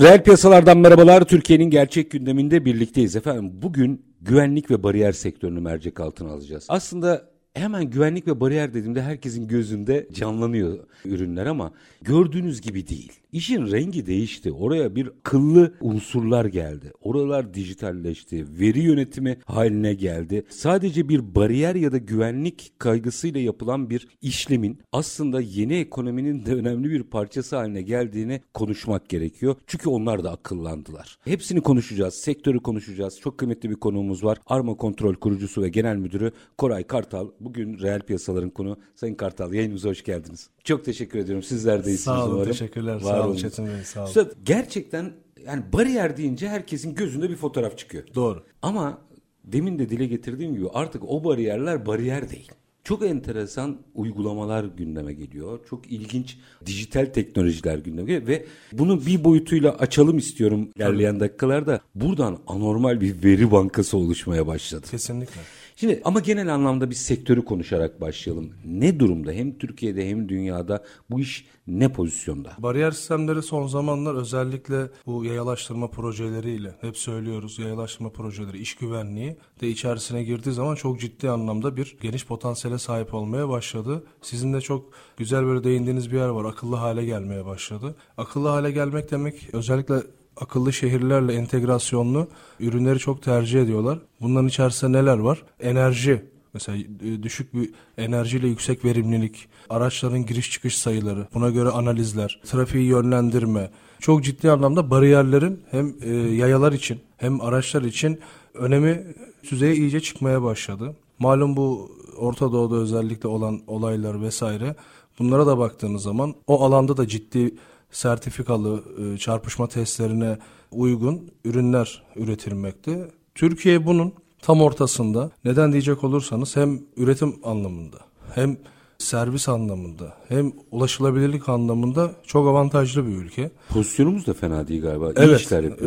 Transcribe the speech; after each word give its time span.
Reel 0.00 0.22
piyasalardan 0.22 0.78
merhabalar. 0.78 1.24
Türkiye'nin 1.24 1.70
gerçek 1.70 2.10
gündeminde 2.10 2.64
birlikteyiz 2.64 3.16
efendim. 3.16 3.50
Bugün 3.54 4.04
güvenlik 4.20 4.70
ve 4.70 4.82
bariyer 4.82 5.12
sektörünü 5.12 5.60
mercek 5.60 6.00
altına 6.00 6.30
alacağız. 6.30 6.66
Aslında 6.68 7.30
hemen 7.54 7.84
güvenlik 7.84 8.26
ve 8.26 8.40
bariyer 8.40 8.74
dediğimde 8.74 9.02
herkesin 9.02 9.48
gözünde 9.48 10.08
canlanıyor 10.12 10.78
ürünler 11.04 11.46
ama 11.46 11.72
gördüğünüz 12.02 12.60
gibi 12.60 12.88
değil. 12.88 13.12
İşin 13.32 13.70
rengi 13.70 14.06
değişti. 14.06 14.52
Oraya 14.52 14.96
bir 14.96 15.10
kıllı 15.22 15.74
unsurlar 15.80 16.44
geldi. 16.44 16.92
Oralar 17.00 17.54
dijitalleşti. 17.54 18.46
Veri 18.60 18.80
yönetimi 18.80 19.38
haline 19.44 19.94
geldi. 19.94 20.44
Sadece 20.48 21.08
bir 21.08 21.34
bariyer 21.34 21.74
ya 21.74 21.92
da 21.92 21.98
güvenlik 21.98 22.72
kaygısıyla 22.78 23.40
yapılan 23.40 23.90
bir 23.90 24.08
işlemin 24.22 24.78
aslında 24.92 25.40
yeni 25.40 25.74
ekonominin 25.74 26.46
de 26.46 26.54
önemli 26.54 26.90
bir 26.90 27.02
parçası 27.02 27.56
haline 27.56 27.82
geldiğini 27.82 28.40
konuşmak 28.54 29.08
gerekiyor. 29.08 29.56
Çünkü 29.66 29.88
onlar 29.88 30.24
da 30.24 30.30
akıllandılar. 30.32 31.18
Hepsini 31.24 31.60
konuşacağız. 31.60 32.14
Sektörü 32.14 32.58
konuşacağız. 32.58 33.20
Çok 33.20 33.38
kıymetli 33.38 33.70
bir 33.70 33.76
konuğumuz 33.76 34.24
var. 34.24 34.38
Arma 34.46 34.74
Kontrol 34.74 35.14
kurucusu 35.14 35.62
ve 35.62 35.68
genel 35.68 35.96
müdürü 35.96 36.32
Koray 36.58 36.84
Kartal. 36.84 37.28
Bugün 37.40 37.78
reel 37.78 38.00
piyasaların 38.00 38.50
konu. 38.50 38.78
Sayın 38.94 39.14
Kartal 39.14 39.52
yayınımıza 39.52 39.88
hoş 39.88 40.04
geldiniz. 40.04 40.50
Çok 40.64 40.84
teşekkür 40.84 41.18
ediyorum. 41.18 41.42
Sizler 41.42 41.84
de 41.84 41.90
iyisiniz 41.90 42.00
Sağ 42.00 42.24
olun, 42.24 42.34
umarım. 42.34 42.52
teşekkürler. 42.52 42.94
Var 42.94 43.00
Sağ 43.00 43.26
olun. 43.26 43.36
Çetin 43.36 43.66
Bey, 43.66 43.84
sağ 43.84 44.00
olun. 44.00 44.08
Üstad, 44.08 44.32
gerçekten 44.44 45.12
yani 45.46 45.62
bariyer 45.72 46.16
deyince 46.16 46.48
herkesin 46.48 46.94
gözünde 46.94 47.30
bir 47.30 47.36
fotoğraf 47.36 47.78
çıkıyor. 47.78 48.04
Doğru. 48.14 48.42
Ama 48.62 48.98
demin 49.44 49.78
de 49.78 49.88
dile 49.88 50.06
getirdiğim 50.06 50.54
gibi 50.54 50.68
artık 50.68 51.02
o 51.08 51.24
bariyerler 51.24 51.86
bariyer 51.86 52.30
değil. 52.30 52.52
Çok 52.84 53.06
enteresan 53.06 53.78
uygulamalar 53.94 54.64
gündeme 54.64 55.12
geliyor. 55.12 55.60
Çok 55.70 55.92
ilginç 55.92 56.38
dijital 56.66 57.06
teknolojiler 57.06 57.78
gündeme 57.78 58.06
geliyor 58.12 58.26
ve 58.26 58.46
bunu 58.72 59.06
bir 59.06 59.24
boyutuyla 59.24 59.70
açalım 59.72 60.18
istiyorum 60.18 60.68
ilerleyen 60.76 61.20
dakikalarda. 61.20 61.80
Buradan 61.94 62.38
anormal 62.46 63.00
bir 63.00 63.24
veri 63.24 63.50
bankası 63.52 63.96
oluşmaya 63.96 64.46
başladı. 64.46 64.86
Kesinlikle. 64.90 65.40
Şimdi 65.80 66.00
ama 66.04 66.20
genel 66.20 66.54
anlamda 66.54 66.90
bir 66.90 66.94
sektörü 66.94 67.44
konuşarak 67.44 68.00
başlayalım. 68.00 68.52
Ne 68.64 69.00
durumda 69.00 69.32
hem 69.32 69.58
Türkiye'de 69.58 70.08
hem 70.08 70.28
dünyada 70.28 70.84
bu 71.10 71.20
iş 71.20 71.46
ne 71.66 71.92
pozisyonda? 71.92 72.52
Bariyer 72.58 72.90
sistemleri 72.90 73.42
son 73.42 73.66
zamanlar 73.66 74.14
özellikle 74.14 74.90
bu 75.06 75.24
yayalaştırma 75.24 75.90
projeleriyle 75.90 76.74
hep 76.80 76.96
söylüyoruz 76.96 77.58
yayalaştırma 77.58 78.10
projeleri, 78.10 78.58
iş 78.58 78.74
güvenliği 78.74 79.36
de 79.60 79.68
içerisine 79.68 80.24
girdiği 80.24 80.52
zaman 80.52 80.74
çok 80.74 81.00
ciddi 81.00 81.30
anlamda 81.30 81.76
bir 81.76 81.96
geniş 82.00 82.26
potansiyele 82.26 82.78
sahip 82.78 83.14
olmaya 83.14 83.48
başladı. 83.48 84.04
Sizin 84.22 84.52
de 84.52 84.60
çok 84.60 84.92
güzel 85.16 85.44
böyle 85.44 85.64
değindiğiniz 85.64 86.12
bir 86.12 86.16
yer 86.16 86.28
var. 86.28 86.44
Akıllı 86.44 86.76
hale 86.76 87.04
gelmeye 87.04 87.44
başladı. 87.44 87.96
Akıllı 88.16 88.48
hale 88.48 88.70
gelmek 88.70 89.10
demek 89.10 89.48
özellikle 89.52 90.02
akıllı 90.36 90.72
şehirlerle 90.72 91.32
entegrasyonlu 91.32 92.28
ürünleri 92.60 92.98
çok 92.98 93.22
tercih 93.22 93.62
ediyorlar. 93.62 93.98
Bunların 94.20 94.48
içerisinde 94.48 94.92
neler 94.92 95.18
var? 95.18 95.42
Enerji 95.60 96.30
Mesela 96.54 96.78
e, 96.78 97.22
düşük 97.22 97.54
bir 97.54 97.70
enerjiyle 97.98 98.48
yüksek 98.48 98.84
verimlilik, 98.84 99.48
araçların 99.68 100.26
giriş 100.26 100.50
çıkış 100.50 100.78
sayıları, 100.78 101.26
buna 101.34 101.50
göre 101.50 101.68
analizler, 101.68 102.40
trafiği 102.44 102.84
yönlendirme. 102.84 103.70
Çok 103.98 104.24
ciddi 104.24 104.50
anlamda 104.50 104.90
bariyerlerin 104.90 105.62
hem 105.70 105.94
e, 106.02 106.10
yayalar 106.14 106.72
için 106.72 107.00
hem 107.16 107.40
araçlar 107.40 107.82
için 107.82 108.20
önemi 108.54 109.06
düzeye 109.50 109.74
iyice 109.74 110.00
çıkmaya 110.00 110.42
başladı. 110.42 110.96
Malum 111.18 111.56
bu 111.56 111.90
Orta 112.16 112.52
Doğu'da 112.52 112.76
özellikle 112.76 113.28
olan 113.28 113.60
olaylar 113.66 114.22
vesaire 114.22 114.76
bunlara 115.18 115.46
da 115.46 115.58
baktığınız 115.58 116.02
zaman 116.02 116.34
o 116.46 116.64
alanda 116.64 116.96
da 116.96 117.08
ciddi 117.08 117.54
sertifikalı 117.90 118.84
e, 118.98 119.18
çarpışma 119.18 119.68
testlerine 119.68 120.38
uygun 120.70 121.30
ürünler 121.44 122.02
üretilmekte. 122.16 123.10
Türkiye 123.34 123.86
bunun 123.86 124.14
tam 124.42 124.62
ortasında. 124.62 125.30
Neden 125.44 125.72
diyecek 125.72 126.04
olursanız 126.04 126.56
hem 126.56 126.80
üretim 126.96 127.34
anlamında 127.44 127.98
hem 128.34 128.56
servis 129.00 129.48
anlamında 129.48 130.14
hem 130.28 130.52
ulaşılabilirlik 130.70 131.48
anlamında 131.48 132.10
çok 132.26 132.48
avantajlı 132.48 133.06
bir 133.06 133.12
ülke. 133.12 133.50
Pozisyonumuz 133.68 134.26
da 134.26 134.34
fena 134.34 134.68
değil 134.68 134.82
galiba. 134.82 135.10
İyi 135.10 135.14
Evet, 135.16 135.40
işler 135.40 135.64
e, 135.64 135.78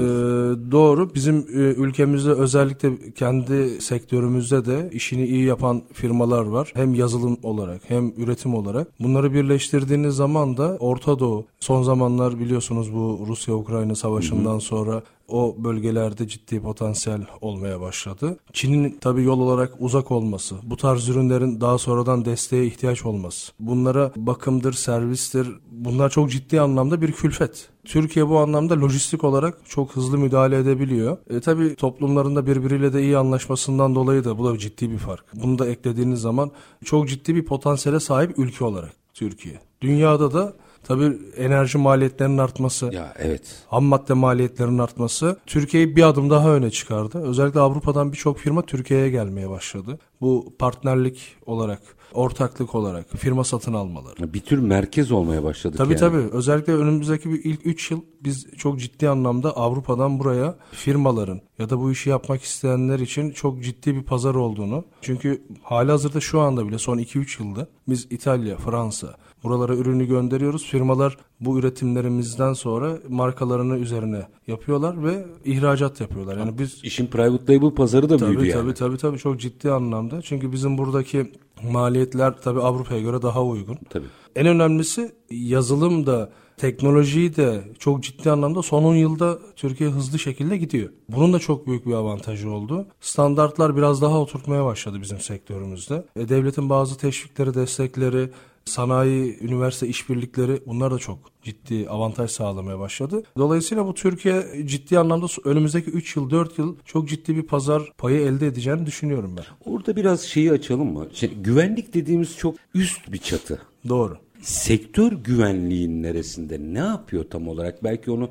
doğru. 0.71 1.15
Bizim 1.15 1.37
e, 1.37 1.57
ülkemizde 1.57 2.31
özellikle 2.31 3.11
kendi 3.11 3.81
sektörümüzde 3.81 4.65
de 4.65 4.89
işini 4.93 5.25
iyi 5.25 5.45
yapan 5.45 5.81
firmalar 5.93 6.45
var. 6.45 6.71
Hem 6.75 6.93
yazılım 6.93 7.37
olarak 7.43 7.81
hem 7.87 8.13
üretim 8.17 8.55
olarak. 8.55 8.87
Bunları 8.99 9.33
birleştirdiğiniz 9.33 10.15
zaman 10.15 10.57
da 10.57 10.77
Orta 10.79 11.19
Doğu, 11.19 11.45
son 11.59 11.83
zamanlar 11.83 12.39
biliyorsunuz 12.39 12.93
bu 12.93 13.25
Rusya-Ukrayna 13.27 13.95
savaşından 13.95 14.59
sonra 14.59 15.03
o 15.27 15.55
bölgelerde 15.57 16.27
ciddi 16.27 16.61
potansiyel 16.61 17.21
olmaya 17.41 17.81
başladı. 17.81 18.37
Çin'in 18.53 18.97
tabii 19.01 19.23
yol 19.23 19.39
olarak 19.39 19.73
uzak 19.79 20.11
olması, 20.11 20.55
bu 20.63 20.77
tarz 20.77 21.09
ürünlerin 21.09 21.61
daha 21.61 21.77
sonradan 21.77 22.25
desteğe 22.25 22.65
ihtiyaç 22.65 23.05
olması, 23.05 23.51
bunlara 23.59 24.11
bakımdır, 24.15 24.73
servistir, 24.73 25.47
bunlar 25.71 26.09
çok 26.09 26.31
ciddi 26.31 26.61
anlamda 26.61 27.01
bir 27.01 27.11
külfet. 27.11 27.69
Türkiye 27.85 28.29
bu 28.29 28.39
anlamda 28.39 28.81
lojistik 28.81 29.23
olarak 29.23 29.57
çok 29.69 29.95
hızlı 29.95 30.17
müdahale 30.17 30.57
edebiliyor. 30.57 31.17
E 31.29 31.39
tabi 31.39 31.75
toplumlarında 31.75 32.47
birbiriyle 32.47 32.93
de 32.93 33.03
iyi 33.03 33.17
anlaşmasından 33.17 33.95
dolayı 33.95 34.23
da 34.23 34.37
bu 34.37 34.45
da 34.45 34.57
ciddi 34.57 34.91
bir 34.91 34.97
fark. 34.97 35.25
Bunu 35.33 35.59
da 35.59 35.67
eklediğiniz 35.67 36.21
zaman 36.21 36.51
çok 36.85 37.09
ciddi 37.09 37.35
bir 37.35 37.45
potansiyele 37.45 37.99
sahip 37.99 38.39
ülke 38.39 38.65
olarak 38.65 38.93
Türkiye. 39.13 39.59
Dünyada 39.81 40.33
da 40.33 40.53
tabi 40.83 41.17
enerji 41.37 41.77
maliyetlerinin 41.77 42.37
artması, 42.37 42.89
Ya 42.93 43.13
evet. 43.19 43.63
ham 43.67 43.83
madde 43.83 44.13
maliyetlerinin 44.13 44.77
artması 44.79 45.37
Türkiye'yi 45.45 45.95
bir 45.95 46.03
adım 46.03 46.29
daha 46.29 46.53
öne 46.55 46.69
çıkardı. 46.71 47.21
Özellikle 47.23 47.59
Avrupa'dan 47.59 48.11
birçok 48.11 48.37
firma 48.39 48.61
Türkiye'ye 48.61 49.09
gelmeye 49.09 49.49
başladı. 49.49 49.99
Bu 50.21 50.53
partnerlik 50.59 51.35
olarak, 51.45 51.81
ortaklık 52.13 52.75
olarak 52.75 53.05
firma 53.17 53.43
satın 53.43 53.73
almaları. 53.73 54.33
Bir 54.33 54.39
tür 54.39 54.59
merkez 54.59 55.11
olmaya 55.11 55.43
başladık 55.43 55.77
Tabii 55.77 55.93
yani. 55.93 55.99
tabii. 55.99 56.17
Özellikle 56.17 56.73
önümüzdeki 56.73 57.29
bir 57.29 57.43
ilk 57.43 57.65
3 57.65 57.91
yıl 57.91 58.01
biz 58.23 58.47
çok 58.57 58.79
ciddi 58.79 59.09
anlamda 59.09 59.57
Avrupa'dan 59.57 60.19
buraya 60.19 60.55
firmaların 60.71 61.41
ya 61.59 61.69
da 61.69 61.79
bu 61.79 61.91
işi 61.91 62.09
yapmak 62.09 62.43
isteyenler 62.43 62.99
için 62.99 63.31
çok 63.31 63.63
ciddi 63.63 63.95
bir 63.95 64.03
pazar 64.03 64.35
olduğunu. 64.35 64.85
Çünkü 65.01 65.43
hali 65.63 65.91
hazırda 65.91 66.19
şu 66.19 66.39
anda 66.39 66.67
bile 66.67 66.77
son 66.77 66.97
2-3 66.97 67.43
yılda 67.43 67.67
biz 67.87 68.07
İtalya, 68.09 68.57
Fransa 68.57 69.15
buralara 69.43 69.75
ürünü 69.75 70.05
gönderiyoruz. 70.05 70.65
Firmalar 70.65 71.17
bu 71.39 71.59
üretimlerimizden 71.59 72.53
sonra 72.53 72.97
markalarını 73.09 73.77
üzerine 73.77 74.27
yapıyorlar 74.47 75.03
ve 75.03 75.25
ihracat 75.45 76.01
yapıyorlar. 76.01 76.37
Yani 76.37 76.57
biz 76.59 76.83
İşin 76.83 77.07
private 77.07 77.53
label 77.55 77.71
pazarı 77.71 78.09
da 78.09 78.19
büyüdü 78.19 78.37
Tabii 78.37 78.47
yani. 78.47 78.61
tabii 78.61 78.73
tabii 78.73 78.97
tabii 78.97 79.17
çok 79.17 79.39
ciddi 79.39 79.71
anlamda. 79.71 80.21
Çünkü 80.21 80.51
bizim 80.51 80.77
buradaki 80.77 81.31
maliyetler 81.71 82.33
tabii 82.41 82.59
Avrupa'ya 82.59 83.01
göre 83.01 83.21
daha 83.21 83.43
uygun. 83.43 83.77
Tabii. 83.89 84.05
En 84.35 84.47
önemlisi 84.47 85.11
yazılım 85.31 86.05
da 86.05 86.29
teknolojiyi 86.57 87.35
de 87.35 87.63
çok 87.79 88.03
ciddi 88.03 88.31
anlamda 88.31 88.61
son 88.61 88.83
10 88.83 88.95
yılda 88.95 89.39
Türkiye 89.55 89.89
hızlı 89.89 90.19
şekilde 90.19 90.57
gidiyor. 90.57 90.89
Bunun 91.09 91.33
da 91.33 91.39
çok 91.39 91.67
büyük 91.67 91.85
bir 91.85 91.93
avantajı 91.93 92.49
oldu. 92.51 92.87
Standartlar 93.01 93.77
biraz 93.77 94.01
daha 94.01 94.19
oturtmaya 94.19 94.65
başladı 94.65 94.97
bizim 95.01 95.19
sektörümüzde. 95.19 96.05
E, 96.15 96.29
devletin 96.29 96.69
bazı 96.69 96.97
teşvikleri, 96.97 97.53
destekleri, 97.53 98.29
sanayi, 98.65 99.37
üniversite 99.41 99.87
işbirlikleri 99.87 100.61
bunlar 100.67 100.91
da 100.91 100.97
çok 100.97 101.19
ciddi 101.43 101.89
avantaj 101.89 102.31
sağlamaya 102.31 102.79
başladı. 102.79 103.23
Dolayısıyla 103.37 103.85
bu 103.85 103.93
Türkiye 103.93 104.43
ciddi 104.65 104.99
anlamda 104.99 105.27
önümüzdeki 105.43 105.89
3 105.89 106.15
yıl 106.15 106.29
4 106.29 106.57
yıl 106.57 106.75
çok 106.85 107.09
ciddi 107.09 107.35
bir 107.35 107.43
pazar 107.43 107.91
payı 107.97 108.21
elde 108.21 108.47
edeceğini 108.47 108.85
düşünüyorum 108.85 109.35
ben. 109.37 109.71
Orada 109.71 109.95
biraz 109.95 110.21
şeyi 110.21 110.51
açalım 110.51 110.93
mı? 110.93 111.07
Şey, 111.13 111.33
güvenlik 111.33 111.93
dediğimiz 111.93 112.37
çok 112.37 112.55
üst 112.73 113.11
bir 113.11 113.17
çatı. 113.17 113.61
Doğru. 113.89 114.17
Sektör 114.41 115.11
güvenliğin 115.11 116.03
neresinde? 116.03 116.57
Ne 116.59 116.79
yapıyor 116.79 117.25
tam 117.29 117.47
olarak? 117.47 117.83
Belki 117.83 118.11
onu 118.11 118.29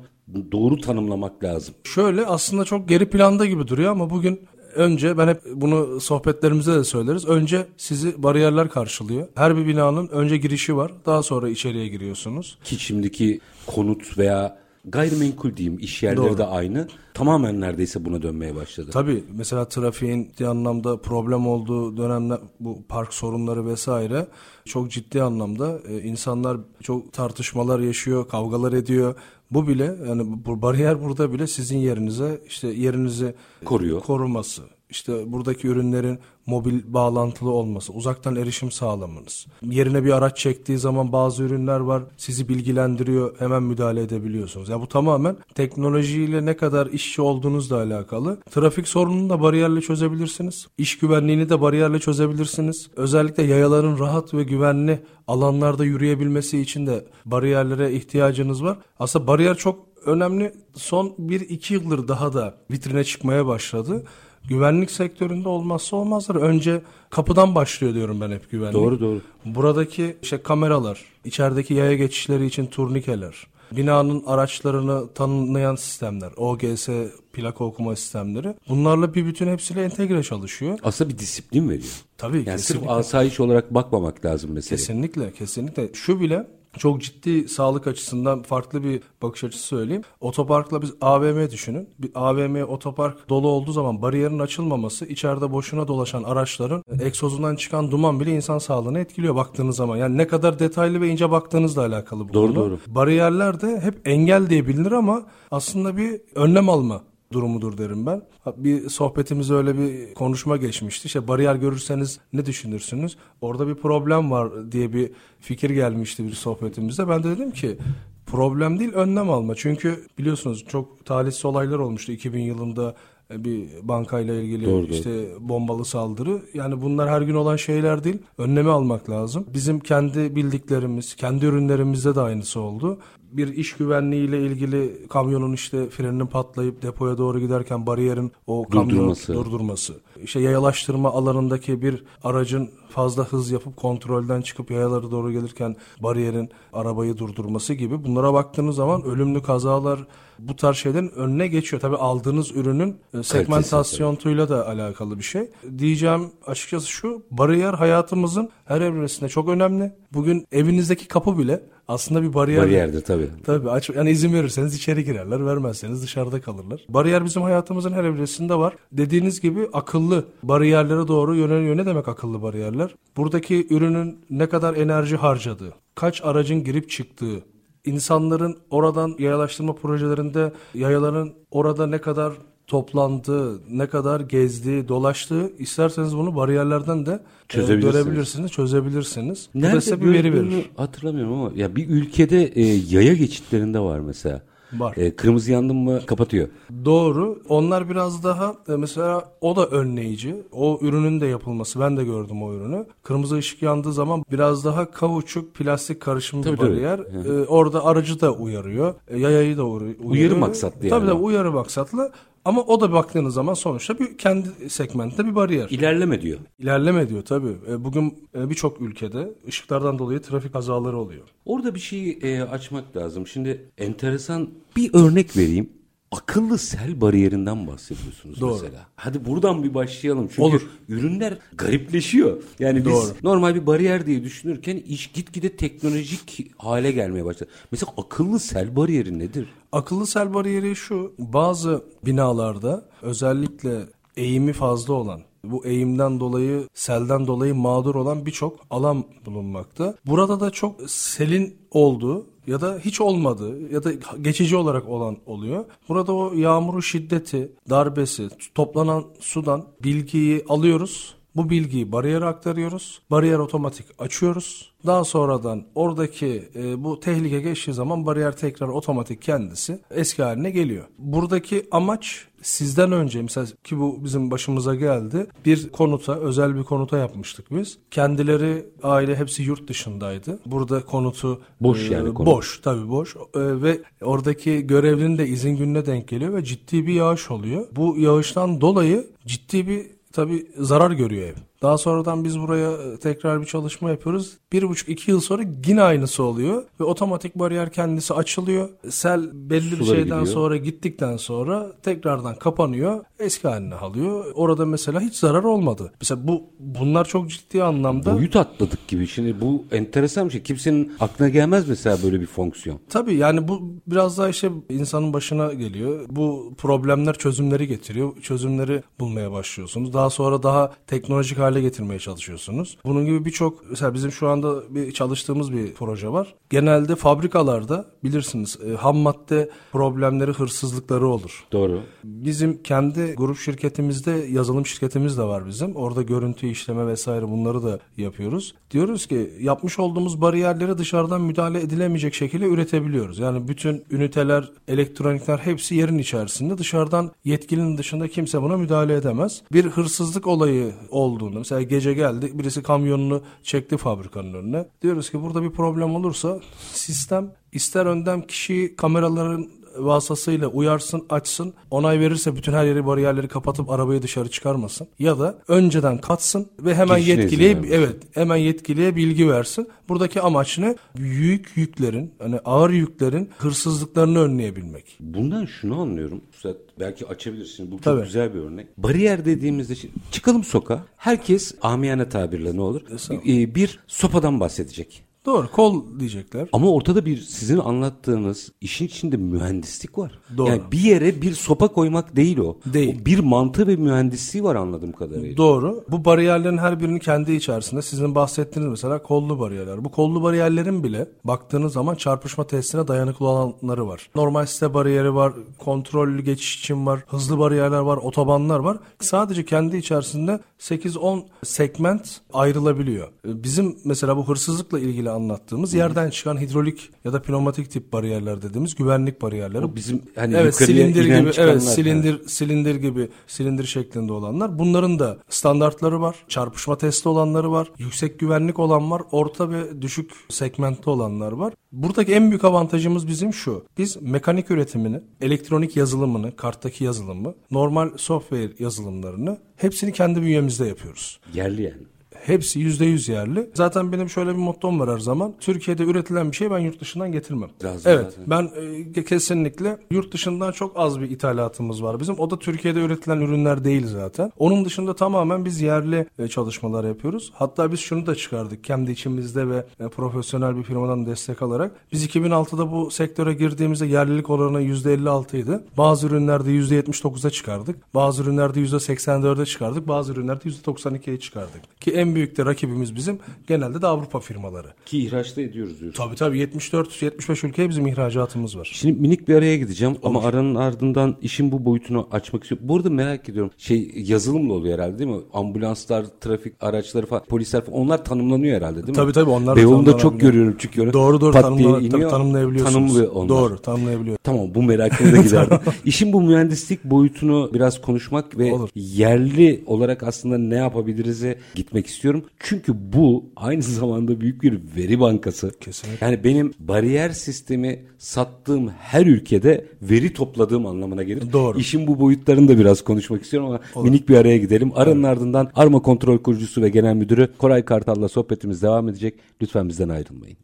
doğru 0.51 0.81
tanımlamak 0.81 1.43
lazım. 1.43 1.75
Şöyle 1.83 2.25
aslında 2.25 2.65
çok 2.65 2.89
geri 2.89 3.09
planda 3.09 3.45
gibi 3.45 3.67
duruyor 3.67 3.91
ama 3.91 4.09
bugün 4.09 4.39
önce 4.75 5.17
ben 5.17 5.27
hep 5.27 5.41
bunu 5.53 5.99
sohbetlerimizde 5.99 6.75
de 6.75 6.83
söyleriz. 6.83 7.25
Önce 7.25 7.65
sizi 7.77 8.23
bariyerler 8.23 8.69
karşılıyor. 8.69 9.27
Her 9.35 9.57
bir 9.57 9.67
binanın 9.67 10.07
önce 10.07 10.37
girişi 10.37 10.77
var. 10.77 10.91
Daha 11.05 11.23
sonra 11.23 11.49
içeriye 11.49 11.87
giriyorsunuz. 11.87 12.57
Ki 12.63 12.75
şimdiki 12.79 13.39
konut 13.67 14.17
veya 14.17 14.62
gayrimenkul 14.85 15.57
diyeyim 15.57 15.79
iş 15.79 16.03
yerleri 16.03 16.17
Doğru. 16.17 16.37
de 16.37 16.45
aynı. 16.45 16.87
Tamamen 17.13 17.61
neredeyse 17.61 18.05
buna 18.05 18.21
dönmeye 18.21 18.55
başladı. 18.55 18.89
Tabii 18.93 19.23
mesela 19.33 19.67
trafiğin 19.67 20.23
ciddi 20.23 20.47
anlamda 20.47 21.01
problem 21.01 21.47
olduğu 21.47 21.97
dönemler 21.97 22.39
bu 22.59 22.83
park 22.89 23.13
sorunları 23.13 23.65
vesaire 23.65 24.27
çok 24.65 24.91
ciddi 24.91 25.23
anlamda 25.23 25.79
e, 25.89 26.01
insanlar 26.01 26.57
çok 26.81 27.13
tartışmalar 27.13 27.79
yaşıyor, 27.79 28.27
kavgalar 28.27 28.73
ediyor. 28.73 29.15
Bu 29.51 29.67
bile 29.67 29.95
yani 30.07 30.23
bu 30.45 30.61
bariyer 30.61 31.03
burada 31.03 31.33
bile 31.33 31.47
sizin 31.47 31.77
yerinize 31.77 32.41
işte 32.47 32.67
yerinizi 32.67 33.35
Koruyor. 33.65 34.01
koruması. 34.01 34.61
İşte 34.93 35.31
buradaki 35.31 35.67
ürünlerin 35.67 36.19
mobil 36.45 36.81
bağlantılı 36.85 37.51
olması, 37.51 37.93
uzaktan 37.93 38.35
erişim 38.35 38.71
sağlamanız. 38.71 39.45
Yerine 39.61 40.03
bir 40.03 40.11
araç 40.11 40.37
çektiği 40.37 40.77
zaman 40.77 41.11
bazı 41.11 41.43
ürünler 41.43 41.79
var 41.79 42.03
sizi 42.17 42.49
bilgilendiriyor, 42.49 43.39
hemen 43.39 43.63
müdahale 43.63 44.01
edebiliyorsunuz. 44.01 44.69
Ya 44.69 44.81
bu 44.81 44.87
tamamen 44.87 45.37
teknolojiyle 45.55 46.45
ne 46.45 46.57
kadar 46.57 46.87
işçi 46.87 47.21
olduğunuzla 47.21 47.77
alakalı. 47.77 48.37
Trafik 48.51 48.87
sorununu 48.87 49.29
da 49.29 49.41
bariyerle 49.41 49.81
çözebilirsiniz. 49.81 50.67
İş 50.77 50.97
güvenliğini 50.97 51.49
de 51.49 51.61
bariyerle 51.61 51.99
çözebilirsiniz. 51.99 52.89
Özellikle 52.95 53.43
yayaların 53.43 53.99
rahat 53.99 54.33
ve 54.33 54.43
güvenli 54.43 54.99
alanlarda 55.27 55.85
yürüyebilmesi 55.85 56.59
için 56.59 56.87
de 56.87 57.05
bariyerlere 57.25 57.93
ihtiyacınız 57.93 58.63
var. 58.63 58.77
Aslında 58.99 59.27
bariyer 59.27 59.57
çok 59.57 59.93
önemli. 60.05 60.53
Son 60.75 61.07
1-2 61.07 61.73
yıldır 61.73 62.07
daha 62.07 62.33
da 62.33 62.57
vitrine 62.71 63.03
çıkmaya 63.03 63.47
başladı. 63.47 64.03
Güvenlik 64.49 64.91
sektöründe 64.91 65.49
olmazsa 65.49 65.95
olmazlar. 65.95 66.35
Önce 66.35 66.81
kapıdan 67.09 67.55
başlıyor 67.55 67.93
diyorum 67.93 68.21
ben 68.21 68.31
hep 68.31 68.51
güvenlik. 68.51 68.73
Doğru 68.73 68.99
doğru. 68.99 69.21
Buradaki 69.45 70.17
işte 70.21 70.41
kameralar, 70.43 71.05
içerideki 71.25 71.73
yaya 71.73 71.93
geçişleri 71.95 72.45
için 72.45 72.65
turnikeler, 72.65 73.47
binanın 73.71 74.23
araçlarını 74.25 75.13
tanımlayan 75.13 75.75
sistemler, 75.75 76.31
OGS 76.37 76.89
plaka 77.33 77.63
okuma 77.63 77.95
sistemleri. 77.95 78.55
Bunlarla 78.69 79.13
bir 79.13 79.25
bütün 79.25 79.47
hepsiyle 79.47 79.83
entegre 79.83 80.23
çalışıyor. 80.23 80.79
Aslında 80.83 81.09
bir 81.09 81.17
disiplin 81.17 81.69
veriyor. 81.69 82.01
Tabii 82.17 82.37
Yani 82.37 82.45
kesinlikle. 82.45 82.85
sırf 82.87 82.89
asayiş 82.97 83.39
olarak 83.39 83.73
bakmamak 83.73 84.25
lazım 84.25 84.51
mesela. 84.53 84.77
Kesinlikle, 84.77 85.31
kesinlikle. 85.33 85.93
Şu 85.93 86.19
bile 86.19 86.47
çok 86.77 87.01
ciddi 87.01 87.47
sağlık 87.49 87.87
açısından 87.87 88.41
farklı 88.41 88.83
bir 88.83 89.01
bakış 89.21 89.43
açısı 89.43 89.67
söyleyeyim. 89.67 90.01
Otoparkla 90.21 90.81
biz 90.81 90.93
AVM 91.01 91.51
düşünün. 91.51 91.89
Bir 91.99 92.11
AVM 92.15 92.55
otopark 92.63 93.29
dolu 93.29 93.47
olduğu 93.47 93.71
zaman 93.71 94.01
bariyerin 94.01 94.39
açılmaması 94.39 95.05
içeride 95.05 95.51
boşuna 95.51 95.87
dolaşan 95.87 96.23
araçların 96.23 96.83
egzozundan 97.01 97.55
çıkan 97.55 97.91
duman 97.91 98.19
bile 98.19 98.35
insan 98.35 98.57
sağlığını 98.57 98.99
etkiliyor 98.99 99.35
baktığınız 99.35 99.75
zaman. 99.75 99.97
Yani 99.97 100.17
ne 100.17 100.27
kadar 100.27 100.59
detaylı 100.59 101.01
ve 101.01 101.09
ince 101.09 101.31
baktığınızla 101.31 101.81
alakalı 101.85 102.29
bu 102.29 102.33
Doğru, 102.33 102.53
konu. 102.53 102.55
doğru. 102.55 102.79
Bariyerler 102.87 103.61
de 103.61 103.79
hep 103.81 104.07
engel 104.07 104.49
diye 104.49 104.67
bilinir 104.67 104.91
ama 104.91 105.23
aslında 105.51 105.97
bir 105.97 106.21
önlem 106.35 106.69
alma 106.69 107.01
durumudur 107.33 107.77
derim 107.77 108.05
ben. 108.05 108.21
Bir 108.57 108.89
sohbetimizde 108.89 109.53
öyle 109.53 109.77
bir 109.77 110.13
konuşma 110.13 110.57
geçmişti. 110.57 111.05
İşte 111.05 111.27
bariyer 111.27 111.55
görürseniz 111.55 112.19
ne 112.33 112.45
düşünürsünüz? 112.45 113.17
Orada 113.41 113.67
bir 113.67 113.75
problem 113.75 114.31
var 114.31 114.71
diye 114.71 114.93
bir 114.93 115.11
fikir 115.39 115.69
gelmişti 115.69 116.23
bir 116.23 116.31
sohbetimizde. 116.31 117.09
Ben 117.09 117.23
de 117.23 117.29
dedim 117.29 117.51
ki 117.51 117.77
problem 118.25 118.79
değil 118.79 118.93
önlem 118.93 119.29
alma. 119.29 119.55
Çünkü 119.55 120.05
biliyorsunuz 120.17 120.65
çok 120.67 121.05
talihsiz 121.05 121.45
olaylar 121.45 121.79
olmuştu 121.79 122.11
2000 122.11 122.41
yılında 122.41 122.95
e, 123.31 123.43
bir 123.43 123.69
bankayla 123.83 124.33
ilgili 124.33 124.65
Doğru, 124.65 124.83
doğru. 124.83 124.91
işte 124.93 125.27
bombalı 125.39 125.85
saldırı. 125.85 126.41
Yani 126.53 126.81
bunlar 126.81 127.09
her 127.09 127.21
gün 127.21 127.35
olan 127.35 127.55
şeyler 127.55 128.03
değil. 128.03 128.17
Önlemi 128.37 128.69
almak 128.69 129.09
lazım. 129.09 129.45
Bizim 129.53 129.79
kendi 129.79 130.35
bildiklerimiz, 130.35 131.15
kendi 131.15 131.45
ürünlerimizde 131.45 132.15
de 132.15 132.21
aynısı 132.21 132.59
oldu. 132.59 132.99
Bir 133.33 133.47
iş 133.47 133.73
güvenliğiyle 133.73 134.41
ilgili 134.41 135.07
kamyonun 135.07 135.53
işte 135.53 135.89
freninin 135.89 136.27
patlayıp 136.27 136.81
depoya 136.81 137.17
doğru 137.17 137.39
giderken 137.39 137.87
bariyerin 137.87 138.31
o 138.47 138.67
kamyonu 138.69 139.15
Durdurması. 139.27 139.93
İşte 140.23 140.39
yayalaştırma 140.39 141.11
alanındaki 141.11 141.81
bir 141.81 142.03
aracın 142.23 142.69
fazla 142.89 143.23
hız 143.23 143.51
yapıp 143.51 143.77
kontrolden 143.77 144.41
çıkıp 144.41 144.71
yayalara 144.71 145.11
doğru 145.11 145.31
gelirken 145.31 145.75
bariyerin 145.99 146.49
arabayı 146.73 147.17
durdurması 147.17 147.73
gibi. 147.73 148.03
Bunlara 148.03 148.33
baktığınız 148.33 148.75
zaman 148.75 149.03
ölümlü 149.03 149.41
kazalar 149.41 149.99
bu 150.39 150.55
tarz 150.55 150.77
şeylerin 150.77 151.09
önüne 151.09 151.47
geçiyor. 151.47 151.81
Tabii 151.81 151.95
aldığınız 151.95 152.51
ürünün 152.51 152.97
e, 153.13 153.23
segmentasyonuyla 153.23 154.49
da 154.49 154.67
alakalı 154.67 155.17
bir 155.17 155.23
şey. 155.23 155.49
Diyeceğim 155.77 156.31
açıkçası 156.47 156.87
şu, 156.87 157.23
bariyer 157.31 157.73
hayatımızın 157.73 158.49
her 158.65 158.81
evresinde 158.81 159.29
çok 159.29 159.49
önemli. 159.49 159.91
Bugün 160.13 160.47
evinizdeki 160.51 161.07
kapı 161.07 161.37
bile 161.37 161.63
aslında 161.87 162.23
bir 162.23 162.33
bariyer. 162.33 162.63
Bariyerdir 162.63 163.01
tabii. 163.01 163.29
Tabii 163.45 163.69
aç, 163.69 163.89
yani 163.89 164.09
izin 164.09 164.33
verirseniz 164.33 164.75
içeri 164.75 165.03
girerler, 165.03 165.45
vermezseniz 165.45 166.03
dışarıda 166.03 166.41
kalırlar. 166.41 166.85
Bariyer 166.89 167.25
bizim 167.25 167.41
hayatımızın 167.41 167.91
her 167.91 168.03
evresinde 168.03 168.55
var. 168.55 168.75
Dediğiniz 168.91 169.41
gibi 169.41 169.67
akıllı 169.73 170.25
bariyerlere 170.43 171.07
doğru 171.07 171.35
yöneliyor. 171.35 171.77
Ne 171.77 171.85
demek 171.85 172.07
akıllı 172.07 172.41
bariyerler? 172.41 172.95
Buradaki 173.17 173.67
ürünün 173.69 174.25
ne 174.29 174.49
kadar 174.49 174.75
enerji 174.75 175.15
harcadığı, 175.15 175.73
kaç 175.95 176.21
aracın 176.23 176.63
girip 176.63 176.89
çıktığı, 176.89 177.43
insanların 177.85 178.57
oradan 178.69 179.15
yayalaştırma 179.19 179.75
projelerinde 179.75 180.53
yayaların 180.73 181.33
orada 181.51 181.87
ne 181.87 181.97
kadar 181.97 182.33
toplandığı, 182.67 183.59
ne 183.77 183.87
kadar 183.87 184.19
gezdiği, 184.19 184.87
dolaştığı 184.87 185.51
isterseniz 185.59 186.17
bunu 186.17 186.35
bariyerlerden 186.35 187.05
de 187.05 187.11
e, 187.11 187.19
Çözebilirsiniz. 187.49 187.93
görebilirsiniz, 188.05 188.51
çözebilirsiniz. 188.51 189.49
Bu 189.55 189.61
da 189.61 189.65
Nerede 189.67 189.81
size 189.81 190.01
bir 190.01 190.13
veri 190.13 190.33
verir. 190.33 190.69
hatırlamıyorum 190.77 191.33
ama 191.33 191.51
ya 191.55 191.75
bir 191.75 191.89
ülkede 191.89 192.43
e, 192.43 192.61
yaya 192.89 193.13
geçitlerinde 193.13 193.79
var 193.79 193.99
mesela. 193.99 194.41
Var. 194.73 194.93
E, 194.97 195.15
kırmızı 195.15 195.51
yandı 195.51 195.73
mı 195.73 195.99
kapatıyor. 196.05 196.47
Doğru. 196.85 197.41
Onlar 197.49 197.89
biraz 197.89 198.23
daha 198.23 198.55
e, 198.69 198.71
mesela 198.71 199.25
o 199.41 199.55
da 199.55 199.65
önleyici. 199.67 200.35
O 200.51 200.79
ürünün 200.81 201.21
de 201.21 201.25
yapılması. 201.25 201.79
Ben 201.79 201.97
de 201.97 202.03
gördüm 202.03 202.43
o 202.43 202.53
ürünü. 202.53 202.85
Kırmızı 203.03 203.35
ışık 203.35 203.61
yandığı 203.61 203.93
zaman 203.93 204.23
biraz 204.31 204.65
daha 204.65 204.91
kauçuk 204.91 205.55
plastik 205.55 205.99
karışımı 206.01 206.43
Tabii, 206.43 206.53
bir 206.53 206.57
tabii. 206.59 206.71
bariyer. 206.71 206.99
E, 207.25 207.45
orada 207.47 207.85
aracı 207.85 208.21
da 208.21 208.31
uyarıyor. 208.33 208.95
E, 209.07 209.19
yayayı 209.19 209.57
da 209.57 209.63
uyarıyor. 209.65 209.95
Uyarı 210.03 210.35
maksatlı 210.35 210.79
Tabii 210.79 210.87
yani. 210.89 211.05
tabii 211.05 211.21
uyarı 211.21 211.51
maksatlı. 211.51 212.11
Ama 212.45 212.61
o 212.61 212.81
da 212.81 212.93
baktığınız 212.93 213.33
zaman 213.33 213.53
sonuçta 213.53 213.99
bir 213.99 214.17
kendi 214.17 214.69
segmentte 214.69 215.25
bir 215.25 215.35
bariyer. 215.35 215.69
İlerleme 215.69 216.21
diyor. 216.21 216.39
İlerleme 216.59 217.09
diyor 217.09 217.21
tabii. 217.21 217.55
E, 217.69 217.83
bugün 217.83 218.29
e, 218.35 218.49
birçok 218.49 218.81
ülkede 218.81 219.33
ışıklardan 219.47 219.99
dolayı 219.99 220.21
trafik 220.21 220.53
kazaları 220.53 220.97
oluyor. 220.97 221.27
Orada 221.45 221.75
bir 221.75 221.79
şeyi 221.79 222.19
e, 222.21 222.41
açmak 222.41 222.97
lazım. 222.97 223.27
Şimdi 223.27 223.71
enteresan 223.77 224.49
bir 224.75 224.93
örnek 224.93 225.37
vereyim. 225.37 225.69
Akıllı 226.13 226.57
sel 226.57 227.01
bariyerinden 227.01 227.67
bahsediyorsunuz 227.67 228.41
Doğru. 228.41 228.53
mesela. 228.53 228.87
Hadi 228.95 229.25
buradan 229.25 229.63
bir 229.63 229.73
başlayalım. 229.73 230.27
Çünkü 230.27 230.41
Olur. 230.41 230.61
ürünler 230.89 231.37
garipleşiyor. 231.57 232.43
Yani 232.59 232.85
biz 232.85 232.93
Doğru. 232.93 233.13
normal 233.23 233.55
bir 233.55 233.65
bariyer 233.65 234.05
diye 234.05 234.23
düşünürken 234.23 234.77
iş 234.77 235.07
gitgide 235.07 235.55
teknolojik 235.55 236.51
hale 236.57 236.91
gelmeye 236.91 237.25
başladı. 237.25 237.49
Mesela 237.71 237.93
akıllı 237.97 238.39
sel 238.39 238.75
bariyeri 238.75 239.19
nedir? 239.19 239.47
Akıllı 239.71 240.07
sel 240.07 240.33
bariyeri 240.33 240.75
şu. 240.75 241.13
Bazı 241.19 241.83
binalarda 242.05 242.85
özellikle 243.01 243.79
eğimi 244.17 244.53
fazla 244.53 244.93
olan 244.93 245.21
bu 245.43 245.65
eğimden 245.65 246.19
dolayı, 246.19 246.67
selden 246.73 247.27
dolayı 247.27 247.55
mağdur 247.55 247.95
olan 247.95 248.25
birçok 248.25 248.59
alan 248.69 249.03
bulunmakta. 249.25 249.95
Burada 250.05 250.39
da 250.39 250.51
çok 250.51 250.89
selin 250.89 251.57
olduğu 251.71 252.25
ya 252.47 252.61
da 252.61 252.79
hiç 252.85 253.01
olmadığı 253.01 253.73
ya 253.73 253.83
da 253.83 253.91
geçici 254.21 254.55
olarak 254.55 254.89
olan 254.89 255.17
oluyor. 255.25 255.65
Burada 255.89 256.13
o 256.13 256.33
yağmurun 256.33 256.79
şiddeti, 256.79 257.51
darbesi, 257.69 258.29
toplanan 258.55 259.05
sudan 259.19 259.65
bilgiyi 259.83 260.45
alıyoruz. 260.49 261.15
Bu 261.35 261.49
bilgiyi 261.49 261.91
bariyere 261.91 262.25
aktarıyoruz. 262.25 263.01
Bariyer 263.11 263.39
otomatik 263.39 263.85
açıyoruz. 263.99 264.73
Daha 264.85 265.03
sonradan 265.03 265.63
oradaki 265.75 266.49
e, 266.55 266.83
bu 266.83 266.99
tehlike 266.99 267.41
geçtiği 267.41 267.73
zaman 267.73 268.05
bariyer 268.05 268.37
tekrar 268.37 268.67
otomatik 268.67 269.21
kendisi 269.21 269.79
eski 269.91 270.23
haline 270.23 270.51
geliyor. 270.51 270.85
Buradaki 270.97 271.65
amaç 271.71 272.27
sizden 272.41 272.91
önce 272.91 273.21
mesela 273.21 273.45
ki 273.63 273.79
bu 273.79 274.03
bizim 274.03 274.31
başımıza 274.31 274.75
geldi. 274.75 275.27
Bir 275.45 275.69
konuta, 275.69 276.15
özel 276.19 276.55
bir 276.55 276.63
konuta 276.63 276.97
yapmıştık 276.97 277.51
biz. 277.51 277.77
Kendileri 277.91 278.65
aile 278.83 279.15
hepsi 279.15 279.43
yurt 279.43 279.67
dışındaydı. 279.67 280.39
Burada 280.45 280.85
konutu 280.85 281.41
Boş 281.61 281.91
e, 281.91 281.93
yani 281.93 282.13
konut. 282.13 282.33
boş 282.33 282.59
tabii 282.61 282.89
boş 282.89 283.15
E, 283.15 283.21
ve 283.35 283.81
oradaki 284.01 284.67
görevlinin 284.67 285.17
de 285.17 285.27
izin 285.27 285.57
gününe 285.57 285.85
denk 285.85 286.07
geliyor 286.07 286.33
ve 286.33 286.43
ciddi 286.43 286.87
bir 286.87 286.93
yağış 286.93 287.31
oluyor. 287.31 287.67
Bu 287.75 287.97
yağıştan 287.97 288.61
dolayı 288.61 289.07
ciddi 289.25 289.67
bir 289.67 289.87
tabii 290.13 290.47
zarar 290.57 290.91
görüyor 290.91 291.27
ev. 291.27 291.35
Daha 291.63 291.77
sonradan 291.77 292.23
biz 292.23 292.39
buraya 292.39 292.71
e, 292.71 292.97
tekrar 292.97 293.41
bir 293.41 293.45
çalışma 293.45 293.89
yapıyoruz. 293.89 294.37
Bir 294.51 294.69
buçuk 294.69 294.89
iki 294.89 295.11
yıl 295.11 295.19
sonra 295.19 295.43
yine 295.67 295.81
aynısı 295.81 296.23
oluyor 296.23 296.63
ve 296.79 296.83
otomatik 296.83 297.35
bariyer 297.35 297.71
kendisi 297.71 298.13
açılıyor. 298.13 298.69
Sel 298.89 299.29
belli 299.33 299.71
bir 299.71 299.77
Suları 299.77 299.85
şeyden 299.85 300.19
gidiyor. 300.19 300.25
sonra 300.25 300.57
gittikten 300.57 301.17
sonra 301.17 301.71
tekrardan 301.83 302.35
kapanıyor. 302.35 303.03
Eski 303.19 303.47
haline 303.47 303.75
alıyor. 303.75 304.25
Orada 304.35 304.65
mesela 304.65 305.01
hiç 305.01 305.15
zarar 305.15 305.43
olmadı. 305.43 305.91
Mesela 306.01 306.27
bu 306.27 306.43
bunlar 306.59 307.05
çok 307.05 307.29
ciddi 307.29 307.63
anlamda 307.63 308.15
Boyut 308.15 308.35
atladık 308.35 308.87
gibi. 308.87 309.07
Şimdi 309.07 309.41
bu 309.41 309.63
enteresan 309.71 310.25
bir 310.25 310.31
şey. 310.31 310.43
Kimsenin 310.43 310.93
aklına 310.99 311.29
gelmez 311.29 311.69
mesela 311.69 311.97
böyle 312.03 312.21
bir 312.21 312.25
fonksiyon. 312.25 312.79
Tabii 312.89 313.15
yani 313.15 313.47
bu 313.47 313.61
biraz 313.87 314.17
daha 314.17 314.29
işte 314.29 314.51
insanın 314.69 315.13
başına 315.13 315.53
geliyor. 315.53 316.05
Bu 316.09 316.53
problemler 316.57 317.13
çözümleri 317.13 317.67
getiriyor. 317.67 318.21
Çözümleri 318.21 318.83
bulmaya 318.99 319.31
başlıyorsunuz. 319.31 319.93
Daha 319.93 320.09
sonra 320.09 320.43
daha 320.43 320.71
teknolojik 320.87 321.39
hale 321.39 321.52
getirmeye 321.61 321.99
çalışıyorsunuz. 321.99 322.77
Bunun 322.85 323.05
gibi 323.05 323.25
birçok 323.25 323.69
mesela 323.69 323.93
bizim 323.93 324.11
şu 324.11 324.29
anda 324.29 324.75
bir 324.75 324.91
çalıştığımız 324.91 325.53
bir 325.53 325.73
proje 325.73 326.09
var. 326.09 326.35
Genelde 326.49 326.95
fabrikalarda 326.95 327.85
bilirsiniz 328.03 328.57
e, 328.71 328.75
ham 328.75 328.97
madde 328.97 329.49
problemleri, 329.71 330.31
hırsızlıkları 330.31 331.07
olur. 331.07 331.45
Doğru. 331.51 331.81
Bizim 332.03 332.63
kendi 332.63 333.13
grup 333.13 333.37
şirketimizde 333.37 334.11
yazılım 334.11 334.65
şirketimiz 334.65 335.17
de 335.17 335.23
var 335.23 335.47
bizim. 335.47 335.75
Orada 335.75 336.01
görüntü 336.01 336.47
işleme 336.47 336.87
vesaire 336.87 337.29
bunları 337.29 337.63
da 337.63 337.79
yapıyoruz. 337.97 338.53
Diyoruz 338.71 339.05
ki 339.05 339.33
yapmış 339.39 339.79
olduğumuz 339.79 340.21
bariyerleri 340.21 340.77
dışarıdan 340.77 341.21
müdahale 341.21 341.61
edilemeyecek 341.61 342.13
şekilde 342.13 342.45
üretebiliyoruz. 342.45 343.19
Yani 343.19 343.47
bütün 343.47 343.83
üniteler, 343.91 344.51
elektronikler 344.67 345.37
hepsi 345.37 345.75
yerin 345.75 345.97
içerisinde. 345.97 346.57
Dışarıdan 346.57 347.11
yetkilinin 347.25 347.77
dışında 347.77 348.07
kimse 348.07 348.41
buna 348.41 348.57
müdahale 348.57 348.95
edemez. 348.95 349.41
Bir 349.51 349.65
hırsızlık 349.65 350.27
olayı 350.27 350.73
olduğunda 350.89 351.42
mesela 351.43 351.61
gece 351.61 351.93
geldi 351.93 352.31
birisi 352.33 352.63
kamyonunu 352.63 353.21
çekti 353.43 353.77
fabrikanın 353.77 354.33
önüne. 354.33 354.65
Diyoruz 354.81 355.11
ki 355.11 355.21
burada 355.21 355.43
bir 355.43 355.51
problem 355.51 355.95
olursa 355.95 356.39
sistem 356.73 357.31
ister 357.51 357.85
önden 357.85 358.21
kişi 358.21 358.75
kameraların 358.75 359.49
vasıtasıyla 359.77 360.47
uyarsın, 360.47 361.05
açsın, 361.09 361.53
onay 361.71 361.99
verirse 361.99 362.35
bütün 362.35 362.53
her 362.53 362.65
yeri 362.65 362.85
bariyerleri 362.85 363.27
kapatıp 363.27 363.69
arabayı 363.69 364.01
dışarı 364.01 364.29
çıkarmasın. 364.29 364.87
Ya 364.99 365.19
da 365.19 365.39
önceden 365.47 365.97
katsın 365.97 366.47
ve 366.59 366.75
hemen 366.75 366.97
Girişine 366.97 367.21
yetkiliye 367.21 367.57
evet 367.71 367.95
hemen 368.13 368.35
yetkiliye 368.35 368.95
bilgi 368.95 369.29
versin. 369.29 369.67
Buradaki 369.89 370.21
amaç 370.21 370.57
ne? 370.57 370.75
Büyük 370.97 371.51
yüklerin, 371.55 372.13
hani 372.19 372.39
ağır 372.45 372.69
yüklerin 372.69 373.29
hırsızlıklarını 373.37 374.19
önleyebilmek. 374.19 374.97
Bundan 374.99 375.45
şunu 375.45 375.81
anlıyorum. 375.81 376.21
Üstad 376.33 376.55
belki 376.79 377.07
açabilirsin. 377.07 377.71
Bu 377.71 377.75
çok 377.75 377.83
Tabii. 377.83 378.03
güzel 378.03 378.33
bir 378.33 378.39
örnek. 378.39 378.77
Bariyer 378.77 379.25
dediğimizde 379.25 379.75
çıkalım 380.11 380.43
sokağa. 380.43 380.83
Herkes 380.97 381.55
amiyane 381.61 382.09
tabirle 382.09 382.55
ne 382.55 382.61
olur? 382.61 382.81
Ee, 383.27 383.55
bir 383.55 383.79
sopadan 383.87 384.39
bahsedecek. 384.39 385.03
Doğru, 385.25 385.51
kol 385.51 385.99
diyecekler. 385.99 386.47
Ama 386.53 386.71
ortada 386.71 387.05
bir 387.05 387.17
sizin 387.17 387.59
anlattığınız 387.59 388.51
işin 388.61 388.85
içinde 388.85 389.17
mühendislik 389.17 389.97
var. 389.97 390.19
Doğru. 390.37 390.49
Yani 390.49 390.61
bir 390.71 390.79
yere 390.79 391.21
bir 391.21 391.33
sopa 391.33 391.67
koymak 391.67 392.15
değil 392.15 392.37
o. 392.37 392.57
Değil. 392.65 393.01
O 393.01 393.05
bir 393.05 393.19
mantığı 393.19 393.67
ve 393.67 393.75
mühendisliği 393.75 394.43
var 394.43 394.55
anladığım 394.55 394.91
kadarıyla. 394.91 395.37
Doğru. 395.37 395.83
Bu 395.89 396.05
bariyerlerin 396.05 396.57
her 396.57 396.79
birinin 396.79 396.99
kendi 396.99 397.33
içerisinde 397.33 397.81
sizin 397.81 398.15
bahsettiğiniz 398.15 398.71
mesela 398.71 399.03
kollu 399.03 399.39
bariyerler. 399.39 399.85
Bu 399.85 399.91
kollu 399.91 400.23
bariyerlerin 400.23 400.83
bile 400.83 401.09
baktığınız 401.23 401.73
zaman 401.73 401.95
çarpışma 401.95 402.47
testine 402.47 402.87
dayanıklı 402.87 403.27
olanları 403.27 403.87
var. 403.87 404.09
Normal 404.15 404.45
site 404.45 404.73
bariyeri 404.73 405.15
var, 405.15 405.33
kontrollü 405.57 406.21
geçiş 406.21 406.59
için 406.59 406.85
var, 406.85 407.03
hızlı 407.07 407.39
bariyerler 407.39 407.79
var, 407.79 407.97
otobanlar 407.97 408.59
var. 408.59 408.77
Sadece 408.99 409.45
kendi 409.45 409.77
içerisinde 409.77 410.39
8-10 410.59 411.23
segment 411.43 412.21
ayrılabiliyor. 412.33 413.07
Bizim 413.25 413.77
mesela 413.85 414.17
bu 414.17 414.27
hırsızlıkla 414.27 414.79
ilgili 414.79 415.12
anlattığımız 415.13 415.73
yerden 415.73 416.09
çıkan 416.09 416.41
hidrolik 416.41 416.89
ya 417.05 417.13
da 417.13 417.21
pneumatik 417.21 417.71
tip 417.71 417.93
bariyerler 417.93 418.41
dediğimiz 418.41 418.75
güvenlik 418.75 419.21
bariyerleri. 419.21 419.65
O 419.65 419.75
bizim 419.75 420.01
hani 420.15 420.35
evet 420.35 420.55
silindir 420.55 421.05
gibi 421.05 421.31
evet 421.37 421.63
silindir 421.63 422.27
silindir 422.27 422.75
gibi 422.75 423.09
silindir 423.27 423.65
şeklinde 423.65 424.13
olanlar. 424.13 424.59
Bunların 424.59 424.99
da 424.99 425.17
standartları 425.29 426.01
var. 426.01 426.15
Çarpışma 426.27 426.77
testi 426.77 427.09
olanları 427.09 427.51
var. 427.51 427.71
Yüksek 427.77 428.19
güvenlik 428.19 428.59
olan 428.59 428.91
var. 428.91 429.01
Orta 429.11 429.49
ve 429.49 429.81
düşük 429.81 430.11
segmentli 430.29 430.89
olanlar 430.89 431.31
var. 431.31 431.53
Buradaki 431.71 432.13
en 432.13 432.29
büyük 432.29 432.43
avantajımız 432.43 433.07
bizim 433.07 433.33
şu. 433.33 433.65
Biz 433.77 434.01
mekanik 434.01 434.51
üretimini, 434.51 435.01
elektronik 435.21 435.77
yazılımını, 435.77 436.35
karttaki 436.35 436.83
yazılımı, 436.83 437.35
normal 437.51 437.89
software 437.97 438.53
yazılımlarını 438.59 439.37
hepsini 439.57 439.93
kendi 439.93 440.21
bünyemizde 440.21 440.65
yapıyoruz. 440.65 441.19
Yerli 441.33 441.63
yani. 441.63 441.92
Hepsi 442.25 442.59
yüz 442.59 443.09
yerli. 443.09 443.49
Zaten 443.53 443.91
benim 443.91 444.09
şöyle 444.09 444.29
bir 444.29 444.35
mottom 444.35 444.79
var 444.79 444.89
her 444.89 444.99
zaman. 444.99 445.33
Türkiye'de 445.39 445.83
üretilen 445.83 446.31
bir 446.31 446.35
şey 446.35 446.51
ben 446.51 446.59
yurt 446.59 446.81
dışından 446.81 447.11
getirmem. 447.11 447.49
Lazım 447.63 447.91
evet. 447.91 448.05
zaten. 448.05 448.23
Ben 448.27 448.49
e, 448.95 449.03
kesinlikle 449.03 449.77
yurt 449.91 450.13
dışından 450.13 450.51
çok 450.51 450.71
az 450.75 451.01
bir 451.01 451.09
ithalatımız 451.09 451.83
var 451.83 451.99
bizim. 451.99 452.19
O 452.19 452.29
da 452.29 452.39
Türkiye'de 452.39 452.79
üretilen 452.79 453.21
ürünler 453.21 453.63
değil 453.63 453.87
zaten. 453.87 454.31
Onun 454.39 454.65
dışında 454.65 454.95
tamamen 454.95 455.45
biz 455.45 455.61
yerli 455.61 456.07
e, 456.19 456.27
çalışmalar 456.27 456.83
yapıyoruz. 456.83 457.31
Hatta 457.35 457.71
biz 457.71 457.79
şunu 457.79 458.05
da 458.05 458.15
çıkardık 458.15 458.63
kendi 458.63 458.91
içimizde 458.91 459.49
ve 459.49 459.65
e, 459.79 459.87
profesyonel 459.87 460.57
bir 460.57 460.63
firmadan 460.63 461.05
destek 461.05 461.41
alarak. 461.41 461.71
Biz 461.91 462.05
2006'da 462.05 462.71
bu 462.71 462.91
sektöre 462.91 463.33
girdiğimizde 463.33 463.85
yerlilik 463.85 464.29
oranı 464.29 464.61
%56 464.61 465.37
idi. 465.37 465.59
Bazı 465.77 466.07
ürünlerde 466.07 466.49
%79'a 466.49 467.29
çıkardık. 467.29 467.93
Bazı 467.93 468.23
ürünlerde 468.23 468.59
%84'e 468.59 469.45
çıkardık. 469.45 469.87
Bazı 469.87 470.11
ürünlerde 470.11 470.49
%92'ye 470.49 471.19
çıkardık. 471.19 471.81
Ki 471.81 471.91
en 471.91 472.12
büyük 472.15 472.37
de 472.37 472.45
rakibimiz 472.45 472.95
bizim 472.95 473.19
genelde 473.47 473.81
de 473.81 473.87
Avrupa 473.87 474.19
firmaları. 474.19 474.67
Ki 474.85 475.03
ihraçta 475.03 475.41
ediyoruz 475.41 475.79
diyorsun. 475.81 476.03
Tabii 476.03 476.15
tabii 476.15 476.39
74-75 476.39 477.47
ülkeye 477.47 477.69
bizim 477.69 477.87
ihracatımız 477.87 478.57
var. 478.57 478.69
Şimdi 478.73 479.01
minik 479.01 479.27
bir 479.27 479.35
araya 479.35 479.57
gideceğim 479.57 479.95
ama 480.03 480.23
aranın 480.23 480.55
ardından 480.55 481.15
işin 481.21 481.51
bu 481.51 481.65
boyutunu 481.65 482.07
açmak 482.11 482.43
istiyorum. 482.43 482.67
Bu 482.69 482.75
arada 482.75 482.89
merak 482.89 483.29
ediyorum. 483.29 483.51
Şey 483.57 483.91
yazılımla 483.95 484.53
oluyor 484.53 484.79
herhalde 484.79 484.99
değil 484.99 485.09
mi? 485.09 485.21
Ambulanslar, 485.33 486.05
trafik 486.21 486.53
araçları 486.61 487.05
falan, 487.05 487.23
polisler 487.23 487.65
falan 487.65 487.79
onlar 487.79 488.05
tanımlanıyor 488.05 488.57
herhalde 488.57 488.75
değil 488.75 488.89
mi? 488.89 488.95
Tabii 488.95 489.13
tabii 489.13 489.29
onlar 489.29 489.55
da 489.55 489.59
Beyoğlu'nda 489.59 489.97
çok 489.97 490.19
görüyorum 490.19 490.55
çünkü. 490.59 490.93
Doğru 490.93 491.21
doğru 491.21 491.31
tanımla, 491.31 491.89
tabii, 491.89 492.07
tanımlayabiliyorsunuz. 492.07 492.73
Tanımlıyor 492.73 493.11
onlar. 493.11 493.29
Doğru 493.29 493.61
tanımlayabiliyor. 493.61 494.17
Tamam 494.23 494.55
bu 494.55 494.63
merakımı 494.63 495.11
da 495.11 495.17
giderdim. 495.21 495.59
İşin 495.85 496.13
bu 496.13 496.21
mühendislik 496.21 496.83
boyutunu 496.83 497.49
biraz 497.53 497.81
konuşmak 497.81 498.37
ve 498.37 498.53
Olur. 498.53 498.69
yerli 498.75 499.63
olarak 499.65 500.03
aslında 500.03 500.37
ne 500.37 500.55
yapabiliriz'e 500.55 501.37
gitmek 501.55 501.87
istiyorum. 501.87 502.02
Çünkü 502.39 502.73
bu 502.75 503.25
aynı 503.35 503.61
zamanda 503.61 504.21
büyük 504.21 504.43
bir 504.43 504.59
veri 504.77 504.99
bankası. 504.99 505.51
Kesinlikle. 505.59 506.05
Yani 506.05 506.23
benim 506.23 506.53
bariyer 506.59 507.09
sistemi 507.09 507.85
sattığım 507.97 508.69
her 508.69 509.05
ülkede 509.05 509.65
veri 509.81 510.13
topladığım 510.13 510.65
anlamına 510.65 511.03
gelir. 511.03 511.33
Doğru. 511.33 511.59
İşin 511.59 511.87
bu 511.87 511.99
boyutlarını 511.99 512.47
da 512.47 512.57
biraz 512.57 512.83
konuşmak 512.83 513.23
istiyorum 513.23 513.49
ama 513.49 513.83
minik 513.83 514.09
bir 514.09 514.17
araya 514.17 514.37
gidelim. 514.37 514.71
Aranın 514.75 515.03
ardından 515.03 515.51
Arma 515.55 515.81
Kontrol 515.81 516.17
Kurucusu 516.17 516.61
ve 516.61 516.69
Genel 516.69 516.93
Müdürü 516.93 517.33
Koray 517.37 517.65
Kartal'la 517.65 518.09
sohbetimiz 518.09 518.61
devam 518.61 518.89
edecek. 518.89 519.13
Lütfen 519.41 519.69
bizden 519.69 519.89
ayrılmayın. 519.89 520.37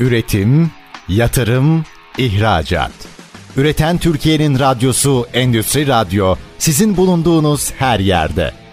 Üretim, 0.00 0.70
yatırım, 1.08 1.84
ihracat. 2.18 2.92
Üreten 3.56 3.98
Türkiye'nin 3.98 4.58
radyosu 4.58 5.26
Endüstri 5.32 5.86
Radyo 5.86 6.34
sizin 6.58 6.96
bulunduğunuz 6.96 7.72
her 7.72 8.00
yerde. 8.00 8.52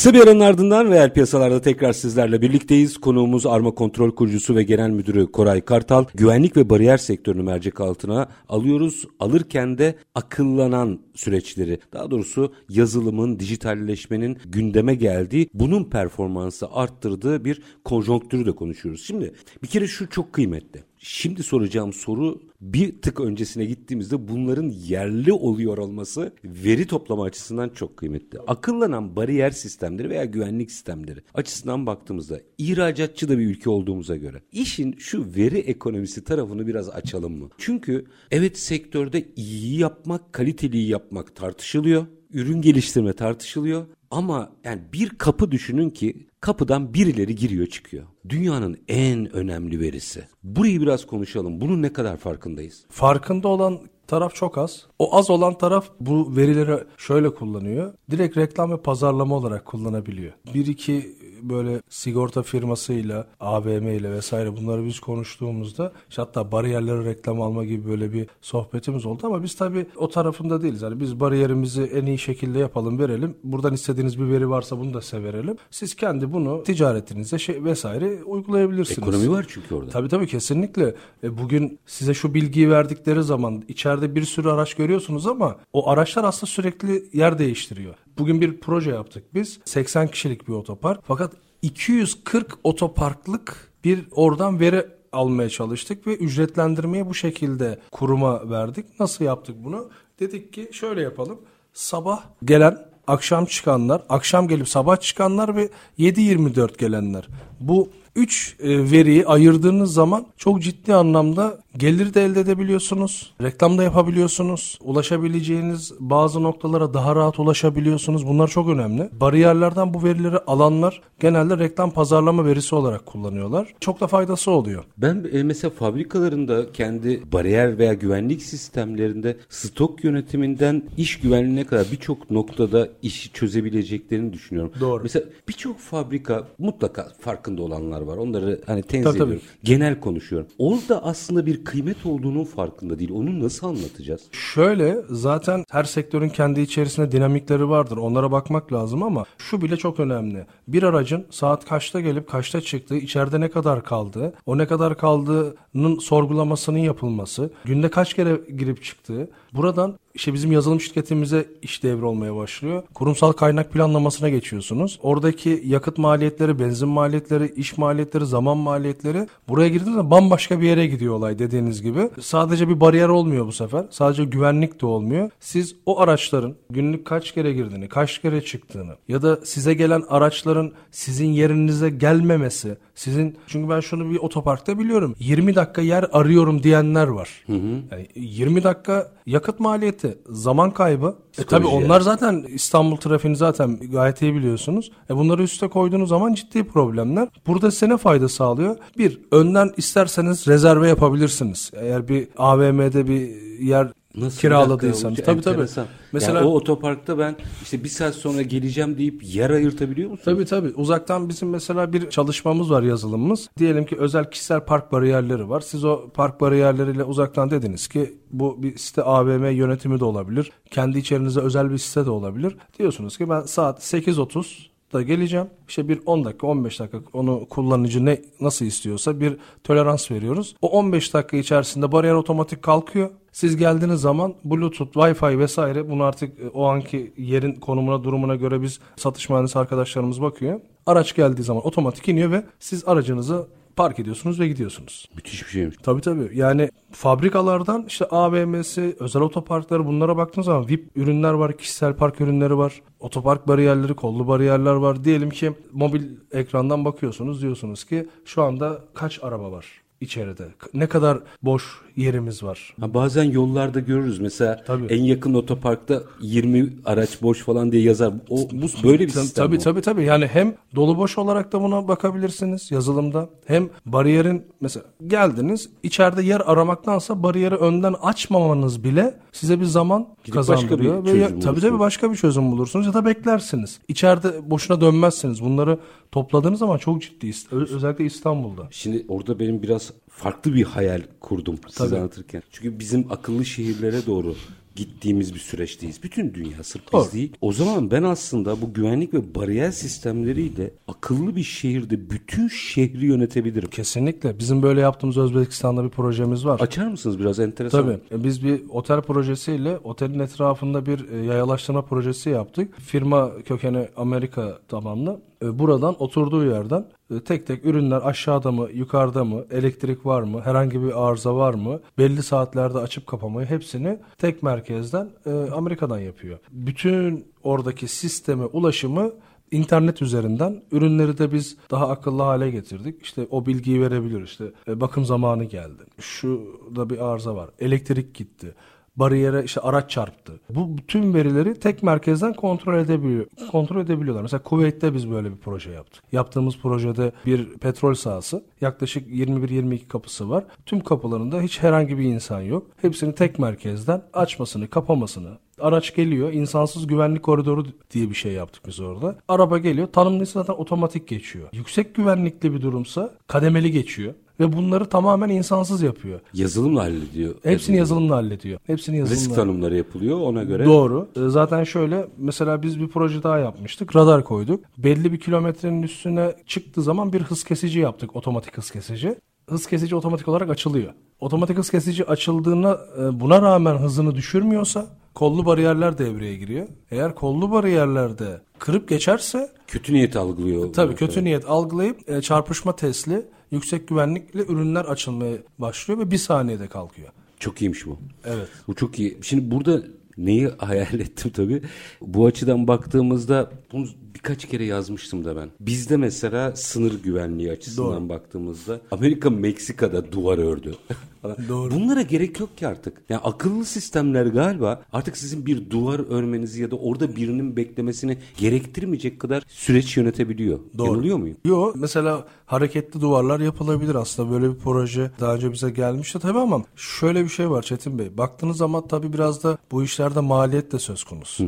Kısa 0.00 0.14
bir 0.14 0.20
aranın 0.20 0.40
ardından 0.40 0.90
reel 0.90 1.12
piyasalarda 1.12 1.60
tekrar 1.60 1.92
sizlerle 1.92 2.42
birlikteyiz. 2.42 2.98
Konuğumuz 2.98 3.46
Arma 3.46 3.70
Kontrol 3.74 4.10
Kurucusu 4.14 4.56
ve 4.56 4.62
Genel 4.62 4.90
Müdürü 4.90 5.32
Koray 5.32 5.60
Kartal. 5.60 6.04
Güvenlik 6.14 6.56
ve 6.56 6.70
bariyer 6.70 6.96
sektörünü 6.96 7.42
mercek 7.42 7.80
altına 7.80 8.28
alıyoruz. 8.48 9.04
Alırken 9.18 9.78
de 9.78 9.94
akıllanan 10.14 11.00
süreçleri, 11.14 11.78
daha 11.92 12.10
doğrusu 12.10 12.52
yazılımın, 12.68 13.38
dijitalleşmenin 13.38 14.38
gündeme 14.44 14.94
geldiği, 14.94 15.48
bunun 15.54 15.84
performansı 15.84 16.66
arttırdığı 16.72 17.44
bir 17.44 17.62
konjonktürü 17.84 18.46
de 18.46 18.52
konuşuyoruz. 18.52 19.04
Şimdi 19.06 19.32
bir 19.62 19.68
kere 19.68 19.86
şu 19.86 20.08
çok 20.08 20.32
kıymetli. 20.32 20.89
Şimdi 21.02 21.42
soracağım 21.42 21.92
soru 21.92 22.40
bir 22.60 23.02
tık 23.02 23.20
öncesine 23.20 23.64
gittiğimizde 23.64 24.28
bunların 24.28 24.68
yerli 24.68 25.32
oluyor 25.32 25.78
olması 25.78 26.32
veri 26.44 26.86
toplama 26.86 27.24
açısından 27.24 27.68
çok 27.68 27.96
kıymetli. 27.96 28.38
Akıllanan 28.38 29.16
bariyer 29.16 29.50
sistemleri 29.50 30.10
veya 30.10 30.24
güvenlik 30.24 30.70
sistemleri 30.70 31.20
açısından 31.34 31.86
baktığımızda 31.86 32.40
ihracatçı 32.58 33.28
da 33.28 33.38
bir 33.38 33.46
ülke 33.46 33.70
olduğumuza 33.70 34.16
göre 34.16 34.42
işin 34.52 34.96
şu 34.98 35.26
veri 35.36 35.58
ekonomisi 35.58 36.24
tarafını 36.24 36.66
biraz 36.66 36.88
açalım 36.88 37.38
mı? 37.38 37.48
Çünkü 37.58 38.04
evet 38.30 38.58
sektörde 38.58 39.28
iyi 39.36 39.78
yapmak, 39.78 40.32
kaliteliyi 40.32 40.88
yapmak 40.88 41.36
tartışılıyor. 41.36 42.06
ürün 42.32 42.62
geliştirme 42.62 43.12
tartışılıyor 43.12 43.86
ama 44.10 44.52
yani 44.64 44.80
bir 44.92 45.08
kapı 45.08 45.50
düşünün 45.50 45.90
ki 45.90 46.26
kapıdan 46.40 46.94
birileri 46.94 47.34
giriyor 47.34 47.66
çıkıyor. 47.66 48.06
Dünyanın 48.28 48.78
en 48.88 49.32
önemli 49.32 49.80
verisi. 49.80 50.28
Burayı 50.42 50.80
biraz 50.80 51.06
konuşalım. 51.06 51.60
Bunun 51.60 51.82
ne 51.82 51.92
kadar 51.92 52.16
farkındayız? 52.16 52.84
Farkında 52.90 53.48
olan 53.48 53.80
taraf 54.10 54.34
çok 54.34 54.58
az. 54.58 54.86
O 54.98 55.16
az 55.16 55.30
olan 55.30 55.58
taraf 55.58 55.88
bu 56.00 56.36
verileri 56.36 56.84
şöyle 56.96 57.34
kullanıyor. 57.34 57.92
Direkt 58.10 58.36
reklam 58.36 58.72
ve 58.72 58.76
pazarlama 58.76 59.36
olarak 59.36 59.64
kullanabiliyor. 59.64 60.32
Bir 60.54 60.66
iki 60.66 61.16
böyle 61.42 61.82
sigorta 61.88 62.42
firmasıyla, 62.42 63.26
AVM 63.40 63.88
ile 63.88 64.10
vesaire 64.10 64.56
bunları 64.56 64.84
biz 64.84 65.00
konuştuğumuzda 65.00 65.92
işte 66.08 66.22
hatta 66.22 66.52
bariyerlere 66.52 67.04
reklam 67.04 67.42
alma 67.42 67.64
gibi 67.64 67.88
böyle 67.88 68.12
bir 68.12 68.26
sohbetimiz 68.40 69.06
oldu 69.06 69.26
ama 69.26 69.42
biz 69.42 69.54
tabii 69.54 69.86
o 69.96 70.08
tarafında 70.08 70.62
değiliz. 70.62 70.82
Yani 70.82 71.00
biz 71.00 71.20
bariyerimizi 71.20 71.82
en 71.82 72.06
iyi 72.06 72.18
şekilde 72.18 72.58
yapalım, 72.58 72.98
verelim. 72.98 73.34
Buradan 73.44 73.74
istediğiniz 73.74 74.20
bir 74.20 74.30
veri 74.30 74.50
varsa 74.50 74.78
bunu 74.78 74.94
da 74.94 75.00
size 75.00 75.22
verelim. 75.22 75.56
Siz 75.70 75.94
kendi 75.94 76.32
bunu 76.32 76.62
ticaretinize 76.62 77.38
şey 77.38 77.64
vesaire 77.64 78.24
uygulayabilirsiniz. 78.24 79.08
Ekonomi 79.08 79.30
var 79.30 79.46
çünkü 79.48 79.74
orada. 79.74 79.90
Tabii 79.90 80.08
tabii 80.08 80.26
kesinlikle. 80.26 80.94
E, 81.22 81.38
bugün 81.38 81.78
size 81.86 82.14
şu 82.14 82.34
bilgiyi 82.34 82.70
verdikleri 82.70 83.22
zaman 83.22 83.62
içeride 83.68 83.99
bir 84.14 84.24
sürü 84.24 84.48
araç 84.48 84.74
görüyorsunuz 84.74 85.26
ama 85.26 85.56
o 85.72 85.88
araçlar 85.88 86.24
aslında 86.24 86.46
sürekli 86.46 87.04
yer 87.12 87.38
değiştiriyor. 87.38 87.94
Bugün 88.18 88.40
bir 88.40 88.60
proje 88.60 88.90
yaptık 88.90 89.34
biz. 89.34 89.60
80 89.64 90.08
kişilik 90.08 90.48
bir 90.48 90.52
otopark. 90.52 91.00
Fakat 91.06 91.32
240 91.62 92.58
otoparklık 92.64 93.72
bir 93.84 94.04
oradan 94.10 94.60
veri 94.60 94.86
almaya 95.12 95.48
çalıştık 95.48 96.06
ve 96.06 96.16
ücretlendirmeyi 96.16 97.06
bu 97.06 97.14
şekilde 97.14 97.78
kuruma 97.90 98.50
verdik. 98.50 99.00
Nasıl 99.00 99.24
yaptık 99.24 99.56
bunu? 99.64 99.90
Dedik 100.20 100.52
ki 100.52 100.68
şöyle 100.72 101.02
yapalım. 101.02 101.40
Sabah 101.72 102.22
gelen, 102.44 102.78
akşam 103.06 103.44
çıkanlar, 103.44 104.02
akşam 104.08 104.48
gelip 104.48 104.68
sabah 104.68 104.96
çıkanlar 104.96 105.56
ve 105.56 105.70
7-24 105.98 106.78
gelenler. 106.78 107.28
Bu 107.60 107.88
3 108.16 108.56
e, 108.60 108.90
veriyi 108.90 109.26
ayırdığınız 109.26 109.92
zaman 109.92 110.26
çok 110.36 110.62
ciddi 110.62 110.94
anlamda 110.94 111.58
gelir 111.76 112.14
de 112.14 112.24
elde 112.24 112.40
edebiliyorsunuz. 112.40 113.34
Reklam 113.42 113.78
da 113.78 113.82
yapabiliyorsunuz. 113.82 114.78
Ulaşabileceğiniz 114.82 115.92
bazı 116.00 116.42
noktalara 116.42 116.94
daha 116.94 117.16
rahat 117.16 117.38
ulaşabiliyorsunuz. 117.38 118.26
Bunlar 118.26 118.48
çok 118.48 118.68
önemli. 118.68 119.10
Bariyerlerden 119.20 119.94
bu 119.94 120.04
verileri 120.04 120.38
alanlar 120.38 121.00
genelde 121.20 121.58
reklam 121.58 121.90
pazarlama 121.90 122.46
verisi 122.46 122.74
olarak 122.74 123.06
kullanıyorlar. 123.06 123.74
Çok 123.80 124.00
da 124.00 124.06
faydası 124.06 124.50
oluyor. 124.50 124.84
Ben 124.98 125.26
e, 125.32 125.42
mesela 125.42 125.70
fabrikalarında 125.70 126.72
kendi 126.72 127.32
bariyer 127.32 127.78
veya 127.78 127.94
güvenlik 127.94 128.42
sistemlerinde 128.42 129.36
stok 129.48 130.04
yönetiminden 130.04 130.82
iş 130.96 131.20
güvenliğine 131.20 131.64
kadar 131.64 131.86
birçok 131.92 132.30
noktada 132.30 132.88
işi 133.02 133.32
çözebileceklerini 133.32 134.32
düşünüyorum. 134.32 134.72
Doğru. 134.80 135.02
Mesela 135.02 135.26
birçok 135.48 135.78
fabrika 135.78 136.48
mutlaka 136.58 137.08
farkında 137.20 137.62
olanlar 137.62 138.00
var. 138.00 138.09
Onları 138.18 138.60
hani 138.66 138.82
tenzih 138.82 139.04
Tabii, 139.04 139.18
tabii. 139.18 139.28
ediyorum. 139.28 139.48
Genel 139.64 140.00
konuşuyorum. 140.00 140.48
Orada 140.58 141.04
aslında 141.04 141.46
bir 141.46 141.64
kıymet 141.64 142.06
olduğunun 142.06 142.44
farkında 142.44 142.98
değil. 142.98 143.10
Onu 143.14 143.40
nasıl 143.40 143.66
anlatacağız? 143.66 144.20
Şöyle 144.32 144.96
zaten 145.10 145.64
her 145.70 145.84
sektörün 145.84 146.28
kendi 146.28 146.60
içerisinde 146.60 147.12
dinamikleri 147.12 147.68
vardır. 147.68 147.96
Onlara 147.96 148.32
bakmak 148.32 148.72
lazım 148.72 149.02
ama 149.02 149.24
şu 149.38 149.62
bile 149.62 149.76
çok 149.76 150.00
önemli. 150.00 150.46
Bir 150.68 150.82
aracın 150.82 151.26
saat 151.30 151.64
kaçta 151.64 152.00
gelip 152.00 152.28
kaçta 152.28 152.60
çıktığı, 152.60 152.96
içeride 152.96 153.40
ne 153.40 153.48
kadar 153.48 153.84
kaldığı, 153.84 154.32
o 154.46 154.58
ne 154.58 154.66
kadar 154.66 154.98
kaldığının 154.98 155.98
sorgulamasının 155.98 156.78
yapılması, 156.78 157.50
günde 157.64 157.90
kaç 157.90 158.14
kere 158.14 158.40
girip 158.58 158.82
çıktığı, 158.82 159.28
buradan 159.52 159.98
işte 160.14 160.34
bizim 160.34 160.52
yazılım 160.52 160.80
şirketimize 160.80 161.46
iş 161.62 161.82
devri 161.82 162.04
olmaya 162.04 162.36
başlıyor. 162.36 162.82
Kurumsal 162.94 163.32
kaynak 163.32 163.72
planlamasına 163.72 164.28
geçiyorsunuz. 164.28 164.98
Oradaki 165.02 165.62
yakıt 165.66 165.98
maliyetleri, 165.98 166.58
benzin 166.58 166.88
maliyetleri, 166.88 167.52
iş 167.56 167.78
maliyetleri, 167.78 168.26
zaman 168.26 168.56
maliyetleri 168.56 169.28
buraya 169.48 169.68
girdiğinizde 169.68 170.10
bambaşka 170.10 170.60
bir 170.60 170.66
yere 170.66 170.86
gidiyor 170.86 171.14
olay 171.14 171.38
dediğiniz 171.38 171.82
gibi. 171.82 172.10
Sadece 172.20 172.68
bir 172.68 172.80
bariyer 172.80 173.08
olmuyor 173.08 173.46
bu 173.46 173.52
sefer. 173.52 173.84
Sadece 173.90 174.24
güvenlik 174.24 174.80
de 174.80 174.86
olmuyor. 174.86 175.30
Siz 175.40 175.76
o 175.86 176.00
araçların 176.00 176.54
günlük 176.70 177.04
kaç 177.04 177.32
kere 177.32 177.52
girdiğini, 177.52 177.88
kaç 177.88 178.18
kere 178.18 178.44
çıktığını 178.44 178.96
ya 179.08 179.22
da 179.22 179.36
size 179.44 179.74
gelen 179.74 180.02
araçların 180.08 180.72
sizin 180.90 181.28
yerinize 181.28 181.90
gelmemesi, 181.90 182.76
sizin 182.94 183.36
çünkü 183.46 183.70
ben 183.70 183.80
şunu 183.80 184.10
bir 184.10 184.16
otoparkta 184.16 184.78
biliyorum. 184.78 185.14
20 185.18 185.54
dakika 185.54 185.82
yer 185.82 186.06
arıyorum 186.12 186.62
diyenler 186.62 187.06
var. 187.06 187.44
Yani 187.48 188.06
20 188.14 188.64
dakika 188.64 189.12
yakıt 189.26 189.60
maliyeti, 189.60 190.09
zaman 190.28 190.70
kaybı. 190.70 191.16
E 191.38 191.44
tabi 191.44 191.64
Psikoloji 191.64 191.86
onlar 191.86 192.00
zaten 192.00 192.44
İstanbul 192.48 192.96
trafiğini 192.96 193.36
zaten 193.36 193.76
gayet 193.92 194.22
iyi 194.22 194.34
biliyorsunuz. 194.34 194.92
E 195.10 195.16
bunları 195.16 195.42
üste 195.42 195.68
koyduğunuz 195.68 196.08
zaman 196.08 196.34
ciddi 196.34 196.64
problemler. 196.64 197.28
Burada 197.46 197.70
size 197.70 197.88
ne 197.88 197.96
fayda 197.96 198.28
sağlıyor? 198.28 198.76
Bir, 198.98 199.20
önden 199.32 199.70
isterseniz 199.76 200.46
rezerve 200.48 200.88
yapabilirsiniz. 200.88 201.70
Eğer 201.80 202.08
bir 202.08 202.28
AVM'de 202.36 203.08
bir 203.08 203.50
yer 203.60 203.88
Nasıl 204.20 204.40
kiraladıysanız. 204.40 205.18
dakika, 205.18 205.32
Tabii 205.32 205.42
tabii. 205.42 205.86
Mesela 206.12 206.38
Yani 206.38 206.48
o 206.48 206.50
otoparkta 206.50 207.18
ben 207.18 207.36
işte 207.62 207.84
bir 207.84 207.88
saat 207.88 208.14
sonra 208.14 208.42
geleceğim 208.42 208.98
deyip 208.98 209.24
yer 209.24 209.50
ayırtabiliyor 209.50 210.10
musun? 210.10 210.24
Tabii 210.24 210.44
tabii. 210.44 210.68
Uzaktan 210.68 211.28
bizim 211.28 211.50
mesela 211.50 211.92
bir 211.92 212.10
çalışmamız 212.10 212.70
var 212.70 212.82
yazılımımız. 212.82 213.48
Diyelim 213.58 213.86
ki 213.86 213.96
özel 213.98 214.30
kişisel 214.30 214.60
park 214.60 214.92
bariyerleri 214.92 215.48
var. 215.48 215.60
Siz 215.60 215.84
o 215.84 216.10
park 216.14 216.40
bariyerleriyle 216.40 217.04
uzaktan 217.04 217.50
dediniz 217.50 217.88
ki 217.88 218.18
bu 218.30 218.62
bir 218.62 218.76
site 218.78 219.02
AVM 219.02 219.44
yönetimi 219.44 220.00
de 220.00 220.04
olabilir. 220.04 220.50
Kendi 220.70 220.98
içerinize 220.98 221.40
özel 221.40 221.70
bir 221.70 221.78
site 221.78 222.06
de 222.06 222.10
olabilir. 222.10 222.56
Diyorsunuz 222.78 223.18
ki 223.18 223.30
ben 223.30 223.40
saat 223.40 223.80
8.30 223.94 224.69
da 224.92 225.02
geleceğim. 225.02 225.46
İşte 225.68 225.88
bir 225.88 226.00
10 226.06 226.24
dakika 226.24 226.46
15 226.46 226.80
dakika 226.80 226.98
onu 227.12 227.46
kullanıcı 227.50 228.04
ne 228.04 228.22
nasıl 228.40 228.64
istiyorsa 228.64 229.20
bir 229.20 229.36
tolerans 229.64 230.10
veriyoruz. 230.10 230.56
O 230.62 230.68
15 230.68 231.14
dakika 231.14 231.36
içerisinde 231.36 231.92
bariyer 231.92 232.14
otomatik 232.14 232.62
kalkıyor. 232.62 233.10
Siz 233.32 233.56
geldiğiniz 233.56 234.00
zaman 234.00 234.34
Bluetooth, 234.44 234.92
Wi-Fi 234.92 235.38
vesaire 235.38 235.90
bunu 235.90 236.02
artık 236.02 236.40
e, 236.40 236.48
o 236.48 236.64
anki 236.64 237.12
yerin 237.16 237.52
konumuna 237.52 238.04
durumuna 238.04 238.36
göre 238.36 238.62
biz 238.62 238.80
satış 238.96 239.28
mühendisi 239.28 239.58
arkadaşlarımız 239.58 240.22
bakıyor. 240.22 240.60
Araç 240.86 241.14
geldiği 241.14 241.42
zaman 241.42 241.66
otomatik 241.66 242.08
iniyor 242.08 242.30
ve 242.30 242.44
siz 242.58 242.88
aracınızı 242.88 243.46
park 243.80 243.98
ediyorsunuz 243.98 244.40
ve 244.40 244.48
gidiyorsunuz. 244.48 245.08
Müthiş 245.16 245.42
bir 245.44 245.50
şeymiş. 245.50 245.76
Tabii 245.82 246.00
tabii. 246.00 246.30
Yani 246.34 246.70
fabrikalardan 246.92 247.84
işte 247.88 248.04
AVM'si, 248.04 248.96
özel 249.00 249.22
otoparkları 249.22 249.86
bunlara 249.86 250.16
baktığınız 250.16 250.46
zaman 250.46 250.68
VIP 250.68 250.96
ürünler 250.96 251.32
var, 251.32 251.56
kişisel 251.58 251.96
park 251.96 252.20
ürünleri 252.20 252.58
var, 252.58 252.82
otopark 253.00 253.48
bariyerleri, 253.48 253.94
kollu 253.94 254.28
bariyerler 254.28 254.72
var. 254.72 255.04
Diyelim 255.04 255.30
ki 255.30 255.52
mobil 255.72 256.02
ekrandan 256.32 256.84
bakıyorsunuz 256.84 257.42
diyorsunuz 257.42 257.84
ki 257.84 258.08
şu 258.24 258.42
anda 258.42 258.84
kaç 258.94 259.24
araba 259.24 259.52
var 259.52 259.66
içeride? 260.00 260.42
Ne 260.74 260.86
kadar 260.86 261.18
boş 261.42 261.64
yerimiz 261.96 262.42
var? 262.42 262.74
Ha, 262.80 262.94
bazen 262.94 263.24
yollarda 263.24 263.80
görürüz 263.80 264.18
mesela 264.20 264.62
Tabii. 264.66 264.86
en 264.86 265.02
yakın 265.02 265.34
otoparkta 265.34 266.02
20 266.20 266.68
araç 266.84 267.22
boş 267.22 267.38
falan 267.42 267.72
diye 267.72 267.82
yazar. 267.82 268.12
O 268.30 268.36
bu 268.36 268.88
böyle 268.88 269.04
bir 269.04 269.08
sistem. 269.08 269.44
tabii 269.46 269.56
bu. 269.56 269.60
tabii 269.62 269.80
tabii. 269.80 270.04
Yani 270.04 270.26
hem 270.26 270.54
dolu 270.74 270.98
boş 270.98 271.18
olarak 271.18 271.52
da 271.52 271.62
buna 271.62 271.88
bakabilirsiniz 271.88 272.70
yazılımda. 272.70 273.28
Hem 273.46 273.68
bariyerin 273.86 274.42
mesela 274.60 274.86
geldiniz 275.06 275.68
içeride 275.82 276.22
yer 276.22 276.42
aramaktansa 276.46 277.22
bariyeri 277.22 277.54
önden 277.54 277.94
açmamanız 278.02 278.84
bile 278.84 279.14
size 279.32 279.60
bir 279.60 279.64
zaman 279.64 280.08
Gidip 280.24 280.36
başka 280.38 280.54
kazandırıyor. 280.54 281.04
bir 281.04 281.12
Ve 281.12 281.18
ya- 281.18 281.38
tabii 281.40 281.60
tabii 281.60 281.78
başka 281.78 282.10
bir 282.10 282.16
çözüm 282.16 282.52
bulursunuz 282.52 282.86
ya 282.86 282.94
da 282.94 283.04
beklersiniz. 283.04 283.78
İçeride 283.88 284.50
boşuna 284.50 284.80
dönmezsiniz. 284.80 285.42
Bunları 285.44 285.78
topladığınız 286.12 286.58
zaman 286.58 286.78
çok 286.78 287.02
ciddi. 287.02 287.32
Özellikle 287.50 288.04
İstanbul'da. 288.04 288.68
Şimdi 288.70 289.04
orada 289.08 289.38
benim 289.38 289.62
biraz 289.62 289.92
farklı 290.08 290.54
bir 290.54 290.64
hayal 290.64 291.02
kurdum 291.20 291.58
size 291.68 291.98
anlatırken. 291.98 292.42
Çünkü 292.52 292.78
bizim 292.78 293.12
akıllı 293.12 293.44
şehirlere 293.44 294.06
doğru 294.06 294.34
gittiğimiz 294.76 295.34
bir 295.34 295.38
süreçteyiz. 295.38 296.02
Bütün 296.02 296.34
dünya 296.34 296.62
sırf 296.62 296.82
biz 296.92 297.12
değil. 297.12 297.36
O 297.40 297.52
zaman 297.52 297.90
ben 297.90 298.02
aslında 298.02 298.62
bu 298.62 298.72
güvenlik 298.72 299.14
ve 299.14 299.34
bariyer 299.34 299.70
sistemleriyle 299.70 300.70
akıllı 300.88 301.36
bir 301.36 301.42
şehirde 301.42 302.10
bütün 302.10 302.48
şehri 302.48 303.06
yönetebilirim. 303.06 303.70
Kesinlikle. 303.70 304.38
Bizim 304.38 304.62
böyle 304.62 304.80
yaptığımız 304.80 305.18
Özbekistan'da 305.18 305.84
bir 305.84 305.88
projemiz 305.88 306.46
var. 306.46 306.60
Açar 306.60 306.86
mısınız 306.86 307.18
biraz 307.18 307.40
enteresan? 307.40 308.00
Tabii. 308.10 308.24
Biz 308.24 308.44
bir 308.44 308.60
otel 308.68 309.00
projesiyle 309.00 309.78
otelin 309.78 310.18
etrafında 310.18 310.86
bir 310.86 311.08
e, 311.08 311.24
yayalaştırma 311.26 311.82
projesi 311.82 312.30
yaptık. 312.30 312.74
Firma 312.80 313.32
kökeni 313.44 313.88
Amerika 313.96 314.58
tabanlı. 314.68 315.20
E, 315.42 315.58
Buradan 315.58 316.02
oturduğu 316.02 316.44
yerden 316.44 316.86
e, 317.10 317.20
tek 317.20 317.46
tek 317.46 317.64
ürünler 317.64 318.00
aşağıda 318.04 318.52
mı, 318.52 318.68
yukarıda 318.72 319.24
mı, 319.24 319.44
elektrik 319.50 320.06
var 320.06 320.22
mı, 320.22 320.40
herhangi 320.40 320.82
bir 320.82 321.08
arıza 321.08 321.36
var 321.36 321.54
mı, 321.54 321.80
belli 321.98 322.22
saatlerde 322.22 322.78
açıp 322.78 323.06
kapamayı 323.06 323.46
hepsini 323.46 323.98
tek 324.18 324.42
merkezden 324.42 325.10
e, 325.26 325.30
Amerika'dan 325.30 325.98
yapıyor. 325.98 326.38
Bütün 326.50 327.26
oradaki 327.42 327.88
sisteme 327.88 328.44
ulaşımı 328.44 329.12
İnternet 329.50 330.02
üzerinden 330.02 330.62
ürünleri 330.72 331.18
de 331.18 331.32
biz 331.32 331.56
daha 331.70 331.88
akıllı 331.88 332.22
hale 332.22 332.50
getirdik. 332.50 333.02
İşte 333.02 333.26
o 333.30 333.46
bilgiyi 333.46 333.80
verebiliyor. 333.80 334.22
İşte 334.22 334.44
bakım 334.66 335.04
zamanı 335.04 335.44
geldi. 335.44 335.82
Şu 336.00 336.60
da 336.76 336.90
bir 336.90 336.98
arıza 336.98 337.36
var. 337.36 337.50
Elektrik 337.58 338.14
gitti. 338.14 338.54
Bariyere 339.00 339.44
işte 339.44 339.60
araç 339.60 339.90
çarptı. 339.90 340.32
Bu 340.50 340.76
tüm 340.88 341.14
verileri 341.14 341.54
tek 341.54 341.82
merkezden 341.82 342.32
kontrol 342.32 342.78
edebiliyor. 342.78 343.26
Kontrol 343.50 343.80
edebiliyorlar. 343.80 344.22
Mesela 344.22 344.42
Kuveyt'te 344.42 344.94
biz 344.94 345.10
böyle 345.10 345.30
bir 345.30 345.36
proje 345.36 345.70
yaptık. 345.70 346.04
Yaptığımız 346.12 346.58
projede 346.58 347.12
bir 347.26 347.58
petrol 347.58 347.94
sahası. 347.94 348.44
Yaklaşık 348.60 349.08
21-22 349.08 349.88
kapısı 349.88 350.30
var. 350.30 350.44
Tüm 350.66 350.80
kapılarında 350.80 351.40
hiç 351.40 351.62
herhangi 351.62 351.98
bir 351.98 352.04
insan 352.04 352.40
yok. 352.40 352.66
Hepsini 352.82 353.14
tek 353.14 353.38
merkezden 353.38 354.02
açmasını, 354.12 354.68
kapamasını, 354.68 355.38
araç 355.60 355.94
geliyor. 355.94 356.32
insansız 356.32 356.86
güvenlik 356.86 357.22
koridoru 357.22 357.66
diye 357.90 358.10
bir 358.10 358.14
şey 358.14 358.32
yaptık 358.32 358.62
biz 358.66 358.80
orada. 358.80 359.16
Araba 359.28 359.58
geliyor. 359.58 359.86
Tanımlıysa 359.92 360.40
zaten 360.40 360.54
otomatik 360.54 361.08
geçiyor. 361.08 361.48
Yüksek 361.52 361.94
güvenlikli 361.94 362.54
bir 362.54 362.62
durumsa 362.62 363.14
kademeli 363.26 363.72
geçiyor. 363.72 364.14
Ve 364.40 364.52
bunları 364.52 364.84
tamamen 364.84 365.28
insansız 365.28 365.82
yapıyor. 365.82 366.20
Yazılımla 366.34 366.82
hallediyor. 366.82 367.34
Hepsini 367.42 367.76
yazılımla 367.76 368.16
hallediyor. 368.16 368.60
Hepsini 368.66 368.98
yazılımla. 368.98 369.20
Risk 369.20 369.34
tanımları 369.34 369.76
yapılıyor 369.76 370.20
ona 370.20 370.44
göre. 370.44 370.64
Doğru. 370.64 371.08
Ee, 371.16 371.28
Zaten 371.28 371.64
şöyle 371.64 372.06
mesela 372.18 372.62
biz 372.62 372.80
bir 372.80 372.88
proje 372.88 373.22
daha 373.22 373.38
yapmıştık. 373.38 373.96
Radar 373.96 374.24
koyduk. 374.24 374.64
Belli 374.78 375.12
bir 375.12 375.20
kilometrenin 375.20 375.82
üstüne 375.82 376.34
çıktığı 376.46 376.82
zaman 376.82 377.12
bir 377.12 377.20
hız 377.20 377.44
kesici 377.44 377.80
yaptık. 377.80 378.16
Otomatik 378.16 378.58
hız 378.58 378.70
kesici. 378.70 379.14
Hız 379.48 379.66
kesici 379.66 379.96
otomatik 379.96 380.28
olarak 380.28 380.50
açılıyor. 380.50 380.92
Otomatik 381.20 381.58
hız 381.58 381.70
kesici 381.70 382.06
açıldığına 382.06 382.78
e, 383.00 383.20
buna 383.20 383.42
rağmen 383.42 383.74
hızını 383.74 384.14
düşürmüyorsa 384.14 384.86
kollu 385.14 385.46
bariyerler 385.46 385.98
devreye 385.98 386.36
giriyor. 386.36 386.66
Eğer 386.90 387.14
kollu 387.14 387.50
bariyerlerde 387.50 388.40
kırıp 388.58 388.88
geçerse 388.88 389.52
Kötü 389.66 389.92
niyet 389.94 390.16
algılıyor. 390.16 390.72
Tabii 390.72 390.94
kötü 390.94 391.24
niyet 391.24 391.44
algılayıp 391.50 392.10
e, 392.10 392.22
çarpışma 392.22 392.76
testli 392.76 393.22
yüksek 393.50 393.88
güvenlikli 393.88 394.40
ürünler 394.40 394.84
açılmaya 394.84 395.36
başlıyor 395.58 396.00
ve 396.00 396.10
bir 396.10 396.18
saniyede 396.18 396.66
kalkıyor. 396.68 397.08
Çok 397.38 397.62
iyiymiş 397.62 397.86
bu. 397.86 397.98
Evet. 398.24 398.48
Bu 398.68 398.74
çok 398.74 398.98
iyi. 398.98 399.18
Şimdi 399.22 399.50
burada 399.50 399.82
neyi 400.18 400.48
hayal 400.58 400.94
ettim 401.00 401.30
tabii. 401.34 401.62
Bu 402.00 402.26
açıdan 402.26 402.68
baktığımızda 402.68 403.50
bunu 403.72 403.86
birkaç 404.20 404.48
kere 404.48 404.64
yazmıştım 404.64 405.24
da 405.24 405.36
ben. 405.36 405.50
Bizde 405.60 405.96
mesela 405.96 406.56
sınır 406.56 407.02
güvenliği 407.02 407.52
açısından 407.52 408.08
baktığımızda 408.08 408.80
Amerika 408.90 409.30
Meksika'da 409.30 410.12
duvar 410.12 410.38
ördü. 410.38 410.74
Doğru. 411.48 411.74
Bunlara 411.74 412.02
gerek 412.02 412.40
yok 412.40 412.58
ki 412.58 412.66
artık. 412.66 413.02
Yani 413.08 413.20
akıllı 413.24 413.64
sistemler 413.64 414.26
galiba 414.26 414.82
artık 414.92 415.16
sizin 415.16 415.46
bir 415.46 415.70
duvar 415.70 415.98
örmenizi 416.10 416.62
ya 416.62 416.70
da 416.70 416.76
orada 416.76 417.16
birinin 417.16 417.56
beklemesini 417.56 418.18
gerektirmeyecek 418.38 419.20
kadar 419.20 419.42
süreç 419.48 419.96
yönetebiliyor. 419.96 420.58
Doğru. 420.78 420.86
Yanılıyor 420.86 421.16
muyum? 421.18 421.36
Yo 421.44 421.72
mesela 421.76 422.26
hareketli 422.46 423.00
duvarlar 423.00 423.40
yapılabilir 423.40 423.94
aslında 423.94 424.30
böyle 424.32 424.50
bir 424.54 424.58
proje 424.58 425.10
daha 425.20 425.34
önce 425.34 425.52
bize 425.52 425.70
gelmişti 425.70 426.18
tabii 426.18 426.38
ama 426.38 426.64
şöyle 426.76 427.24
bir 427.24 427.28
şey 427.28 427.50
var 427.50 427.62
Çetin 427.62 427.98
Bey. 427.98 428.18
Baktığınız 428.18 428.56
zaman 428.56 428.88
tabii 428.88 429.12
biraz 429.12 429.44
da 429.44 429.58
bu 429.70 429.82
işlerde 429.82 430.20
maliyet 430.20 430.72
de 430.72 430.78
söz 430.78 431.04
konusu. 431.04 431.44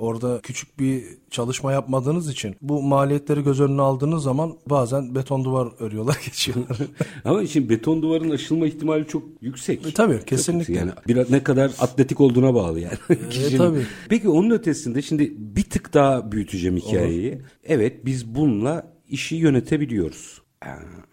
Orada 0.00 0.40
küçük 0.42 0.78
bir 0.78 1.04
çalışma 1.30 1.72
yapmadığınız 1.72 2.30
için 2.30 2.56
bu 2.60 2.82
maliyetleri 2.82 3.44
göz 3.44 3.60
önüne 3.60 3.82
aldığınız 3.82 4.22
zaman 4.22 4.56
bazen 4.66 5.14
beton 5.14 5.44
duvar 5.44 5.68
örüyorlar 5.78 6.18
geçiyorlar. 6.24 6.78
Ama 7.24 7.46
şimdi 7.46 7.68
beton 7.68 8.02
duvarın 8.02 8.30
aşılma 8.30 8.66
ihtimali 8.66 9.06
çok 9.06 9.22
yüksek. 9.40 9.86
E, 9.86 9.92
tabii, 9.92 10.24
kesinlikle. 10.26 10.74
Yani 10.74 10.90
biraz 11.08 11.30
ne 11.30 11.42
kadar 11.42 11.72
atletik 11.78 12.20
olduğuna 12.20 12.54
bağlı 12.54 12.80
yani. 12.80 12.98
Kişinin. 13.30 13.58
tabii. 13.58 13.86
Peki 14.08 14.28
onun 14.28 14.50
ötesinde 14.50 15.02
şimdi 15.02 15.32
bir 15.36 15.62
tık 15.62 15.94
daha 15.94 16.32
büyüteceğim 16.32 16.76
hikayeyi. 16.76 17.42
Evet 17.64 18.06
biz 18.06 18.34
bununla 18.34 18.92
işi 19.08 19.36
yönetebiliyoruz. 19.36 20.42
Aa, 20.62 20.66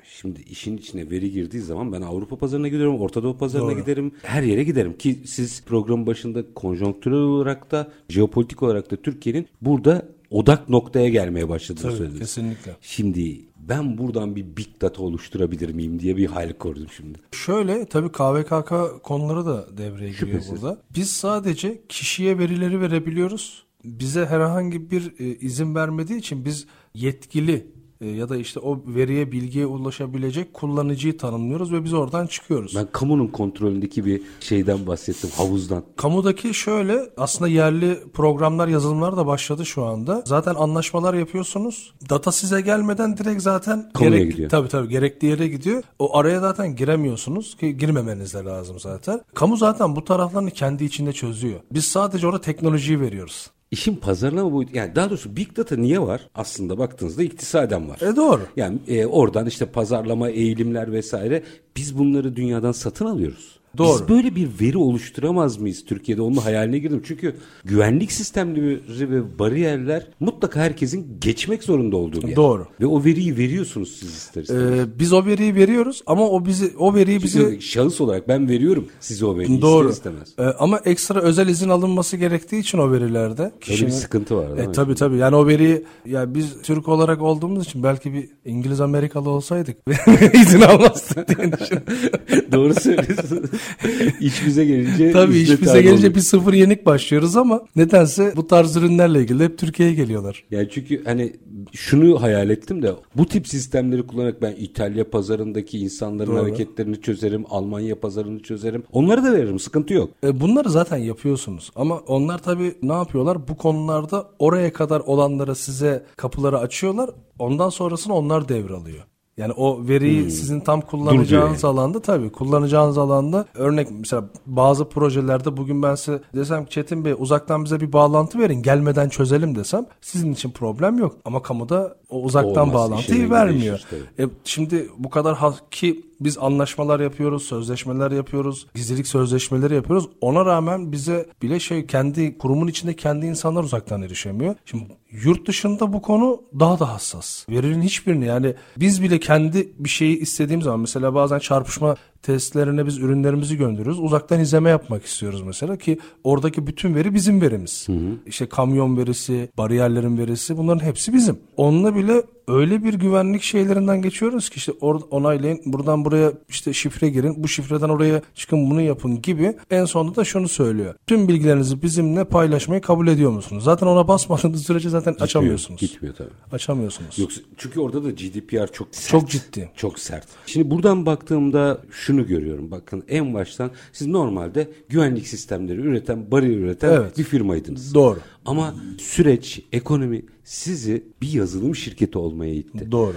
Şimdi 0.08 0.42
işin 0.42 0.78
içine 0.78 1.10
veri 1.12 1.32
girdiği 1.32 1.62
zaman 1.62 1.92
ben 1.92 2.02
Avrupa 2.02 2.36
pazarına 2.36 2.68
gidiyorum, 2.68 3.00
Orta 3.00 3.24
Doğu 3.24 3.38
pazarına 3.38 3.72
Doğru. 3.72 3.80
giderim, 3.80 4.12
her 4.24 4.44
yere 4.44 4.64
giderim 4.64 4.98
ki 4.98 5.20
siz 5.26 5.64
programın 5.66 6.08
başında 6.08 6.54
konjonktürel 6.54 7.18
olarak 7.18 7.72
da 7.72 7.92
jeopolitik 8.10 8.64
olarak 8.64 8.92
da 8.92 8.96
Türkiye'nin 8.96 9.48
burada 9.62 10.06
odak 10.32 10.70
noktaya 10.70 11.10
gelmeye 11.10 11.50
başladığını 11.50 11.82
Tabii, 11.84 11.96
söylediniz. 11.96 12.20
kesinlikle. 12.20 12.76
Şimdi 12.82 13.42
ben 13.58 13.98
buradan 13.98 14.36
bir 14.36 14.58
big 14.58 14.68
data 14.82 15.04
oluşturabilir 15.04 15.74
miyim 15.74 16.00
diye 16.00 16.18
bir 16.18 16.26
hayal 16.26 16.54
kurdum 16.54 16.88
şimdi. 16.98 17.20
Şöyle 17.32 17.86
tabii 17.86 18.10
KVKK 18.12 19.04
konuları 19.04 19.46
da 19.46 19.78
devreye 19.78 20.10
giriyor 20.12 20.14
Şüphesiz. 20.40 20.52
burada. 20.52 20.82
Biz 20.96 21.10
sadece 21.12 21.82
kişiye 21.90 22.40
verileri 22.40 22.82
verebiliyoruz. 22.82 23.64
Bize 23.84 24.26
herhangi 24.26 24.92
bir 24.92 25.14
e, 25.20 25.26
izin 25.36 25.76
vermediği 25.76 26.20
için 26.20 26.46
biz 26.46 26.66
yetkili 26.94 27.68
e, 28.02 28.08
ya 28.10 28.30
da 28.30 28.38
işte 28.38 28.60
o 28.60 28.82
veriye 28.88 29.32
bilgiye 29.32 29.66
ulaşabilecek 29.66 30.54
kullanıcıyı 30.54 31.18
tanımlıyoruz 31.18 31.74
ve 31.74 31.84
biz 31.84 31.94
oradan 31.94 32.28
çıkıyoruz. 32.28 32.76
Ben 32.76 32.88
kamunun 32.92 33.28
kontrolündeki 33.28 34.06
bir 34.06 34.22
şeyden 34.40 34.88
bahsettim, 34.88 35.30
havuzdan. 35.38 35.84
Kamudaki 35.96 36.54
şöyle 36.54 37.10
aslında 37.18 37.50
yerli 37.50 38.00
programlar 38.14 38.68
yazılımlar 38.68 39.18
da 39.18 39.28
başladı 39.28 39.66
şu 39.66 39.86
anda. 39.86 40.24
Zaten 40.26 40.56
anlaşmalar 40.56 41.14
yapıyorsunuz. 41.14 41.94
Data 42.10 42.32
size 42.32 42.62
gelmeden 42.62 43.18
direkt 43.18 43.42
zaten 43.42 43.92
Kamuya 43.94 44.24
gidiyor. 44.24 44.50
Tabii 44.50 44.68
tabii 44.68 44.90
gerekli 44.90 45.28
yere 45.28 45.48
gidiyor. 45.48 45.84
O 46.00 46.18
araya 46.18 46.40
zaten 46.40 46.76
giremiyorsunuz 46.76 47.58
ki 47.58 47.78
girmemeniz 47.78 48.34
de 48.34 48.44
lazım 48.44 48.80
zaten. 48.80 49.22
Kamu 49.34 49.58
zaten 49.58 49.96
bu 49.96 50.04
taraflarını 50.04 50.52
kendi 50.52 50.84
içinde 50.84 51.14
çözüyor. 51.14 51.60
Biz 51.72 51.86
sadece 51.86 52.28
orada 52.28 52.42
teknolojiyi 52.42 53.02
veriyoruz. 53.02 53.52
İşin 53.72 53.96
pazarlama 53.96 54.54
boyutu, 54.54 54.78
yani 54.78 54.96
daha 54.96 55.10
doğrusu 55.10 55.36
big 55.36 55.58
data 55.58 55.76
niye 55.76 56.00
var? 56.00 56.22
Aslında 56.36 56.78
baktığınızda 56.78 57.24
iktisaden 57.24 57.90
var. 57.90 58.02
E 58.02 58.16
doğru. 58.16 58.42
Yani 58.56 58.78
e, 58.88 59.06
oradan 59.06 59.46
işte 59.46 59.66
pazarlama, 59.66 60.30
eğilimler 60.30 60.92
vesaire 60.92 61.44
biz 61.76 61.98
bunları 61.98 62.36
dünyadan 62.36 62.72
satın 62.72 63.06
alıyoruz. 63.06 63.57
Doğru. 63.78 64.00
Biz 64.02 64.10
böyle 64.10 64.36
bir 64.36 64.48
veri 64.62 64.78
oluşturamaz 64.78 65.58
mıyız 65.58 65.86
Türkiye'de? 65.86 66.22
Onun 66.22 66.36
hayaline 66.38 66.80
girdim. 66.80 67.02
Çünkü 67.06 67.36
güvenlik 67.66 68.12
sistemleri 68.12 68.80
ve 69.12 69.40
bariyerler 69.40 70.08
mutlaka 70.20 70.60
herkesin 70.60 71.18
geçmek 71.22 71.64
zorunda 71.64 71.98
olduğu 71.98 72.22
bir 72.22 72.28
yer. 72.28 72.36
Doğru. 72.36 72.68
Ve 72.82 72.86
o 72.86 73.04
veriyi 73.04 73.38
veriyorsunuz 73.38 73.98
siz 74.00 74.10
ister 74.10 74.42
istemez. 74.42 74.80
Ee, 74.80 75.00
biz 75.00 75.14
o 75.14 75.26
veriyi 75.26 75.56
veriyoruz 75.56 76.02
ama 76.06 76.30
o 76.30 76.46
bizi 76.46 76.74
o 76.78 76.96
veriyi 76.96 77.20
Çünkü 77.22 77.62
şahıs 77.62 78.02
olarak 78.02 78.28
ben 78.28 78.50
veriyorum 78.50 78.88
size 79.00 79.26
o 79.26 79.38
veriyi 79.38 79.62
Doğru. 79.62 79.90
ister 79.90 80.12
istemez. 80.12 80.34
Ee, 80.40 80.56
ama 80.60 80.80
ekstra 80.86 81.22
özel 81.22 81.48
izin 81.48 81.70
alınması 81.70 82.18
gerektiği 82.18 82.60
için 82.60 82.78
o 82.78 82.92
verilerde 82.92 83.42
Öyle 83.44 83.54
kişinin 83.62 83.88
bir 83.90 83.96
sıkıntı 83.96 84.38
var 84.38 84.48
değil 84.50 84.60
E 84.60 84.68
mi? 84.68 84.74
tabi 84.74 84.96
tabi 84.96 85.18
yani 85.18 85.36
o 85.36 85.48
veriyi 85.48 85.84
ya 86.06 86.34
biz 86.36 86.62
Türk 86.64 86.88
olarak 86.88 87.22
olduğumuz 87.22 87.66
için 87.66 87.84
belki 87.84 88.14
bir 88.14 88.30
İngiliz 88.46 88.82
Amerikalı 88.82 89.30
olsaydık 89.30 89.78
izin 90.34 90.62
almazdık 90.62 91.28
diye 91.38 91.52
düşünüyorum. 91.52 91.84
Doğru 92.52 92.74
söylüyorsun. 92.74 93.50
İç 94.22 94.46
bize 94.46 94.66
gelince 94.66 95.12
Tabii 95.12 95.34
hizmet 95.34 95.62
bize 95.62 95.82
gelince 95.82 96.16
bir 96.16 96.20
sıfır 96.20 96.54
yenik 96.54 96.86
başlıyoruz 96.86 97.38
ama 97.38 97.62
nedense 97.76 98.34
bu 98.36 98.48
tarz 98.48 98.76
ürünlerle 98.76 99.20
ilgili 99.20 99.44
hep 99.44 99.58
Türkiye'ye 99.58 99.96
geliyorlar. 99.96 100.44
Yani 100.52 100.68
çünkü 100.72 101.04
hani 101.06 101.34
şunu 101.74 102.22
hayal 102.22 102.50
ettim 102.50 102.82
de 102.82 102.92
bu 103.16 103.26
tip 103.26 103.48
sistemleri 103.48 104.08
kullanarak 104.08 104.42
ben 104.42 104.56
İtalya 104.60 105.10
pazarındaki 105.10 105.80
insanların 105.80 106.32
Doğru. 106.32 106.42
hareketlerini 106.42 107.02
çözerim, 107.02 107.46
Almanya 107.50 108.00
pazarını 108.00 108.40
çözerim. 108.40 108.84
Onları 108.92 109.24
da 109.24 109.34
veririm, 109.34 109.60
sıkıntı 109.60 109.94
yok. 109.94 110.10
E, 110.24 110.40
bunları 110.40 110.70
zaten 110.70 110.98
yapıyorsunuz 110.98 111.72
ama 111.76 111.98
onlar 111.98 112.38
tabii 112.38 112.76
ne 112.82 112.94
yapıyorlar? 112.94 113.48
Bu 113.48 113.58
konularda 113.58 114.28
oraya 114.40 114.74
kadar 114.74 115.00
olanlara 115.00 115.56
size 115.56 116.06
kapıları 116.16 116.60
açıyorlar. 116.60 117.10
Ondan 117.40 117.70
sonrasını 117.70 118.14
onlar 118.14 118.50
devralıyor. 118.50 119.04
Yani 119.38 119.54
o 119.54 119.88
veriyi 119.88 120.32
sizin 120.32 120.60
tam 120.60 120.82
kullanacağınız 120.82 121.64
Dur 121.64 121.68
alanda 121.68 122.02
tabii 122.02 122.32
kullanacağınız 122.32 122.98
alanda 122.98 123.46
örnek 123.56 123.88
mesela 123.92 124.24
bazı 124.46 124.90
projelerde 124.90 125.58
bugün 125.58 125.84
ben 125.84 125.96
size 125.96 126.22
desem 126.36 126.66
ki 126.66 126.72
Çetin 126.72 127.06
Bey 127.06 127.16
uzaktan 127.18 127.66
bize 127.66 127.80
bir 127.80 127.94
bağlantı 127.94 128.40
verin 128.40 128.62
gelmeden 128.62 129.10
çözelim 129.10 129.56
desem 129.56 129.86
sizin 130.02 130.34
için 130.34 130.52
problem 130.52 130.98
yok. 130.98 131.16
Ama 131.26 131.42
kamuda 131.42 131.96
o 132.10 132.22
uzaktan 132.22 132.70
Olmaz, 132.70 132.74
bağlantıyı 132.74 133.30
vermiyor. 133.30 133.80
değişir 133.92 134.10
E, 134.20 134.26
şimdi 134.44 134.90
bu 134.98 135.10
kadar 135.10 135.38
ki 135.72 136.06
biz 136.20 136.38
anlaşmalar 136.38 137.00
yapıyoruz, 137.00 137.44
sözleşmeler 137.44 138.12
yapıyoruz, 138.12 138.68
gizlilik 138.76 139.08
sözleşmeleri 139.08 139.76
yapıyoruz. 139.76 140.10
Ona 140.22 140.46
rağmen 140.46 140.92
bize 140.92 141.26
bile 141.42 141.60
şey 141.60 141.86
kendi 141.86 142.38
kurumun 142.38 142.68
içinde 142.68 142.96
kendi 142.96 143.26
insanlar 143.26 143.64
uzaktan 143.64 144.02
erişemiyor. 144.02 144.56
Şimdi 144.66 144.84
yurt 145.12 145.48
dışında 145.48 145.94
bu 145.94 146.02
konu 146.02 146.42
daha 146.60 146.80
da 146.80 146.94
hassas. 146.94 147.50
Verinin 147.50 147.82
hiçbirini 147.82 148.26
yani 148.26 148.54
biz 148.78 149.04
bile 149.04 149.20
kendi 149.20 149.70
bir 149.80 149.90
şeyi 149.90 150.20
istediğim 150.20 150.62
zaman 150.62 150.80
mesela 150.80 151.16
bazen 151.16 151.40
çarpışma 151.40 151.96
testlerine 152.22 152.86
biz 152.86 152.98
ürünlerimizi 152.98 153.58
gönderiyoruz. 153.58 154.00
Uzaktan 154.00 154.40
izleme 154.40 154.70
yapmak 154.70 155.06
istiyoruz 155.06 155.42
mesela 155.42 155.78
ki 155.78 155.98
oradaki 156.24 156.68
bütün 156.68 156.96
veri 156.96 157.14
bizim 157.14 157.42
verimiz. 157.42 157.88
İşte 158.26 158.46
kamyon 158.50 158.98
verisi, 158.98 159.50
bariyerlerin 159.58 160.18
verisi 160.18 160.58
bunların 160.58 160.86
hepsi 160.86 161.14
bizim. 161.14 161.40
Onunla 161.58 161.96
bile 161.96 162.24
öyle 162.48 162.84
bir 162.84 162.94
güvenlik 162.94 163.42
şeylerinden 163.42 164.02
geçiyoruz 164.02 164.50
ki 164.50 164.58
işte 164.58 164.72
or- 164.72 165.04
onaylayın 165.12 165.60
buradan 165.66 166.06
buraya 166.06 166.32
işte 166.50 166.74
şifre 166.74 167.10
girin 167.10 167.44
bu 167.44 167.48
şifreden 167.48 167.90
oraya 167.90 168.22
çıkın 168.36 168.70
bunu 168.70 168.82
yapın 168.82 169.22
gibi 169.22 169.54
en 169.72 169.86
sonunda 169.86 170.16
da 170.16 170.24
şunu 170.26 170.48
söylüyor. 170.48 170.96
Tüm 171.08 171.28
bilgilerinizi 171.28 171.82
bizimle 171.82 172.24
paylaşmayı 172.24 172.82
kabul 172.82 173.08
ediyor 173.08 173.32
musunuz? 173.32 173.64
Zaten 173.64 173.88
ona 173.88 174.08
basmadığınız 174.08 174.64
sürece 174.66 174.90
zaten 174.90 175.12
Gitmiyor, 175.14 175.24
açamıyorsunuz. 175.28 175.80
Gitmiyor 175.80 176.16
tabii. 176.16 176.30
Açamıyorsunuz. 176.52 177.20
Yoksa 177.20 177.42
çünkü 177.58 177.80
orada 177.80 178.04
da 178.04 178.12
GDPR 178.12 178.68
çok 178.74 178.88
sert. 178.92 179.12
Çok 179.12 179.30
ciddi. 179.30 179.70
Çok 179.76 180.00
sert. 180.00 180.28
Şimdi 180.46 180.72
buradan 180.72 181.06
baktığımda 181.06 181.82
şunu 182.08 182.28
görüyorum. 182.28 182.72
Bakın 182.72 183.04
en 183.08 183.34
baştan 183.34 183.72
siz 183.92 184.08
normalde 184.08 184.68
güvenlik 184.90 185.28
sistemleri 185.28 185.82
üreten, 185.82 186.32
bariyer 186.32 186.58
üreten 186.58 186.94
Evet. 186.94 187.18
bir 187.18 187.24
firmaydınız. 187.24 187.94
Doğru. 187.94 188.20
Ama 188.48 188.76
süreç, 189.00 189.62
ekonomi 189.72 190.22
sizi 190.44 191.04
bir 191.22 191.34
yazılım 191.34 191.76
şirketi 191.76 192.18
olmaya 192.18 192.54
itti. 192.54 192.92
Doğru. 192.92 193.14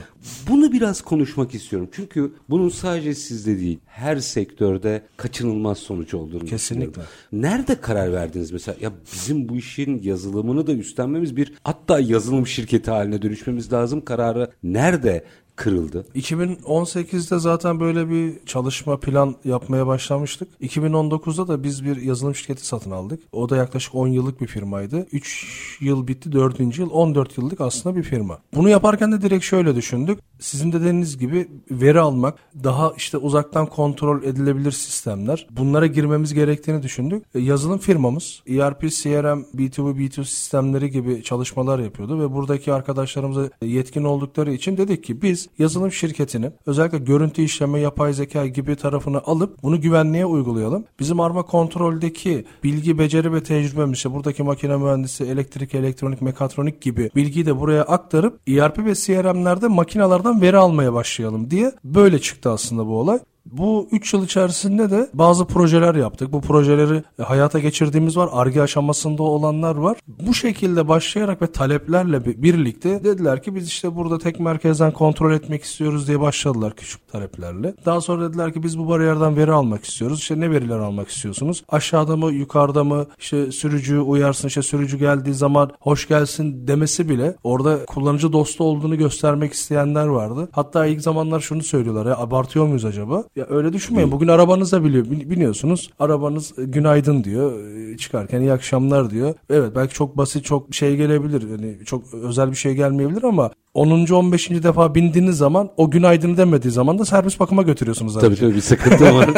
Bunu 0.49 0.73
biraz 0.73 1.03
konuşmak 1.03 1.55
istiyorum. 1.55 1.89
Çünkü 1.93 2.33
bunun 2.51 2.69
sadece 2.69 3.15
sizde 3.15 3.59
değil, 3.61 3.79
her 3.87 4.17
sektörde 4.17 5.03
kaçınılmaz 5.17 5.79
sonuç 5.79 6.15
olduğunu 6.15 6.45
Kesinlikle. 6.45 6.91
düşünüyorum. 6.91 7.13
Nerede 7.33 7.81
karar 7.81 8.13
verdiniz 8.13 8.51
mesela? 8.53 8.77
Ya 8.81 8.93
bizim 9.13 9.49
bu 9.49 9.57
işin 9.57 10.03
yazılımını 10.03 10.67
da 10.67 10.73
üstlenmemiz 10.73 11.37
bir 11.37 11.53
hatta 11.65 12.01
yazılım 12.01 12.47
şirketi 12.47 12.91
haline 12.91 13.23
dönüşmemiz 13.23 13.73
lazım 13.73 14.05
kararı 14.05 14.51
nerede 14.63 15.25
kırıldı? 15.57 16.07
2018'de 16.15 17.39
zaten 17.39 17.81
böyle 17.81 18.11
bir 18.11 18.47
çalışma 18.47 19.01
plan 19.01 19.35
yapmaya 19.45 19.87
başlamıştık. 19.87 20.49
2019'da 20.61 21.49
da 21.49 21.63
biz 21.63 21.85
bir 21.85 21.97
yazılım 21.97 22.35
şirketi 22.35 22.67
satın 22.67 22.91
aldık. 22.91 23.23
O 23.33 23.49
da 23.49 23.57
yaklaşık 23.57 23.95
10 23.95 24.09
yıllık 24.09 24.41
bir 24.41 24.47
firmaydı. 24.47 25.07
3 25.21 25.77
yıl 25.81 26.09
bitti 26.09 26.33
4. 26.33 26.79
yıl 26.79 26.91
14 26.91 27.39
yıllık 27.39 27.61
aslında 27.61 27.97
bir 27.97 28.03
firma. 28.03 28.39
Bunu 28.55 28.69
yaparken 28.69 29.13
de 29.13 29.23
direkt 29.23 29.45
şöyle 29.45 29.77
düşündük. 29.77 30.19
Sizin 30.39 30.73
de 30.73 30.81
dediğiniz 30.81 31.19
gibi 31.19 31.49
veri 31.71 32.01
almak, 32.01 32.39
daha 32.65 32.93
işte 32.97 33.19
uzaktan 33.19 33.67
kontrol 33.67 34.23
edilebilir 34.23 34.73
sistemler. 34.73 35.47
Bunlara 35.51 35.87
girmemiz 35.87 36.35
gerektiğini 36.35 36.83
düşündük. 36.83 37.25
E, 37.35 37.41
Yazılım 37.41 37.79
firmamız 37.79 38.43
ERP, 38.49 38.81
CRM, 38.81 39.45
B2B, 39.57 39.99
B2C 39.99 40.25
sistemleri 40.25 40.91
gibi 40.91 41.23
çalışmalar 41.23 41.79
yapıyordu 41.79 42.21
ve 42.21 42.33
buradaki 42.33 42.73
arkadaşlarımıza 42.73 43.51
yetkin 43.63 44.05
oldukları 44.05 44.53
için 44.53 44.77
dedik 44.77 45.05
ki 45.05 45.23
biz 45.23 45.49
yazılım 45.59 45.93
şirketini 45.93 46.51
özellikle 46.67 46.99
görüntü 46.99 47.43
işleme, 47.43 47.81
yapay 47.81 48.13
zeka 48.13 48.47
gibi 48.47 48.77
tarafını 48.77 49.21
alıp 49.21 49.63
bunu 49.63 49.81
güvenliğe 49.81 50.27
uygulayalım. 50.27 50.85
Bizim 51.01 51.21
arma 51.21 51.43
kontroldeki 51.43 52.45
bilgi, 52.65 52.99
beceri 52.99 53.33
ve 53.33 53.43
tecrübemiz 53.43 53.97
işte 53.97 54.13
buradaki 54.13 54.43
makine 54.43 54.77
mühendisi, 55.01 55.25
elektrik, 55.25 55.75
elektronik, 55.75 56.23
mekatronik 56.23 56.83
gibi 56.83 57.11
bilgiyi 57.17 57.47
de 57.47 57.61
buraya 57.61 57.83
aktarıp 57.83 58.41
ERP 58.49 58.79
ve 58.79 58.95
CRM'lerde 58.95 59.69
makinalardan 59.69 60.41
veri 60.41 60.57
almaya 60.57 60.93
başlayalım 60.93 61.51
diye 61.51 61.73
böyle 61.85 62.19
çıktı 62.19 62.51
aslında 62.51 62.87
bu 62.87 62.99
olay. 62.99 63.19
Bu 63.47 63.89
3 63.93 64.15
yıl 64.15 64.25
içerisinde 64.25 64.91
de 64.91 65.11
bazı 65.15 65.45
projeler 65.45 65.95
yaptık. 65.95 66.33
Bu 66.33 66.41
projeleri 66.41 67.03
e, 67.19 67.23
hayata 67.23 67.59
geçirdiğimiz 67.59 68.17
var. 68.17 68.29
Arge 68.33 68.61
aşamasında 68.63 69.23
olanlar 69.23 69.77
var. 69.77 69.97
Bu 70.27 70.35
şekilde 70.35 70.89
başlayarak 70.89 71.43
ve 71.43 71.47
taleplerle 71.47 72.25
bi- 72.27 72.43
birlikte 72.43 73.05
dediler 73.05 73.43
ki 73.43 73.55
biz 73.55 73.69
işte 73.69 73.97
burada 73.97 74.19
tek 74.19 74.41
merkezden 74.41 74.93
kontrol 74.93 75.33
etmek 75.33 75.63
istiyoruz 75.65 76.09
diye 76.09 76.21
başladılar 76.21 76.77
küçük 76.77 77.09
taleplerle. 77.09 77.75
Daha 77.87 78.01
sonra 78.01 78.29
dediler 78.29 78.53
ki 78.53 78.63
biz 78.63 78.79
bu 78.79 78.89
bariyerden 78.89 79.37
veri 79.37 79.53
almak 79.53 79.85
istiyoruz. 79.85 80.19
İşte 80.19 80.41
ne 80.41 80.51
veriler 80.51 80.79
almak 80.79 81.09
istiyorsunuz? 81.09 81.65
Aşağıda 81.69 82.17
mı 82.17 82.33
yukarıda 82.33 82.85
mı 82.85 83.07
işte 83.19 83.53
sürücüyü 83.53 84.01
uyarsın 84.01 84.49
işte 84.49 84.63
sürücü 84.63 84.99
geldiği 84.99 85.35
zaman 85.35 85.71
hoş 85.81 86.09
gelsin 86.09 86.69
demesi 86.69 87.09
bile 87.09 87.35
orada 87.45 87.85
kullanıcı 87.87 88.33
dostu 88.33 88.65
olduğunu 88.65 88.97
göstermek 88.99 89.53
isteyenler 89.53 90.07
vardı. 90.07 90.49
Hatta 90.53 90.87
ilk 90.87 91.01
zamanlar 91.01 91.41
şunu 91.41 91.63
söylüyorlar 91.63 92.07
ya 92.07 92.17
abartıyor 92.19 92.67
muyuz 92.67 92.85
acaba? 92.85 93.25
Ya 93.41 93.47
öyle 93.51 93.73
düşünmeyin. 93.73 94.13
Bugün 94.13 94.29
arabanıza 94.29 94.85
biliyor, 94.85 95.05
bin- 95.05 95.31
biniyorsunuz. 95.31 95.91
Arabanız 95.99 96.59
e, 96.59 96.65
günaydın 96.65 97.25
diyor. 97.25 97.53
e, 97.93 97.97
Çıkarken 97.97 98.41
iyi 98.41 98.53
akşamlar 98.53 99.11
diyor. 99.11 99.35
Evet 99.51 99.73
belki 99.77 99.95
çok 99.95 100.17
basit 100.17 100.45
çok 100.45 100.75
şey 100.75 100.97
gelebilir. 100.97 101.51
Yani 101.51 101.77
çok 101.85 102.15
özel 102.15 102.51
bir 102.51 102.57
şey 102.57 102.75
gelmeyebilir 102.75 103.23
ama 103.23 103.51
10. 103.75 104.07
15. 104.13 104.51
defa 104.51 104.95
bindiğiniz 104.95 105.37
zaman 105.37 105.69
o 105.77 105.91
günaydın 105.91 106.37
demediği 106.37 106.71
zaman 106.73 106.99
da 106.99 107.05
servis 107.05 107.41
bakıma 107.41 107.63
götürüyorsunuz 107.63 108.15
Tabii 108.21 108.37
tabii 108.37 108.55
bir 108.55 108.61
sıkıntı 108.61 109.05
var. 109.15 109.29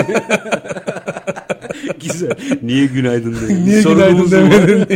Güzel. 2.01 2.31
Niye 2.63 2.87
günaydın 2.87 3.35
demedin? 3.35 3.67
Niye 3.67 3.83
günaydın 3.83 4.31
demedin? 4.31 4.87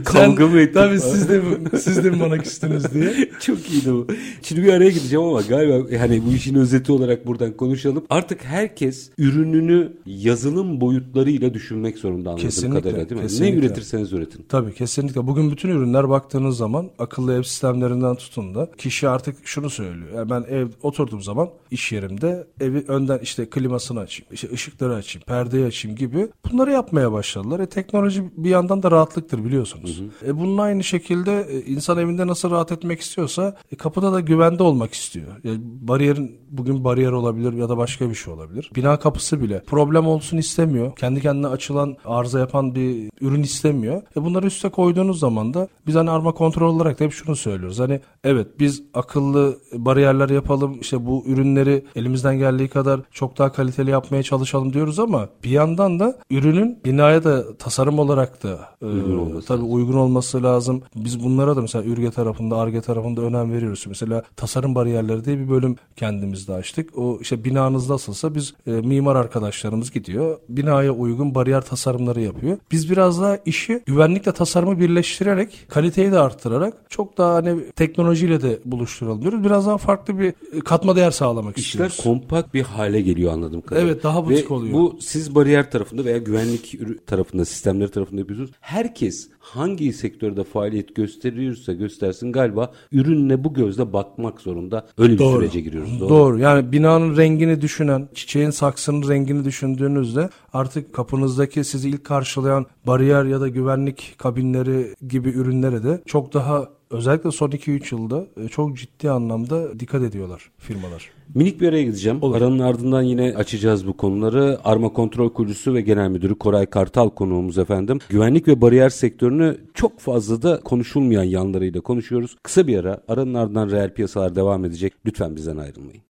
Kavga 0.04 0.46
mı 0.46 0.60
ettik? 0.60 0.74
Tabii 0.74 1.00
siz 1.00 1.28
de, 1.28 1.42
siz 1.78 2.04
de 2.04 2.10
mi 2.10 2.20
bana 2.20 2.38
küstünüz 2.38 2.94
diye. 2.94 3.30
Çok 3.40 3.70
iyiydi 3.70 3.92
bu. 3.92 4.06
Şimdi 4.42 4.62
bir 4.62 4.72
araya 4.72 4.90
gideceğim 4.90 5.24
ama 5.24 5.40
galiba 5.40 6.00
hani 6.00 6.26
bu 6.26 6.32
işin 6.32 6.54
özeti 6.54 6.92
olarak 6.92 7.26
buradan 7.26 7.52
konuşalım. 7.52 8.04
Artık 8.10 8.44
herkes 8.44 9.10
ürününü 9.18 9.92
yazılım 10.06 10.80
boyutlarıyla 10.80 11.54
düşünmek 11.54 11.98
zorunda 11.98 12.30
anladığım 12.30 12.48
Kesinlikle, 12.48 12.80
kadarıyla 12.80 13.08
değil 13.10 13.20
mi? 13.20 13.26
kesinlikle. 13.26 13.56
Ne 13.56 13.60
üretirseniz 13.60 14.12
üretin. 14.12 14.44
Tabii 14.48 14.74
kesinlikle. 14.74 15.26
Bugün 15.26 15.50
bütün 15.50 15.68
ürünler 15.68 16.08
baktığınız 16.08 16.56
zaman 16.56 16.90
akıllı 16.98 17.34
ev 17.34 17.42
sistemlerinden 17.42 18.14
tutun 18.16 18.54
da 18.54 18.68
kişi 18.78 19.08
artık 19.08 19.36
şunu 19.44 19.70
söylüyor. 19.70 20.08
Yani 20.14 20.30
ben 20.30 20.42
ev 20.42 20.66
oturduğum 20.82 21.22
zaman 21.22 21.48
iş 21.70 21.92
yerimde 21.92 22.46
evi 22.60 22.84
önden 22.88 23.18
işte 23.18 23.46
klimasını 23.50 24.00
açayım, 24.00 24.28
işte 24.32 24.48
ışıkları 24.52 24.94
açayım, 24.94 25.24
perdeyi 25.50 25.66
açayım 25.66 25.96
gibi 25.96 26.28
bunları 26.52 26.72
yapmaya 26.72 27.12
başladılar. 27.12 27.60
E 27.60 27.66
teknoloji 27.66 28.24
bir 28.36 28.50
yandan 28.50 28.82
da 28.82 28.90
rahatlıktır 28.90 29.44
biliyorsunuz. 29.44 30.02
E 30.26 30.38
bunun 30.38 30.58
aynı 30.58 30.84
şekilde 30.84 31.46
e, 31.50 31.60
insan 31.60 31.98
evinde 31.98 32.26
nasıl 32.26 32.50
rahat 32.50 32.72
etmek 32.72 33.00
istiyorsa 33.00 33.56
e, 33.72 33.76
kapıda 33.76 34.12
da 34.12 34.20
güvende 34.20 34.62
olmak 34.62 34.92
istiyor. 34.92 35.26
Yani 35.44 35.58
bariyerin 35.62 36.40
bugün 36.50 36.84
bariyer 36.84 37.12
olabilir 37.12 37.52
ya 37.52 37.68
da 37.68 37.76
başka 37.76 38.10
bir 38.10 38.14
şey 38.14 38.34
olabilir. 38.34 38.70
Bina 38.76 38.98
kapısı 38.98 39.42
bile 39.42 39.62
problem 39.66 40.06
olsun 40.06 40.36
istemiyor. 40.36 40.96
Kendi 40.96 41.20
kendine 41.20 41.46
açılan, 41.46 41.96
arıza 42.04 42.38
yapan 42.38 42.74
bir 42.74 43.10
ürün 43.20 43.42
istemiyor. 43.42 44.02
E 44.16 44.24
bunları 44.24 44.46
üste 44.46 44.68
koyduğunuz 44.68 45.20
zaman 45.20 45.54
da 45.54 45.68
biz 45.86 45.94
hani 45.94 46.10
arma 46.10 46.32
kontrol 46.32 46.74
olarak 46.74 47.00
da 47.00 47.04
hep 47.04 47.12
şunu 47.12 47.36
söylüyoruz. 47.36 47.78
Hani 47.78 48.00
evet 48.24 48.46
biz 48.58 48.82
akıllı 48.94 49.58
bariyerler 49.72 50.30
yapalım. 50.30 50.80
işte 50.80 51.06
bu 51.06 51.24
ürünleri 51.26 51.84
elimizden 51.96 52.38
geldiği 52.38 52.68
kadar 52.68 53.00
çok 53.12 53.38
daha 53.38 53.52
kaliteli 53.52 53.90
yapmaya 53.90 54.22
çalışalım 54.22 54.72
diyoruz 54.72 54.98
ama 54.98 55.28
bir 55.44 55.50
yandan 55.50 56.00
da 56.00 56.18
ürünün 56.30 56.78
binaya 56.84 57.24
da 57.24 57.56
tasarım 57.56 57.98
olarak 57.98 58.42
da 58.42 58.58
e, 58.82 58.86
Uygun 58.86 59.18
olması 59.18 59.46
tabii 59.46 59.62
uygun 59.62 59.94
olması 59.96 60.42
lazım. 60.42 60.82
Biz 60.96 61.24
bunlara 61.24 61.56
da 61.56 61.60
mesela 61.60 61.84
ürge 61.84 62.10
tarafında, 62.10 62.56
arge 62.56 62.80
tarafında 62.80 63.20
önem 63.20 63.52
veriyoruz. 63.52 63.84
Mesela 63.88 64.22
tasarım 64.36 64.74
bariyerleri 64.74 65.24
diye 65.24 65.38
bir 65.38 65.50
bölüm 65.50 65.76
kendimizde 65.96 66.52
açtık. 66.52 66.98
O 66.98 67.18
işte 67.20 67.44
binanız 67.44 67.90
nasılsa 67.90 68.34
biz 68.34 68.54
e, 68.66 68.70
mimar 68.70 69.16
arkadaşlarımız 69.16 69.90
gidiyor. 69.90 70.38
Binaya 70.48 70.92
uygun 70.92 71.34
bariyer 71.34 71.60
tasarımları 71.60 72.20
yapıyor. 72.20 72.58
Biz 72.72 72.90
biraz 72.90 73.20
daha 73.20 73.36
işi 73.36 73.82
güvenlikle 73.86 74.32
tasarımı 74.32 74.80
birleştirerek 74.80 75.66
kaliteyi 75.68 76.12
de 76.12 76.18
arttırarak 76.18 76.74
çok 76.88 77.18
daha 77.18 77.34
hani 77.34 77.70
teknolojiyle 77.76 78.42
de 78.42 78.58
buluşturalım 78.64 79.22
diyoruz. 79.22 79.44
Biraz 79.44 79.66
daha 79.66 79.78
farklı 79.78 80.18
bir 80.18 80.28
e, 80.28 80.60
katma 80.64 80.96
değer 80.96 81.10
sağlamak 81.10 81.58
İşler 81.58 81.70
istiyoruz. 81.86 81.96
kompakt 82.02 82.54
bir 82.54 82.62
hale 82.62 83.00
geliyor 83.00 83.32
anladığım 83.32 83.60
kadarıyla. 83.60 83.92
Evet, 83.92 84.02
daha 84.02 84.26
butik 84.26 84.50
Ve 84.50 84.54
oluyor. 84.54 84.74
Bu 84.74 84.96
siz 85.00 85.29
bariyer 85.34 85.70
tarafında 85.70 86.04
veya 86.04 86.18
güvenlik 86.18 86.78
tarafında, 87.06 87.44
sistemleri 87.44 87.90
tarafında 87.90 88.20
yapıyorsunuz. 88.20 88.50
Herkes 88.60 89.28
hangi 89.38 89.92
sektörde 89.92 90.44
faaliyet 90.44 90.94
gösteriyorsa 90.94 91.72
göstersin 91.72 92.32
galiba 92.32 92.72
ürünle 92.92 93.44
bu 93.44 93.54
gözle 93.54 93.92
bakmak 93.92 94.40
zorunda. 94.40 94.86
Öyle 94.98 95.18
bir 95.18 95.24
sürece 95.24 95.60
giriyoruz. 95.60 96.00
Doğru. 96.00 96.08
Doğru. 96.08 96.38
Yani 96.38 96.72
binanın 96.72 97.16
rengini 97.16 97.60
düşünen, 97.60 98.08
çiçeğin 98.14 98.50
saksının 98.50 99.08
rengini 99.08 99.44
düşündüğünüzde 99.44 100.30
artık 100.52 100.92
kapınızdaki 100.92 101.64
sizi 101.64 101.88
ilk 101.88 102.04
karşılayan 102.04 102.66
bariyer 102.86 103.24
ya 103.24 103.40
da 103.40 103.48
güvenlik 103.48 104.14
kabinleri 104.18 104.94
gibi 105.08 105.28
ürünlere 105.28 105.82
de 105.82 106.02
çok 106.06 106.34
daha 106.34 106.68
özellikle 106.90 107.30
son 107.30 107.50
2-3 107.50 107.94
yılda 107.94 108.26
e, 108.44 108.48
çok 108.48 108.76
ciddi 108.76 109.10
anlamda 109.10 109.80
dikkat 109.80 110.02
ediyorlar 110.02 110.50
firmalar. 110.58 111.10
Minik 111.34 111.60
bir 111.60 111.68
araya 111.68 111.82
gideceğim. 111.82 112.24
Aranın 112.24 112.58
ardından 112.58 113.02
yine 113.02 113.34
açacağız 113.36 113.86
bu 113.86 113.96
konuları. 113.96 114.58
Arma 114.64 114.88
Kontrol 114.88 115.32
Kurucusu 115.32 115.74
ve 115.74 115.80
Genel 115.80 116.08
Müdürü 116.08 116.38
Koray 116.38 116.66
Kartal 116.66 117.10
konuğumuz 117.10 117.58
efendim. 117.58 117.98
Güvenlik 118.08 118.48
ve 118.48 118.60
bariyer 118.60 118.90
sektörünü 118.90 119.58
çok 119.74 120.00
fazla 120.00 120.42
da 120.42 120.60
konuşulmayan 120.60 121.24
yanlarıyla 121.24 121.80
konuşuyoruz. 121.80 122.36
Kısa 122.42 122.66
bir 122.66 122.78
ara. 122.78 123.00
Aranın 123.08 123.34
ardından 123.34 123.70
reel 123.70 123.94
piyasalar 123.94 124.36
devam 124.36 124.64
edecek. 124.64 124.92
Lütfen 125.06 125.36
bizden 125.36 125.56
ayrılmayın. 125.56 126.02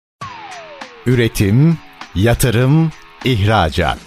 Üretim, 1.07 1.79
yatırım, 2.15 2.91
ihracat. 3.25 3.99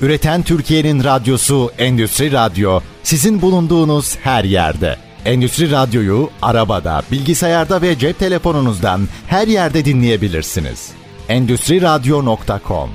Üreten 0.00 0.42
Türkiye'nin 0.42 1.04
radyosu 1.04 1.70
Endüstri 1.78 2.32
Radyo 2.32 2.80
sizin 3.02 3.42
bulunduğunuz 3.42 4.16
her 4.16 4.44
yerde. 4.44 5.07
Endüstri 5.24 5.70
Radyo'yu 5.70 6.30
arabada, 6.42 7.02
bilgisayarda 7.12 7.82
ve 7.82 7.98
cep 7.98 8.18
telefonunuzdan 8.18 9.00
her 9.26 9.48
yerde 9.48 9.84
dinleyebilirsiniz. 9.84 10.92
Endüstriradyo.com 11.28 12.90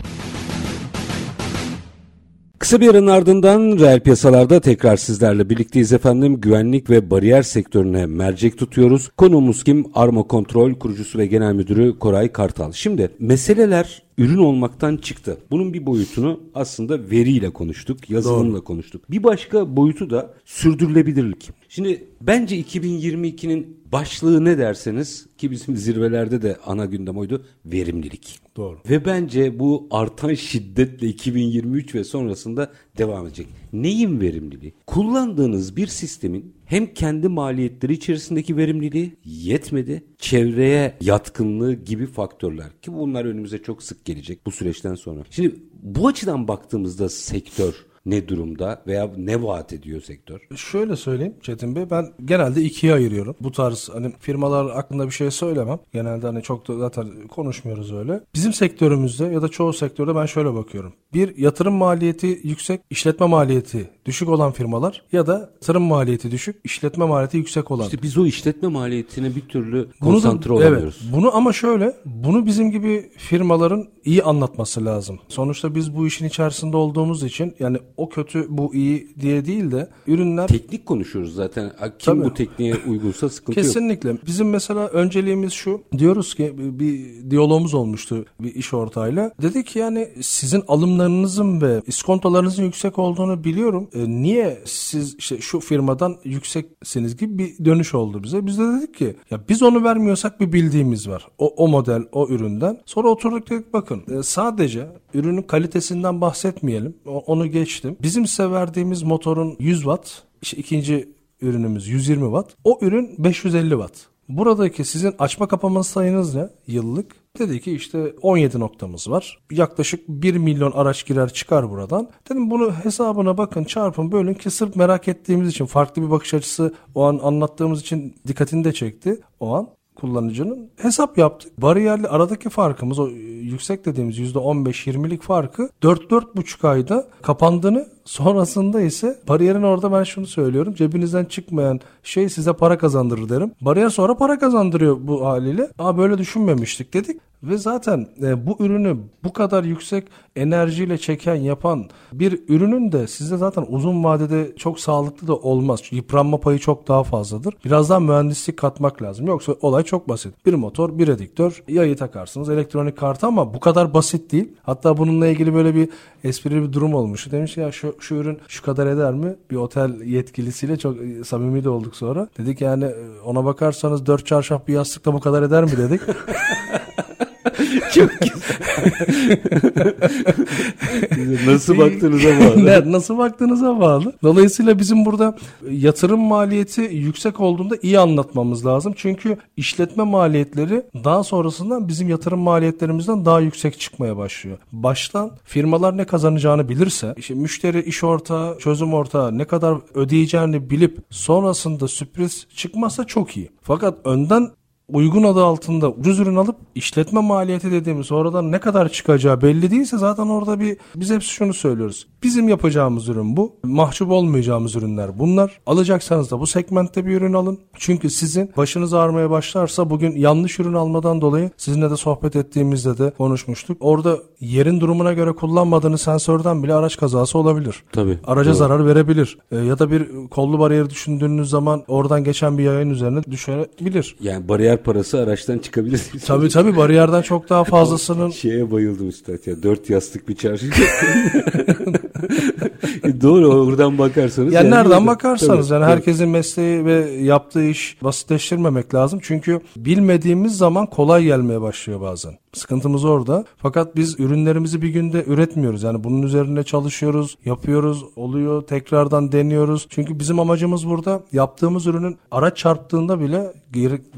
Kısa 2.64 2.82
bir 2.82 2.90
aranın 2.90 3.08
ardından 3.08 3.80
reel 3.80 4.00
piyasalarda 4.00 4.60
tekrar 4.60 4.98
sizlerle 4.98 5.50
birlikteyiz 5.50 5.94
efendim. 5.94 6.42
Güvenlik 6.42 6.90
ve 6.90 7.10
bariyer 7.10 7.44
sektörüne 7.44 8.06
mercek 8.06 8.58
tutuyoruz. 8.58 9.10
Konuğumuz 9.18 9.64
kim? 9.64 9.86
Arma 9.96 10.24
Kontrol 10.24 10.74
kurucusu 10.74 11.20
ve 11.20 11.26
genel 11.26 11.54
müdürü 11.54 12.00
Koray 12.00 12.32
Kartal. 12.32 12.72
Şimdi 12.72 13.10
meseleler 13.20 14.04
ürün 14.18 14.38
olmaktan 14.38 14.98
çıktı. 14.98 15.38
Bunun 15.52 15.74
bir 15.74 15.86
boyutunu 15.86 16.40
aslında 16.54 17.10
veriyle 17.12 17.50
konuştuk, 17.50 18.10
yazılımla 18.10 18.54
Doğru. 18.54 18.64
konuştuk. 18.64 19.12
Bir 19.12 19.24
başka 19.24 19.76
boyutu 19.76 20.10
da 20.10 20.34
sürdürülebilirlik. 20.46 21.50
Şimdi 21.70 22.08
bence 22.22 22.62
2022'nin 22.62 23.78
başlığı 23.92 24.46
ne 24.46 24.58
derseniz 24.58 25.26
ki 25.38 25.52
bizim 25.52 25.78
zirvelerde 25.78 26.42
de 26.42 26.58
ana 26.66 26.86
gündem 26.86 27.18
oydu 27.18 27.46
verimlilik. 27.66 28.40
Doğru. 28.56 28.78
Ve 28.90 29.06
bence 29.06 29.60
bu 29.60 29.88
artan 29.92 30.34
şiddetle 30.34 31.08
2023 31.08 31.96
ve 31.96 32.04
sonrasında 32.04 32.72
devam 32.98 33.26
edecek. 33.28 33.48
Neyin 33.74 34.22
verimliliği? 34.22 34.74
Kullandığınız 34.88 35.78
bir 35.78 35.88
sistemin 35.88 36.54
hem 36.74 36.94
kendi 36.94 37.28
maliyetleri 37.28 37.94
içerisindeki 37.94 38.58
verimliliği 38.58 39.18
yetmedi, 39.26 40.04
çevreye 40.18 40.98
yatkınlığı 41.02 41.74
gibi 41.74 42.06
faktörler 42.06 42.68
ki 42.82 42.94
bunlar 42.94 43.26
önümüze 43.26 43.64
çok 43.64 43.84
sık 43.84 44.06
gelecek 44.06 44.46
bu 44.46 44.52
süreçten 44.52 44.96
sonra. 44.96 45.24
Şimdi 45.30 45.56
bu 45.84 46.08
açıdan 46.08 46.48
baktığımızda 46.48 47.10
sektör 47.10 47.86
ne 48.06 48.28
durumda 48.28 48.84
veya 48.88 49.12
ne 49.18 49.44
vaat 49.44 49.74
ediyor 49.74 50.02
sektör? 50.02 50.48
Şöyle 50.56 50.96
söyleyeyim 50.96 51.36
Çetin 51.42 51.76
Bey 51.76 51.90
ben 51.90 52.06
genelde 52.26 52.62
ikiye 52.62 52.94
ayırıyorum. 52.94 53.36
Bu 53.40 53.52
tarz 53.52 53.90
hani 53.94 54.14
firmalar 54.20 54.72
hakkında 54.72 55.06
bir 55.06 55.12
şey 55.12 55.32
söylemem. 55.32 55.80
Genelde 55.94 56.28
hani 56.28 56.42
çok 56.42 56.68
da 56.68 56.78
zaten 56.78 57.28
konuşmuyoruz 57.28 57.94
öyle. 57.94 58.22
Bizim 58.36 58.54
sektörümüzde 58.54 59.26
ya 59.26 59.42
da 59.42 59.48
çoğu 59.48 59.74
sektörde 59.74 60.16
ben 60.16 60.26
şöyle 60.26 60.54
bakıyorum. 60.54 60.94
Bir 61.14 61.38
yatırım 61.38 61.74
maliyeti 61.74 62.40
yüksek, 62.44 62.82
işletme 62.90 63.26
maliyeti 63.26 63.90
düşük 64.06 64.30
olan 64.30 64.52
firmalar 64.52 65.02
ya 65.12 65.28
da 65.28 65.50
yatırım 65.74 65.84
maliyeti 65.84 66.32
düşük, 66.32 66.56
işletme 66.64 67.06
maliyeti 67.06 67.38
yüksek 67.38 67.72
olan. 67.72 67.86
İşte 67.86 68.02
biz 68.02 68.18
o 68.18 68.26
işletme 68.26 68.68
maliyetine 68.70 69.36
bir 69.36 69.42
türlü 69.42 69.88
konsantre 70.02 70.50
bunu 70.50 70.60
da, 70.60 70.64
olamıyoruz. 70.64 71.00
Evet, 71.04 71.14
bunu 71.16 71.36
ama 71.36 71.54
şöyle, 71.54 71.96
bunu 72.06 72.46
bizim 72.46 72.72
gibi 72.72 73.10
firmaların 73.18 73.88
iyi 74.06 74.24
anlatması 74.24 74.86
lazım. 74.86 75.20
Sonuçta 75.28 75.76
biz 75.76 75.96
bu 75.96 76.08
işin 76.08 76.26
içerisinde 76.26 76.78
olduğumuz 76.78 77.24
için 77.24 77.56
yani 77.60 77.78
o 77.98 78.10
kötü 78.10 78.46
bu 78.50 78.76
iyi 78.76 79.16
diye 79.22 79.46
değil 79.46 79.72
de 79.72 79.90
ürünler... 80.08 80.48
Teknik 80.48 80.86
konuşuyoruz 80.86 81.36
zaten. 81.36 81.72
Kim 81.80 81.92
Tabii. 82.00 82.24
bu 82.24 82.34
tekniğe 82.34 82.76
uygunsa 82.88 83.30
sıkıntı 83.30 83.62
Kesinlikle. 83.62 83.84
yok. 84.10 84.18
Kesinlikle. 84.20 84.28
Bizim 84.28 84.50
mesela 84.50 84.88
önceliğimiz 84.88 85.54
şu. 85.54 85.82
Diyoruz 85.98 86.36
ki 86.36 86.54
bir 86.58 87.32
diyalogumuz 87.32 87.74
olmuştu 87.74 88.26
bir 88.40 88.56
iş 88.56 88.74
ortağıyla. 88.74 89.32
Dedi 89.42 89.64
ki 89.64 89.80
yani 89.80 90.10
sizin 90.22 90.64
alımlarınızın 90.68 91.62
ve 91.62 91.82
iskontolarınızın 91.88 92.64
yüksek 92.64 93.00
olduğunu 93.00 93.44
biliyorum. 93.44 93.90
E, 93.94 94.10
niye 94.10 94.62
siz 94.66 95.16
işte 95.18 95.38
şu 95.42 95.60
firmadan 95.60 96.18
yükseksiniz 96.24 97.18
gibi 97.18 97.38
bir 97.38 97.66
dönüş 97.66 97.94
oldu 97.94 98.24
bize. 98.24 98.46
Biz 98.46 98.60
de 98.60 98.64
dedik 98.64 98.96
ki 98.96 99.16
ya 99.32 99.40
biz 99.50 99.64
onu 99.64 99.84
vermiyorsak 99.84 100.40
bir 100.40 100.54
bildiğimiz 100.54 101.10
var. 101.10 101.28
O, 101.38 101.48
o 101.48 101.68
model, 101.68 102.04
o 102.12 102.28
üründen. 102.30 102.80
Sonra 102.86 103.10
oturduk 103.10 103.50
dedik 103.50 103.74
bakın 103.74 104.04
e, 104.20 104.24
sadece 104.24 104.88
ürünün 105.14 105.42
kalitesinden 105.42 106.22
bahsetmeyelim. 106.22 106.98
Onu 107.06 107.48
geçtim. 107.48 107.98
Bizim 108.02 108.28
size 108.28 108.52
verdiğimiz 108.52 109.04
motorun 109.04 109.56
100 109.60 109.78
watt, 109.78 110.24
işte 110.42 110.58
ikinci 110.58 111.10
ürünümüz 111.42 111.88
120 111.88 112.24
watt. 112.24 112.56
O 112.64 112.80
ürün 112.82 113.16
550 113.18 113.70
watt. 113.70 113.94
Buradaki 114.30 114.86
sizin 114.86 115.14
açma 115.20 115.48
kapama 115.48 115.84
sayınız 115.84 116.36
ne 116.36 116.50
yıllık? 116.68 117.23
Dedi 117.40 117.62
ki 117.62 117.72
işte 117.72 118.14
17 118.22 118.60
noktamız 118.60 119.10
var. 119.10 119.40
Yaklaşık 119.52 120.08
1 120.08 120.36
milyon 120.36 120.72
araç 120.72 121.06
girer 121.06 121.34
çıkar 121.34 121.70
buradan. 121.70 122.10
Dedim 122.30 122.50
bunu 122.50 122.72
hesabına 122.72 123.38
bakın 123.38 123.64
çarpın 123.64 124.12
bölün 124.12 124.34
ki 124.34 124.50
sırf 124.50 124.76
merak 124.76 125.08
ettiğimiz 125.08 125.50
için 125.50 125.66
farklı 125.66 126.02
bir 126.02 126.10
bakış 126.12 126.34
açısı 126.34 126.74
o 126.96 127.04
an 127.04 127.20
anlattığımız 127.24 127.82
için 127.82 128.16
dikkatini 128.28 128.64
de 128.64 128.74
çekti 128.74 129.22
o 129.40 129.56
an 129.56 129.70
kullanıcının 130.04 130.70
hesap 130.78 131.18
yaptık. 131.18 131.62
Bariyerli 131.62 132.08
aradaki 132.08 132.50
farkımız 132.50 133.00
o 133.00 133.08
yüksek 133.54 133.86
dediğimiz 133.86 134.20
%15-20'lik 134.20 135.22
farkı 135.22 135.70
4-4,5 135.82 136.68
ayda 136.68 137.08
kapandığını 137.22 137.88
sonrasında 138.06 138.82
ise 138.82 139.20
bariyerin 139.28 139.64
orada 139.64 139.92
ben 139.92 140.04
şunu 140.04 140.28
söylüyorum. 140.28 140.74
Cebinizden 140.74 141.26
çıkmayan 141.26 141.80
şey 142.04 142.30
size 142.30 142.54
para 142.54 142.78
kazandırır 142.78 143.30
derim. 143.30 143.52
Bariyer 143.62 143.90
sonra 143.90 144.18
para 144.18 144.40
kazandırıyor 144.40 144.98
bu 145.02 145.26
haliyle. 145.26 145.70
Aa 145.80 145.98
böyle 145.98 146.18
düşünmemiştik 146.18 146.94
dedik. 146.94 147.22
Ve 147.44 147.58
zaten 147.58 148.08
e, 148.22 148.48
bu 148.48 148.58
ürünü 148.60 148.98
bu 149.24 149.34
kadar 149.34 149.64
yüksek 149.64 150.08
enerjiyle 150.36 150.98
çeken 150.98 151.36
yapan 151.36 151.86
bir 152.14 152.40
ürünün 152.48 152.92
de 152.92 153.08
size 153.08 153.38
zaten 153.38 153.66
uzun 153.70 154.04
vadede 154.04 154.56
çok 154.56 154.80
sağlıklı 154.80 155.28
da 155.28 155.36
olmaz. 155.36 155.82
Yıpranma 155.92 156.40
payı 156.40 156.60
çok 156.60 156.88
daha 156.88 157.04
fazladır. 157.04 157.54
Birazdan 157.66 158.04
mühendislik 158.04 158.58
katmak 158.58 159.02
lazım. 159.02 159.28
Yoksa 159.28 159.56
olay 159.62 159.84
çok 159.84 160.10
basit. 160.10 160.46
Bir 160.46 160.54
motor, 160.54 160.98
bir 160.98 161.08
ediktör, 161.08 161.64
yayı 161.68 161.96
takarsınız, 161.96 162.50
elektronik 162.50 162.98
kartı 162.98 163.28
ama 163.28 163.54
bu 163.54 163.60
kadar 163.60 163.94
basit 163.94 164.32
değil. 164.32 164.52
Hatta 164.64 164.98
bununla 164.98 165.28
ilgili 165.28 165.54
böyle 165.54 165.76
bir 165.76 165.90
esprili 166.24 166.64
bir 166.64 166.74
durum 166.74 166.94
olmuş. 166.94 167.32
Demiş 167.32 167.58
ya 167.58 167.72
şu, 167.72 167.96
şu 168.00 168.16
ürün 168.16 168.40
şu 168.48 168.64
kadar 168.64 168.88
eder 168.88 169.14
mi? 169.14 169.36
Bir 169.52 169.56
otel 169.56 170.02
yetkilisiyle 170.02 170.78
çok 170.78 170.98
e, 171.02 171.24
samimi 171.24 171.64
de 171.64 171.70
olduk 171.70 171.96
sonra. 171.96 172.28
Dedik 172.38 172.62
yani 172.62 172.86
e, 172.86 173.20
ona 173.26 173.46
bakarsanız 173.46 174.06
dört 174.06 174.26
çarşaf 174.26 174.68
bir 174.68 174.74
yastıkta 174.74 175.14
bu 175.14 175.20
kadar 175.20 175.44
eder 175.44 175.64
mi 175.64 175.78
dedik. 175.78 176.02
Çok 177.94 178.10
nasıl 181.48 181.78
baktığınıza 181.78 182.30
bağlı. 182.30 182.84
nasıl 182.92 183.18
baktığınıza 183.18 183.80
bağlı. 183.80 184.14
Dolayısıyla 184.24 184.80
bizim 184.80 185.06
burada 185.06 185.36
yatırım 185.72 186.20
maliyeti 186.20 186.82
yüksek 186.82 187.40
olduğunda 187.40 187.76
iyi 187.82 188.00
anlatmamız 188.00 188.66
lazım. 188.66 188.94
Çünkü 188.96 189.38
işletme 189.58 190.04
maliyetleri 190.04 190.86
daha 191.04 191.24
sonrasında 191.24 191.88
bizim 191.88 192.10
yatırım 192.10 192.40
maliyetlerimizden 192.40 193.26
daha 193.26 193.40
yüksek 193.40 193.80
çıkmaya 193.80 194.18
başlıyor. 194.18 194.58
Baştan 194.72 195.32
firmalar 195.44 195.98
ne 195.98 196.06
kazanacağını 196.06 196.70
bilirse, 196.70 197.14
işte 197.18 197.34
müşteri, 197.34 197.82
iş 197.82 198.04
ortağı, 198.04 198.58
çözüm 198.60 198.94
ortağı 198.94 199.38
ne 199.38 199.46
kadar 199.46 199.78
ödeyeceğini 199.94 200.70
bilip 200.70 200.98
sonrasında 201.10 201.88
sürpriz 201.88 202.48
çıkmazsa 202.56 203.04
çok 203.04 203.38
iyi. 203.38 203.50
Fakat 203.62 203.98
önden 204.06 204.50
uygun 204.94 205.24
adı 205.24 205.44
altında 205.44 205.92
ucuz 205.92 206.20
ürün 206.20 206.36
alıp 206.36 206.56
işletme 206.76 207.22
maliyeti 207.22 207.72
dediğimiz 207.72 208.12
oradan 208.12 208.52
ne 208.52 208.60
kadar 208.60 208.90
çıkacağı 208.90 209.42
belli 209.42 209.72
değilse 209.72 209.98
zaten 209.98 210.28
orada 210.28 210.60
bir 210.60 210.78
biz 210.96 211.12
hepsi 211.12 211.30
şunu 211.30 211.54
söylüyoruz. 211.54 212.08
Bizim 212.24 212.50
yapacağımız 212.50 213.10
ürün 213.10 213.38
bu. 213.38 213.52
Mahcup 213.64 214.12
olmayacağımız 214.12 214.76
ürünler 214.76 215.20
bunlar. 215.20 215.60
Alacaksanız 215.66 216.32
da 216.32 216.40
bu 216.40 216.48
segmentte 216.48 217.06
bir 217.06 217.12
ürün 217.18 217.34
alın. 217.34 217.60
Çünkü 217.78 218.10
sizin 218.10 218.52
başınız 218.58 218.94
ağrımaya 218.94 219.30
başlarsa 219.30 219.90
bugün 219.90 220.16
yanlış 220.16 220.60
ürün 220.60 220.74
almadan 220.74 221.22
dolayı 221.22 221.52
sizinle 221.58 221.90
de 221.90 221.98
sohbet 221.98 222.36
ettiğimizde 222.36 222.98
de 222.98 223.12
konuşmuştuk. 223.18 223.78
Orada 223.80 224.18
yerin 224.40 224.80
durumuna 224.80 225.14
göre 225.14 225.32
kullanmadığınız 225.32 226.02
sensörden 226.02 226.64
bile 226.64 226.74
araç 226.74 226.98
kazası 226.98 227.38
olabilir. 227.38 227.84
Tabii. 227.92 228.20
Araca 228.28 228.50
doğru. 228.50 228.58
zarar 228.58 228.86
verebilir. 228.86 229.38
E, 229.52 229.58
ya 229.58 229.80
da 229.80 229.92
bir 229.92 230.08
kollu 230.32 230.60
bariyeri 230.60 230.90
düşündüğünüz 230.90 231.50
zaman 231.50 231.84
oradan 231.88 232.24
geçen 232.24 232.58
bir 232.58 232.64
yayın 232.64 232.90
üzerine 232.90 233.24
düşebilir. 233.24 234.16
Yani 234.20 234.50
bariyer 234.50 234.84
parası 234.84 235.20
araçtan 235.20 235.58
çıkabilir. 235.58 236.02
Tabii 236.26 236.50
tabii 236.50 236.78
bariyerden 236.78 237.22
çok 237.22 237.50
daha 237.50 237.64
fazlasının. 237.74 238.30
Şeye 238.30 238.72
bayıldım 238.72 239.10
üstad 239.10 239.48
ya. 239.48 239.64
Dört 239.64 239.90
yastık 239.90 240.30
bir 240.30 240.36
çarşı. 240.36 240.70
Doğru 243.22 243.48
oradan 243.48 243.98
bakarsanız. 243.98 244.54
Yani, 244.54 244.66
yani 244.66 244.76
nereden 244.76 244.98
orada. 244.98 245.08
bakarsanız 245.08 245.70
tabii, 245.70 245.82
yani 245.82 245.90
tabii. 245.90 245.98
herkesin 245.98 246.30
mesleği 246.30 246.86
ve 246.86 247.12
yaptığı 247.12 247.64
iş 247.64 247.98
basitleştirmemek 248.04 248.94
lazım. 248.94 249.20
Çünkü 249.24 249.62
bilmediğimiz 249.76 250.58
zaman 250.58 250.86
kolay 250.86 251.24
gelmeye 251.24 251.62
başlıyor 251.62 252.02
bazen. 252.02 252.38
Sıkıntımız 252.54 253.06
orada. 253.06 253.46
Fakat 253.58 253.96
biz 253.96 254.20
ürünlerimizi 254.20 254.82
bir 254.82 254.90
günde 254.90 255.24
üretmiyoruz. 255.28 255.84
Yani 255.84 256.04
bunun 256.04 256.22
üzerine 256.22 256.64
çalışıyoruz, 256.64 257.38
yapıyoruz, 257.46 258.06
oluyor, 258.16 258.62
tekrardan 258.62 259.32
deniyoruz. 259.32 259.88
Çünkü 259.90 260.20
bizim 260.20 260.40
amacımız 260.40 260.90
burada 260.90 261.22
yaptığımız 261.32 261.88
ürünün 261.88 262.18
araç 262.32 262.58
çarptığında 262.58 263.20
bile 263.20 263.54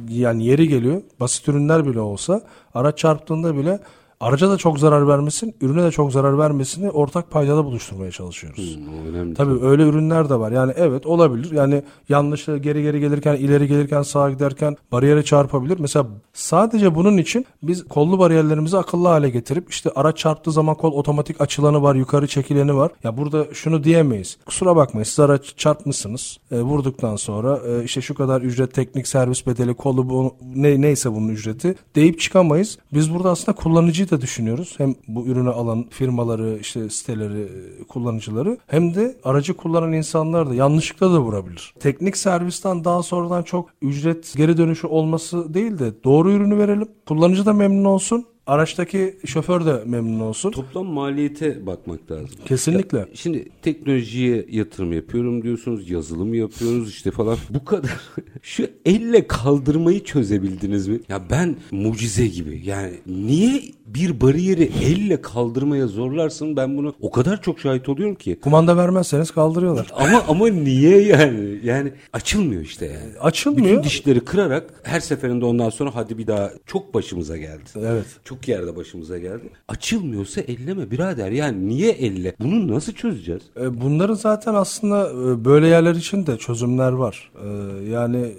yani 0.10 0.46
yeri 0.46 0.68
geliyor. 0.68 1.02
Basit 1.20 1.48
ürünler 1.48 1.88
bile 1.88 2.00
olsa 2.00 2.42
araç 2.74 2.98
çarptığında 2.98 3.58
bile 3.58 3.80
araca 4.20 4.50
da 4.50 4.58
çok 4.58 4.80
zarar 4.80 5.08
vermesin, 5.08 5.56
ürüne 5.62 5.84
de 5.84 5.92
çok 5.92 6.12
zarar 6.12 6.38
vermesini 6.38 6.90
ortak 6.92 7.32
paydada 7.32 7.66
buluşturmaya 7.66 8.12
çalışıyoruz. 8.12 8.78
Hmm, 8.78 9.08
önemli. 9.08 9.34
Tabii 9.34 9.66
öyle 9.66 9.84
ürünler 9.84 10.30
de 10.30 10.40
var. 10.40 10.52
Yani 10.52 10.74
evet 10.76 11.06
olabilir. 11.06 11.52
Yani 11.52 11.84
yanlışla 12.10 12.58
geri 12.58 12.84
geri 12.84 13.00
gelirken, 13.00 13.36
ileri 13.36 13.68
gelirken, 13.68 14.02
sağa 14.02 14.30
giderken 14.30 14.78
bariyere 14.92 15.24
çarpabilir. 15.24 15.80
Mesela 15.80 16.08
sadece 16.34 16.96
bunun 16.96 17.18
için 17.18 17.46
biz 17.64 17.88
kollu 17.88 18.20
bariyerlerimizi 18.20 18.78
akıllı 18.78 19.08
hale 19.08 19.30
getirip 19.30 19.70
işte 19.70 19.90
araç 19.96 20.18
çarptığı 20.18 20.52
zaman 20.52 20.76
kol 20.76 20.92
otomatik 20.92 21.42
açılanı 21.42 21.82
var, 21.82 21.96
yukarı 21.96 22.28
çekileni 22.28 22.76
var. 22.76 22.92
Ya 23.04 23.18
burada 23.18 23.54
şunu 23.54 23.84
diyemeyiz. 23.84 24.38
Kusura 24.46 24.76
bakmayın 24.76 25.04
siz 25.04 25.20
araç 25.20 25.58
çarpmışsınız. 25.58 26.38
E, 26.52 26.62
vurduktan 26.62 27.16
sonra 27.16 27.60
e, 27.68 27.84
işte 27.84 28.02
şu 28.02 28.16
kadar 28.16 28.42
ücret 28.42 28.74
teknik 28.74 29.08
servis 29.08 29.48
bedeli 29.48 29.74
kolu 29.74 30.10
bu, 30.10 30.36
ne, 30.56 30.82
neyse 30.82 31.12
bunun 31.12 31.28
ücreti 31.28 31.76
deyip 31.96 32.20
çıkamayız. 32.20 32.78
Biz 32.94 33.14
burada 33.14 33.32
aslında 33.32 33.56
kullanıcı 33.56 34.05
kullanıcıyı 34.06 34.20
da 34.20 34.22
düşünüyoruz. 34.22 34.76
Hem 34.78 34.96
bu 35.08 35.28
ürünü 35.28 35.50
alan 35.50 35.86
firmaları, 35.90 36.58
işte 36.62 36.90
siteleri, 36.90 37.48
kullanıcıları 37.88 38.58
hem 38.68 38.96
de 38.96 39.16
aracı 39.24 39.54
kullanan 39.54 39.94
insanlar 39.94 40.50
da 40.50 40.56
yanlışlıkla 40.56 41.14
da 41.14 41.20
vurabilir. 41.20 41.74
Teknik 41.80 42.18
servisten 42.18 42.84
daha 42.84 43.04
sonradan 43.04 43.44
çok 43.44 43.70
ücret 43.82 44.34
geri 44.38 44.58
dönüşü 44.58 44.88
olması 44.88 45.54
değil 45.54 45.80
de 45.80 45.94
doğru 46.04 46.32
ürünü 46.32 46.58
verelim. 46.58 46.88
Kullanıcı 47.06 47.46
da 47.46 47.54
memnun 47.54 47.86
olsun. 47.86 48.26
Araçtaki 48.48 49.18
şoför 49.26 49.66
de 49.66 49.84
memnun 49.86 50.20
olsun. 50.20 50.52
Toplam 50.52 50.86
maliyete 50.86 51.66
bakmak 51.66 52.12
lazım. 52.12 52.30
Kesinlikle. 52.46 52.98
Ya 52.98 53.08
şimdi 53.14 53.50
teknolojiye 53.62 54.46
yatırım 54.50 54.94
yapıyorum 54.94 55.44
diyorsunuz, 55.44 55.90
yazılım 55.90 56.34
yapıyoruz 56.34 56.90
işte 56.90 57.12
falan. 57.12 57.38
Bu 57.50 57.66
kadar. 57.66 57.92
Şu 58.42 58.68
elle 58.86 59.28
kaldırmayı 59.28 60.04
çözebildiniz 60.04 60.88
mi? 60.88 61.00
Ya 61.10 61.22
ben 61.30 61.56
mucize 61.72 62.28
gibi. 62.28 62.62
Yani 62.66 62.94
niye 63.08 63.62
bir 63.86 64.22
bariyeri 64.22 64.72
elle 64.84 65.22
kaldırmaya 65.22 65.88
zorlarsın? 65.88 66.56
Ben 66.58 66.78
bunu 66.78 66.94
o 67.02 67.12
kadar 67.12 67.42
çok 67.42 67.60
şahit 67.60 67.90
oluyorum 67.90 68.16
ki. 68.16 68.40
Kumanda 68.40 68.78
vermezseniz 68.78 69.32
kaldırıyorlar. 69.32 69.88
Ama 69.94 70.24
ama 70.28 70.48
niye 70.48 71.02
yani? 71.02 71.60
Yani 71.64 71.92
açılmıyor 72.14 72.62
işte 72.62 72.86
yani. 72.86 73.20
Açılmıyor. 73.20 73.68
Bütün 73.68 73.84
dişleri 73.84 74.20
kırarak 74.20 74.74
her 74.84 75.00
seferinde 75.00 75.46
ondan 75.46 75.70
sonra 75.70 75.96
hadi 75.96 76.18
bir 76.18 76.28
daha 76.28 76.52
çok 76.66 76.94
başımıza 76.94 77.38
geldi. 77.38 77.64
Evet. 77.76 78.06
Çok 78.24 78.48
yerde 78.48 78.76
başımıza 78.76 79.18
geldi. 79.18 79.50
Açılmıyorsa 79.68 80.42
elleme 80.42 80.92
birader. 80.92 81.32
Yani 81.32 81.68
niye 81.68 81.92
elle? 81.92 82.36
Bunu 82.40 82.74
nasıl 82.76 82.94
çözeceğiz? 82.94 83.42
E, 83.62 83.82
Bunların 83.82 84.14
zaten 84.14 84.54
aslında 84.54 85.10
e, 85.12 85.46
böyle 85.46 85.68
yerler 85.68 85.96
için 85.96 86.28
de 86.28 86.38
çözümler 86.38 86.92
var. 86.92 87.32
E, 87.44 87.48
Yani 87.90 88.32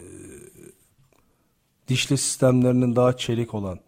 dişli 1.89 2.17
sistemlerinin 2.19 2.97
daha 2.97 3.17
çelik 3.17 3.55
olan, 3.55 3.79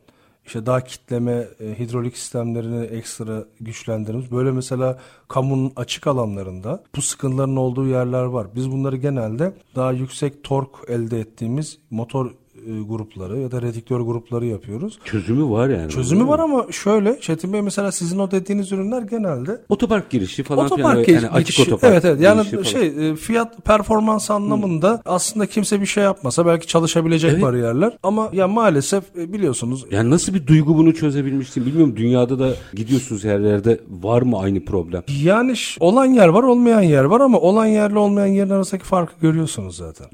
işte 0.48 0.66
daha 0.66 0.80
kitleme 0.80 1.48
e, 1.60 1.78
hidrolik 1.78 2.16
sistemlerini 2.16 2.84
ekstra 2.84 3.44
güçlendirmiş. 3.60 4.32
Böyle 4.32 4.50
mesela 4.50 4.98
kamunun 5.28 5.72
açık 5.76 6.06
alanlarında 6.06 6.84
bu 6.96 7.02
sıkıntıların 7.02 7.56
olduğu 7.56 7.86
yerler 7.86 8.22
var. 8.22 8.46
Biz 8.54 8.72
bunları 8.72 8.96
genelde 8.96 9.52
daha 9.76 9.92
yüksek 9.92 10.44
tork 10.44 10.68
elde 10.88 11.20
ettiğimiz 11.20 11.78
motor 11.90 12.30
e, 12.66 12.82
grupları 12.88 13.38
ya 13.38 13.50
da 13.50 13.62
rediktör 13.62 14.00
grupları 14.00 14.46
yapıyoruz. 14.46 14.98
Çözümü 15.04 15.50
var 15.50 15.68
yani. 15.68 15.90
Çözümü 15.90 16.28
var 16.28 16.38
ama 16.38 16.66
şöyle 16.72 17.20
Çetin 17.20 17.52
Bey 17.52 17.62
mesela 17.62 17.92
sizin 17.92 18.18
o 18.18 18.30
dediğiniz 18.30 18.72
ürünler 18.72 19.02
genelde 19.02 19.60
Otopark 19.68 20.10
girişi 20.10 20.42
falan 20.42 20.64
Otopark 20.66 21.04
filan. 21.06 21.20
Yani 21.20 21.28
açık 21.30 21.60
otopark 21.60 21.92
Evet 21.92 22.04
evet. 22.04 22.20
Yani 22.20 22.44
falan. 22.44 22.62
şey 22.62 23.10
e, 23.10 23.16
fiyat 23.16 23.64
performans 23.64 24.30
anlamında 24.30 25.02
aslında 25.04 25.46
kimse 25.46 25.80
bir 25.80 25.86
şey 25.86 26.04
yapmasa 26.04 26.46
belki 26.46 26.66
çalışabilecek 26.66 27.30
Evet. 27.32 27.42
bariyerler 27.42 27.92
ama 28.02 28.30
ya 28.32 28.48
maalesef 28.48 29.04
e, 29.18 29.32
biliyorsunuz 29.32 29.84
Yani 29.90 30.10
nasıl 30.10 30.34
bir 30.34 30.46
duygu 30.46 30.76
bunu 30.76 30.94
çözebilmişsin 30.94 31.66
bilmiyorum. 31.66 31.94
Dünyada 31.96 32.38
da 32.38 32.50
gidiyorsunuz 32.74 33.24
her 33.24 33.40
yerde 33.40 33.80
var 33.88 34.22
mı 34.22 34.38
aynı 34.38 34.64
problem? 34.64 35.02
yani 35.22 35.54
olan 35.80 36.06
yer 36.06 36.28
var 36.28 36.42
olmayan 36.42 36.82
yer 36.82 37.04
var 37.04 37.20
ama 37.20 37.40
olan 37.40 37.66
yerle 37.66 37.98
olmayan 37.98 38.26
yerin 38.26 38.50
arasındaki 38.50 38.86
farkı 38.86 39.12
görüyorsunuz 39.20 39.76
zaten. 39.76 40.06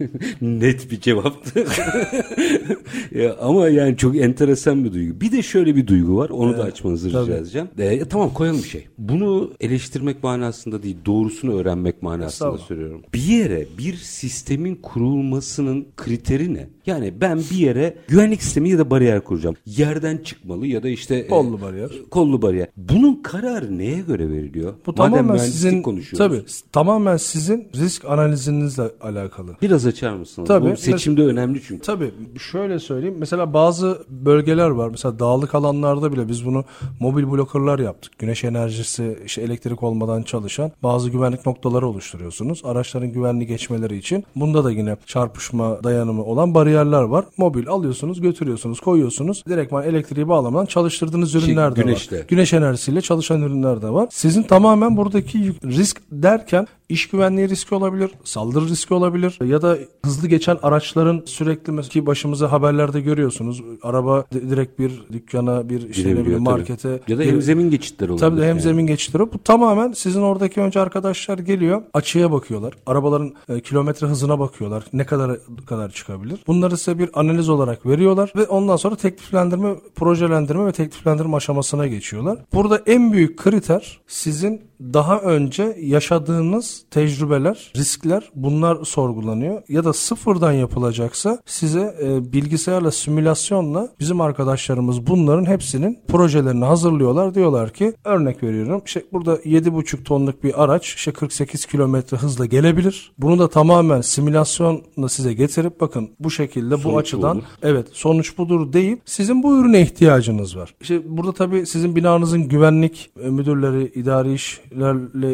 Net 0.40 0.90
bir 0.90 1.00
cevaptı. 1.00 1.64
ya, 3.22 3.36
ama 3.40 3.68
yani 3.68 3.96
çok 3.96 4.16
enteresan 4.16 4.84
bir 4.84 4.92
duygu. 4.92 5.20
Bir 5.20 5.32
de 5.32 5.42
şöyle 5.42 5.76
bir 5.76 5.86
duygu 5.86 6.16
var. 6.16 6.30
Onu 6.30 6.58
da 6.58 6.62
açmanızı 6.62 7.08
rica 7.08 7.24
tabii. 7.24 7.32
edeceğim. 7.32 7.68
E, 7.78 8.04
tamam 8.04 8.30
koyalım 8.34 8.62
bir 8.62 8.68
şey. 8.68 8.86
Bunu 8.98 9.50
eleştirmek 9.60 10.22
manasında 10.22 10.82
değil, 10.82 10.96
doğrusunu 11.06 11.54
öğrenmek 11.60 12.02
manasında 12.02 12.58
söylüyorum. 12.58 13.02
Bir 13.14 13.22
yere 13.22 13.66
bir 13.78 13.94
sistemin 13.94 14.74
kurulmasının 14.74 15.86
kriteri 15.96 16.54
ne? 16.54 16.68
Yani 16.86 17.14
ben 17.20 17.38
bir 17.38 17.56
yere 17.56 17.94
güvenlik 18.08 18.42
sistemi 18.42 18.70
ya 18.70 18.78
da 18.78 18.90
bariyer 18.90 19.24
kuracağım. 19.24 19.56
Yerden 19.66 20.16
çıkmalı 20.16 20.66
ya 20.66 20.82
da 20.82 20.88
işte 20.88 21.16
e, 21.16 21.26
Kollu 21.26 21.60
bariyer. 21.60 21.90
kollu 22.10 22.42
bariyer. 22.42 22.68
Bunun 22.76 23.22
kararı 23.22 23.78
neye 23.78 24.00
göre 24.00 24.30
veriliyor? 24.30 24.74
Bu 24.86 24.94
Madem 24.96 25.12
tamamen 25.12 25.38
sizin 25.38 25.82
konuşuyoruz. 25.82 26.18
tabii 26.18 26.70
tamamen 26.72 27.16
sizin 27.16 27.68
risk 27.74 28.04
analizinizle 28.04 28.82
alakalı. 29.00 29.56
Biraz 29.62 29.86
açar 29.86 30.12
mısınız? 30.12 30.48
Tabii. 30.48 30.70
Bu 30.70 30.76
seçimde 30.76 31.22
önemli 31.22 31.62
çünkü. 31.66 31.81
Tabii 31.82 32.10
şöyle 32.50 32.78
söyleyeyim. 32.78 33.16
Mesela 33.18 33.54
bazı 33.54 34.02
bölgeler 34.08 34.70
var. 34.70 34.88
Mesela 34.88 35.18
dağlık 35.18 35.54
alanlarda 35.54 36.12
bile 36.12 36.28
biz 36.28 36.46
bunu 36.46 36.64
mobil 37.00 37.30
blokörler 37.30 37.78
yaptık. 37.78 38.18
Güneş 38.18 38.44
enerjisi, 38.44 39.18
işte 39.26 39.42
elektrik 39.42 39.82
olmadan 39.82 40.22
çalışan 40.22 40.72
bazı 40.82 41.10
güvenlik 41.10 41.46
noktaları 41.46 41.86
oluşturuyorsunuz. 41.86 42.62
Araçların 42.64 43.12
güvenli 43.12 43.46
geçmeleri 43.46 43.96
için. 43.96 44.24
Bunda 44.36 44.64
da 44.64 44.70
yine 44.70 44.96
çarpışma 45.06 45.84
dayanımı 45.84 46.24
olan 46.24 46.54
bariyerler 46.54 47.02
var. 47.02 47.24
Mobil 47.36 47.68
alıyorsunuz, 47.68 48.20
götürüyorsunuz, 48.20 48.80
koyuyorsunuz. 48.80 49.44
Direktman 49.48 49.84
elektriği 49.84 50.28
bağlamadan 50.28 50.66
çalıştırdığınız 50.66 51.34
ürünler 51.34 51.76
de 51.76 51.82
Şey, 51.96 52.18
var. 52.18 52.24
Güneş 52.28 52.52
enerjisiyle 52.52 53.00
çalışan 53.00 53.42
ürünler 53.42 53.82
de 53.82 53.90
var. 53.90 54.08
Sizin 54.10 54.42
tamamen 54.42 54.96
buradaki 54.96 55.54
risk 55.64 56.02
derken 56.12 56.66
iş 56.88 57.08
güvenliği 57.08 57.48
riski 57.48 57.74
olabilir, 57.74 58.10
saldırı 58.24 58.68
riski 58.68 58.94
olabilir 58.94 59.38
ya 59.44 59.62
da 59.62 59.78
hızlı 60.04 60.28
geçen 60.28 60.58
araçların 60.62 61.22
sürekli 61.26 61.71
mes- 61.72 61.88
ki 61.88 62.06
başımıza 62.06 62.52
haberlerde 62.52 63.00
görüyorsunuz. 63.00 63.62
Araba 63.82 64.24
di- 64.34 64.50
direkt 64.50 64.78
bir 64.78 65.02
dükkana, 65.12 65.68
bir 65.68 65.88
işte 65.88 66.02
Girebiliyor 66.02 66.24
bileyim 66.26 66.44
tabii. 66.44 66.54
markete 66.54 67.00
Ya 67.08 67.18
da 67.18 67.22
hem 67.22 67.42
zemin 67.42 67.70
geçitleri 67.70 68.12
olabilir. 68.12 68.28
Tabii 68.28 68.36
de 68.40 68.42
hem 68.42 68.48
yani. 68.48 68.60
zemin 68.60 68.86
geçitleri. 68.86 69.22
Bu 69.32 69.38
tamamen 69.44 69.92
sizin 69.92 70.22
oradaki 70.22 70.60
önce 70.60 70.80
arkadaşlar 70.80 71.38
geliyor. 71.38 71.82
Açıya 71.94 72.32
bakıyorlar. 72.32 72.72
Arabaların 72.86 73.32
e, 73.48 73.60
kilometre 73.60 74.06
hızına 74.06 74.38
bakıyorlar. 74.38 74.84
Ne 74.92 75.06
kadar 75.06 75.38
kadar 75.66 75.90
çıkabilir. 75.90 76.40
Bunları 76.46 76.76
size 76.76 76.98
bir 76.98 77.10
analiz 77.14 77.48
olarak 77.48 77.86
veriyorlar 77.86 78.32
ve 78.36 78.46
ondan 78.46 78.76
sonra 78.76 78.96
tekliflendirme, 78.96 79.74
projelendirme 79.94 80.66
ve 80.66 80.72
tekliflendirme 80.72 81.36
aşamasına 81.36 81.86
geçiyorlar. 81.86 82.38
Burada 82.54 82.82
en 82.86 83.12
büyük 83.12 83.38
kriter 83.38 84.00
sizin 84.06 84.60
daha 84.80 85.18
önce 85.20 85.76
yaşadığınız 85.80 86.84
tecrübeler, 86.90 87.72
riskler 87.76 88.30
bunlar 88.34 88.84
sorgulanıyor. 88.84 89.62
Ya 89.68 89.84
da 89.84 89.92
sıfırdan 89.92 90.52
yapılacaksa 90.52 91.38
size 91.46 91.94
e, 92.02 92.32
bilgisayarla 92.32 92.90
simülasyonla 92.90 93.88
bizim 94.00 94.20
arkadaşlarımız 94.20 95.06
bunların 95.06 95.44
hepsinin 95.44 95.98
projelerini 96.08 96.64
hazırlıyorlar. 96.64 97.34
Diyorlar 97.34 97.70
ki 97.70 97.94
örnek 98.04 98.42
veriyorum 98.42 98.82
işte 98.86 99.04
burada 99.12 99.36
7,5 99.36 100.04
tonluk 100.04 100.44
bir 100.44 100.64
araç 100.64 100.94
işte 100.94 101.12
48 101.12 101.66
kilometre 101.66 102.16
hızla 102.16 102.46
gelebilir. 102.46 103.12
Bunu 103.18 103.38
da 103.38 103.48
tamamen 103.48 104.00
simülasyonla 104.00 105.08
size 105.08 105.32
getirip 105.34 105.80
bakın 105.80 106.10
bu 106.20 106.30
şekilde 106.30 106.74
bu 106.74 106.78
Sonuç 106.78 107.00
açıdan 107.00 107.36
budur. 107.36 107.46
evet 107.62 107.86
sonuç 107.92 108.38
budur 108.38 108.72
deyip 108.72 109.00
sizin 109.04 109.42
bu 109.42 109.58
ürüne 109.58 109.80
ihtiyacınız 109.80 110.56
var. 110.56 110.74
İşte 110.80 111.16
burada 111.16 111.32
tabii 111.32 111.66
sizin 111.66 111.96
binanızın 111.96 112.48
güvenlik 112.48 113.10
e, 113.24 113.28
müdürleri, 113.28 113.92
idari 113.94 114.32
işlerle 114.34 114.71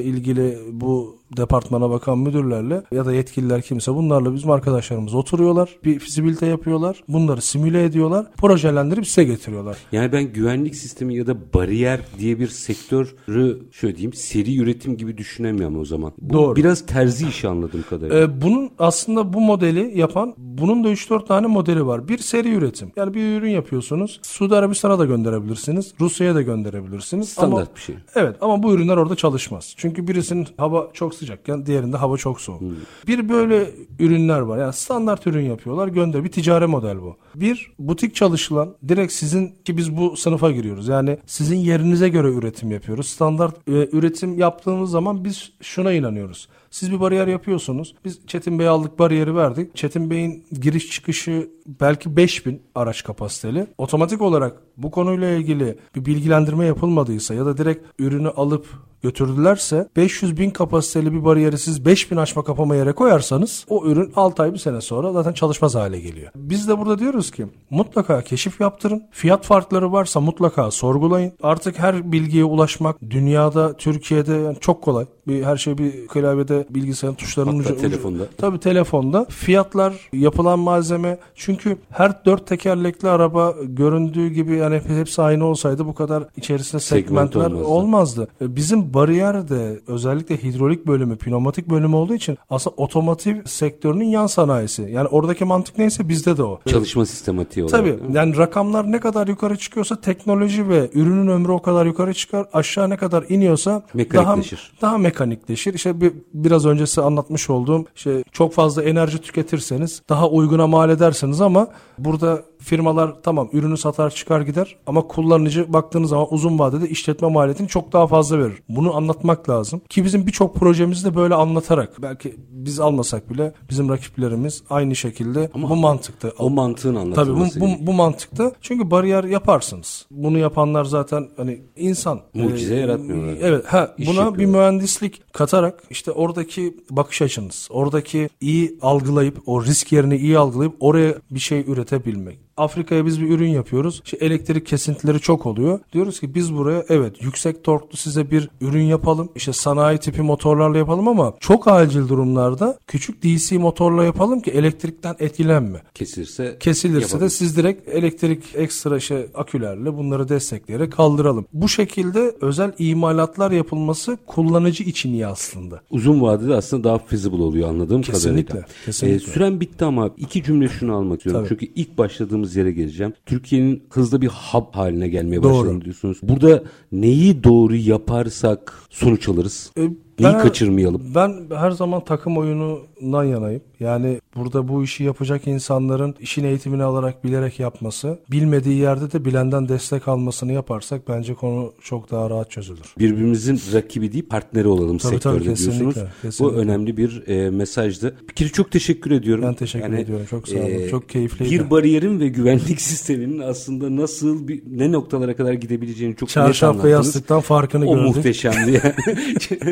ilgili 0.03 0.59
bu 0.73 1.19
departmana 1.37 1.91
bakan 1.91 2.19
müdürlerle 2.19 2.83
ya 2.93 3.07
da 3.07 3.13
yetkililer 3.13 3.63
kimse 3.63 3.95
bunlarla 3.95 4.35
bizim 4.35 4.51
arkadaşlarımız 4.51 5.15
oturuyorlar. 5.15 5.71
Bir 5.85 5.99
fizibilite 5.99 6.47
yapıyorlar. 6.47 7.03
Bunları 7.09 7.43
simüle 7.43 7.85
ediyorlar. 7.85 8.27
Projelendirip 8.37 9.07
size 9.07 9.25
getiriyorlar. 9.25 9.77
Yani 9.93 10.13
ben 10.13 10.25
güvenlik 10.33 10.77
sistemi 10.77 11.17
ya 11.17 11.27
da 11.27 11.53
bariyer 11.55 12.01
diye 12.19 12.39
bir 12.39 12.49
sektörü 12.49 13.59
şöyle 13.73 13.97
diyeyim 13.97 14.13
seri 14.13 14.59
üretim 14.59 14.97
gibi 14.97 15.19
düşünemiyorum 15.19 15.81
o 15.81 15.85
zaman. 15.85 16.13
Bu 16.19 16.35
Doğru. 16.35 16.57
Biraz 16.57 16.87
terzi 16.87 17.29
işi 17.29 17.49
anladığım 17.49 17.85
kadarıyla. 17.91 18.21
Ee, 18.21 18.41
bunun 18.41 18.71
aslında 18.79 19.33
bu 19.33 19.41
modeli 19.41 19.99
yapan 19.99 20.35
bunun 20.37 20.85
da 20.85 20.89
3-4 20.89 21.27
tane 21.27 21.47
modeli 21.47 21.87
var. 21.87 22.09
Bir 22.09 22.19
seri 22.19 22.55
üretim. 22.55 22.93
Yani 22.97 23.15
bir 23.15 23.39
ürün 23.39 23.51
yapıyorsunuz. 23.51 24.21
Suudi 24.23 24.57
Arabistan'a 24.57 24.99
da 24.99 25.05
gönderebilirsiniz. 25.05 25.95
Rusya'ya 26.01 26.35
da 26.35 26.43
gönderebilirsiniz. 26.43 27.29
Standart 27.29 27.69
ama, 27.69 27.77
bir 27.77 27.81
şey. 27.81 27.95
Evet 28.15 28.37
ama 28.41 28.63
bu 28.63 28.73
ürünler 28.73 28.97
orada 28.97 29.17
çalışmaz. 29.17 29.75
Çünkü 29.77 30.09
birisinin 30.09 30.49
hava 30.57 30.91
çok 30.93 31.15
sıcakken 31.19 31.67
diğerinde 31.67 31.97
hava 31.97 32.17
çok 32.17 32.41
soğuk. 32.41 32.63
Bir 33.07 33.29
böyle 33.29 33.71
ürünler 33.99 34.41
var. 34.41 34.59
Yani 34.59 34.73
standart 34.73 35.27
ürün 35.27 35.45
yapıyorlar. 35.45 35.89
Gönder. 35.89 36.25
Bir 36.25 36.33
ticari 36.33 36.67
model 36.67 37.03
bu. 37.03 37.17
Bir 37.35 37.73
butik 37.79 38.15
çalışılan 38.15 38.75
direkt 38.89 39.13
sizin 39.13 39.55
ki 39.65 39.77
biz 39.77 39.97
bu 39.97 40.17
sınıfa 40.17 40.51
giriyoruz. 40.51 40.89
Yani 40.89 41.19
sizin 41.27 41.57
yerinize 41.57 42.09
göre 42.09 42.29
üretim 42.29 42.71
yapıyoruz. 42.71 43.09
Standart 43.09 43.69
e, 43.69 43.89
üretim 43.93 44.39
yaptığımız 44.39 44.91
zaman 44.91 45.25
biz 45.25 45.53
şuna 45.63 45.93
inanıyoruz. 45.93 46.49
Siz 46.71 46.93
bir 46.93 47.01
bariyer 47.01 47.27
yapıyorsunuz. 47.27 47.95
Biz 48.05 48.27
Çetin 48.27 48.59
Bey'e 48.59 48.69
aldık 48.69 48.99
bariyeri 48.99 49.37
verdik. 49.37 49.77
Çetin 49.77 50.11
Bey'in 50.11 50.47
giriş 50.61 50.91
çıkışı 50.91 51.51
belki 51.81 52.17
5000 52.17 52.63
araç 52.75 53.05
kapasiteli. 53.05 53.67
Otomatik 53.79 54.23
olarak 54.23 54.57
bu 54.77 54.91
konuyla 54.91 55.29
ilgili 55.29 55.79
bir 55.97 56.05
bilgilendirme 56.05 56.67
yapılmadıysa 56.67 57.35
ya 57.35 57.47
da 57.47 57.59
direkt 57.59 57.87
ürünü 57.99 58.29
alıp 58.29 58.67
götürdülerse 59.03 59.89
500 59.97 60.39
bin 60.39 60.51
kapasiteli 60.51 61.13
bir 61.13 61.25
bariyeri 61.25 61.59
siz 61.59 61.85
5000 61.85 62.17
açma 62.17 62.45
kapama 62.45 62.77
yere 62.77 62.93
koyarsanız 62.93 63.65
o 63.69 63.87
ürün 63.87 64.13
6 64.17 64.43
ay 64.43 64.53
bir 64.53 64.59
sene 64.59 64.81
sonra 64.81 65.13
zaten 65.13 65.33
çalışmaz 65.33 65.75
hale 65.75 66.01
geliyor. 66.01 66.33
Biz 66.37 66.69
de 66.69 66.79
burada 66.79 66.99
diyoruz 66.99 67.31
ki 67.31 67.47
mutlaka 67.71 68.23
keşif 68.23 68.61
yaptırın. 68.61 69.03
Fiyat 69.11 69.45
farkları 69.45 69.93
varsa 69.93 70.21
mutlaka 70.21 70.71
sorgulayın. 70.71 71.33
Artık 71.43 71.79
her 71.79 72.13
bilgiye 72.13 72.45
ulaşmak 72.45 72.97
dünyada, 73.11 73.77
Türkiye'de 73.77 74.33
yani 74.33 74.57
çok 74.61 74.83
kolay. 74.83 75.07
Bir 75.29 75.43
her 75.43 75.57
şey 75.57 75.79
bir 75.79 76.07
klavyede 76.07 76.67
bilgisayarın 76.71 77.17
tuşlarının 77.17 77.59
Hatta 77.59 77.73
ucu, 77.73 77.81
telefonda. 77.81 78.23
Tabii 78.39 78.61
telefonda. 78.61 79.27
Fiyatlar, 79.29 79.95
yapılan 80.13 80.59
malzeme. 80.59 81.19
Çünkü 81.35 81.77
her 81.91 82.25
dört 82.25 82.47
tekerlekli 82.47 83.09
araba 83.09 83.55
göründüğü 83.63 84.29
gibi 84.29 84.57
yani 84.57 84.81
hepsi 84.87 85.23
aynı 85.23 85.45
olsaydı 85.45 85.87
bu 85.87 85.95
kadar 85.95 86.25
içerisinde 86.37 86.81
Segment 86.83 87.07
segmentler 87.07 87.51
olmazdı. 87.51 87.65
olmazdı. 87.69 88.29
E, 88.41 88.57
Bizim 88.57 88.95
bariyer 88.95 89.49
de 89.49 89.81
özellikle 89.87 90.37
hidrolik 90.43 90.87
bölümü, 90.87 91.17
pneumatik 91.17 91.71
bölümü 91.71 91.97
olduğu 91.97 92.15
için 92.15 92.39
aslında 92.51 92.77
otomotiv 92.77 93.37
sektörünün 93.45 94.05
yan 94.05 94.27
sanayisi. 94.27 94.83
Yani 94.83 95.09
oradaki 95.09 95.45
mantık 95.45 95.79
neyse 95.79 96.09
bizde 96.09 96.37
de 96.37 96.43
o. 96.43 96.61
Çalışma 96.67 97.07
sistematiği 97.07 97.65
olarak. 97.65 97.81
Tabii 97.81 97.99
yani 98.13 98.37
rakamlar 98.37 98.93
ne 98.93 99.01
kadar 99.01 99.29
yukarı 99.29 99.57
çıkıyorsa 99.57 100.01
teknoloji 100.01 100.69
ve 100.69 100.91
ürünün 100.95 101.29
ömrü 101.29 101.53
o 101.53 101.63
kadar 101.63 101.87
yukarı 101.87 102.15
çıkar. 102.15 102.47
Aşağı 102.53 102.91
ne 102.91 102.97
kadar 102.97 103.25
iniyorsa 103.29 103.83
daha 104.15 104.37
daha 104.83 104.99
mekanikleşir. 105.19 105.75
İşte 105.75 106.01
bir, 106.01 106.13
biraz 106.35 106.67
öncesi 106.67 107.03
anlatmış 107.03 107.51
olduğum 107.51 107.85
işte 107.97 108.25
çok 108.33 108.53
fazla 108.53 108.83
enerji 108.83 109.19
tüketirseniz 109.19 110.03
daha 110.09 110.29
uyguna 110.29 110.67
mal 110.67 110.91
edersiniz 110.91 111.41
ama 111.41 111.69
burada 111.99 112.43
firmalar 112.61 113.23
tamam 113.23 113.49
ürünü 113.53 113.77
satar 113.77 114.11
çıkar 114.11 114.41
gider 114.41 114.77
ama 114.87 115.03
kullanıcı 115.09 115.73
baktığınız 115.73 116.11
zaman 116.11 116.27
uzun 116.31 116.59
vadede 116.59 116.89
işletme 116.89 117.29
maliyetini 117.29 117.69
çok 117.69 117.93
daha 117.93 118.07
fazla 118.07 118.39
verir. 118.39 118.63
Bunu 118.69 118.97
anlatmak 118.97 119.49
lazım. 119.51 119.81
Ki 119.89 120.05
bizim 120.05 120.27
birçok 120.27 120.55
projemizi 120.55 121.05
de 121.05 121.15
böyle 121.17 121.35
anlatarak 121.35 122.03
belki 122.03 122.37
biz 122.51 122.81
almasak 122.81 123.31
bile 123.31 123.53
bizim 123.71 123.89
rakiplerimiz 123.89 124.63
aynı 124.71 124.97
şekilde 124.97 125.51
bu 125.55 125.77
mantıkta 125.77 126.33
O 126.39 126.51
mantığın 126.51 126.95
Tabii 126.95 127.05
bu, 127.05 127.21
anlatılması. 127.21 127.61
bu, 127.61 127.67
bu 127.81 127.93
mantıkta. 127.93 128.53
Çünkü 128.61 128.91
bariyer 128.91 129.25
yaparsınız. 129.25 130.07
Bunu 130.11 130.39
yapanlar 130.39 130.85
zaten 130.85 131.29
hani 131.37 131.61
insan. 131.77 132.21
Mucize 132.35 132.75
Ee, 132.75 132.79
yaratmıyorlar. 132.79 133.37
Evet. 133.41 133.65
Ha, 133.67 133.95
İş 133.99 134.09
buna 134.09 134.17
bir 134.21 134.25
yapıyorlar. 134.25 134.59
mühendislik 134.61 135.33
katarak 135.35 135.83
işte 135.91 136.13
oradaki 136.13 136.77
bakış 136.91 137.23
açınız, 137.23 137.69
oradaki 137.71 138.29
iyi 138.41 138.79
algılayıp 138.83 139.39
o 139.47 139.65
risk 139.65 139.93
yerini 139.93 140.17
iyi 140.17 140.39
algılayıp 140.39 140.75
oraya 140.81 141.15
bir 141.31 141.39
şey 141.41 141.61
üretebilmek. 141.67 142.39
Afrika'ya 142.59 143.07
biz 143.07 143.21
bir 143.21 143.31
ürün 143.31 143.49
yapıyoruz. 143.49 144.03
İşte 144.05 144.17
elektrik 144.17 144.67
kesintileri 144.67 145.21
çok 145.21 145.47
oluyor. 145.47 145.81
Diyoruz 145.93 146.21
ki 146.21 146.35
biz 146.35 146.55
buraya 146.57 146.85
evet 146.89 147.23
yüksek 147.23 147.65
torklu 147.65 147.97
size 147.97 148.31
bir 148.31 148.51
ürün 148.61 148.83
yapalım. 148.83 149.29
İşte 149.35 149.53
sanayi 149.53 149.99
tipi 149.99 150.23
motorlarla 150.23 150.79
yapalım 150.79 151.09
ama 151.09 151.35
çok 151.41 151.69
acil 151.69 152.09
durumlarda 152.09 152.79
küçük 152.87 153.23
DC 153.23 153.59
motorla 153.59 154.05
yapalım 154.05 154.41
ki 154.41 154.51
elektrikten 154.51 155.17
etkilenme. 155.19 155.83
Kesilirse 155.95 156.57
Kesilirse 156.61 157.01
yapalım. 157.01 157.21
de 157.21 157.31
siz 157.31 157.57
direkt 157.57 157.89
elektrik 157.89 158.43
ekstra 158.55 159.01
şey 159.01 159.27
akülerle 159.35 159.97
bunları 159.97 160.29
destekleyerek 160.29 160.93
kaldıralım. 160.93 161.47
Bu 161.53 161.69
şekilde 161.69 162.35
özel 162.41 162.73
imalatlar 162.79 163.51
yapılması 163.51 164.19
kullanıcı 164.27 164.85
için 164.85 165.13
iyi 165.13 165.27
aslında. 165.27 165.81
uzun 165.91 166.21
vadede 166.23 166.55
aslında 166.55 166.85
daha 166.85 166.99
feasible 166.99 167.43
oluyor 167.43 167.69
anladığım 167.69 168.03
Kesinlikle, 168.03 168.45
kadarıyla. 168.45 168.69
kesinlikle. 168.85 169.17
Ee, 169.17 169.33
süren 169.33 169.61
bitti 169.61 169.85
ama 169.85 170.11
iki 170.17 170.43
cümle 170.43 170.69
şunu 170.69 170.95
almak 170.97 171.19
istiyorum. 171.19 171.47
Tabii. 171.49 171.59
Çünkü 171.61 171.73
ilk 171.75 171.99
başladığımız 171.99 172.48
yere 172.57 172.73
geleceğim. 172.73 173.13
Türkiye'nin 173.27 173.83
hızlı 173.91 174.21
bir 174.23 174.29
hub 174.29 174.75
haline 174.75 175.09
gelmeye 175.09 175.43
başladığını 175.43 175.85
diyorsunuz. 175.85 176.19
Burada 176.23 176.63
neyi 176.93 177.45
doğru 177.45 177.77
yaparsak 177.77 178.75
sonuç 178.91 179.29
alırız. 179.29 179.73
Neyi 180.21 180.35
ben- 180.35 180.43
kaçırmayalım. 180.43 181.03
Ben 181.15 181.33
her 181.57 181.71
zaman 181.71 182.05
takım 182.05 182.39
oyunundan 182.39 183.25
yanayım. 183.25 183.61
Yani 183.81 184.21
burada 184.37 184.69
bu 184.69 184.85
işi 184.85 185.05
yapacak 185.05 185.47
insanların 185.47 186.15
işin 186.21 186.45
eğitimini 186.45 186.83
alarak 186.83 187.25
bilerek 187.25 187.61
yapması, 187.61 188.19
bilmediği 188.31 188.79
yerde 188.79 189.13
de 189.13 189.25
bilenden 189.25 189.69
destek 189.69 190.09
almasını 190.09 190.53
yaparsak 190.53 191.09
bence 191.09 191.35
konu 191.35 191.73
çok 191.83 192.11
daha 192.11 192.31
rahat 192.31 192.51
çözülür. 192.51 192.95
Birbirimizin 192.99 193.61
rakibi 193.73 194.13
değil 194.13 194.29
partneri 194.29 194.69
olalım 194.69 194.99
Tabii, 194.99 195.13
sektörde 195.15 195.39
tabii, 195.39 195.49
kesinlikle, 195.49 195.79
diyorsunuz. 195.81 196.07
Bu 196.19 196.23
kesinlikle. 196.29 196.57
önemli 196.59 196.97
bir 196.97 197.29
e, 197.29 197.51
mesajdı. 197.51 198.17
Bir 198.29 198.35
kere 198.35 198.49
çok 198.49 198.71
teşekkür 198.71 199.11
ediyorum. 199.11 199.45
Ben 199.47 199.55
teşekkür 199.55 199.93
ediyorum. 199.93 200.27
Çok 200.31 200.49
sağ 200.49 200.57
olun. 200.59 200.65
e, 200.65 200.89
Çok 200.89 201.09
keyifliydi. 201.09 201.51
Bir 201.51 201.71
bariyerin 201.71 202.21
ve 202.21 202.29
güvenlik 202.29 202.81
sisteminin 202.81 203.39
aslında 203.39 203.97
nasıl 204.03 204.49
bir 204.49 204.63
ne 204.71 204.93
noktalara 204.93 205.37
kadar 205.37 205.53
gidebileceğini 205.53 206.17
çok 206.17 206.29
net 206.29 206.35
Çarşaf 206.35 206.69
ve 206.69 206.71
anlattınız. 206.81 207.07
yastıktan 207.07 207.41
farkını 207.41 207.89
O 207.89 207.95
gördük. 207.97 208.17
muhteşemdi 208.17 208.81
yani. 208.85 209.17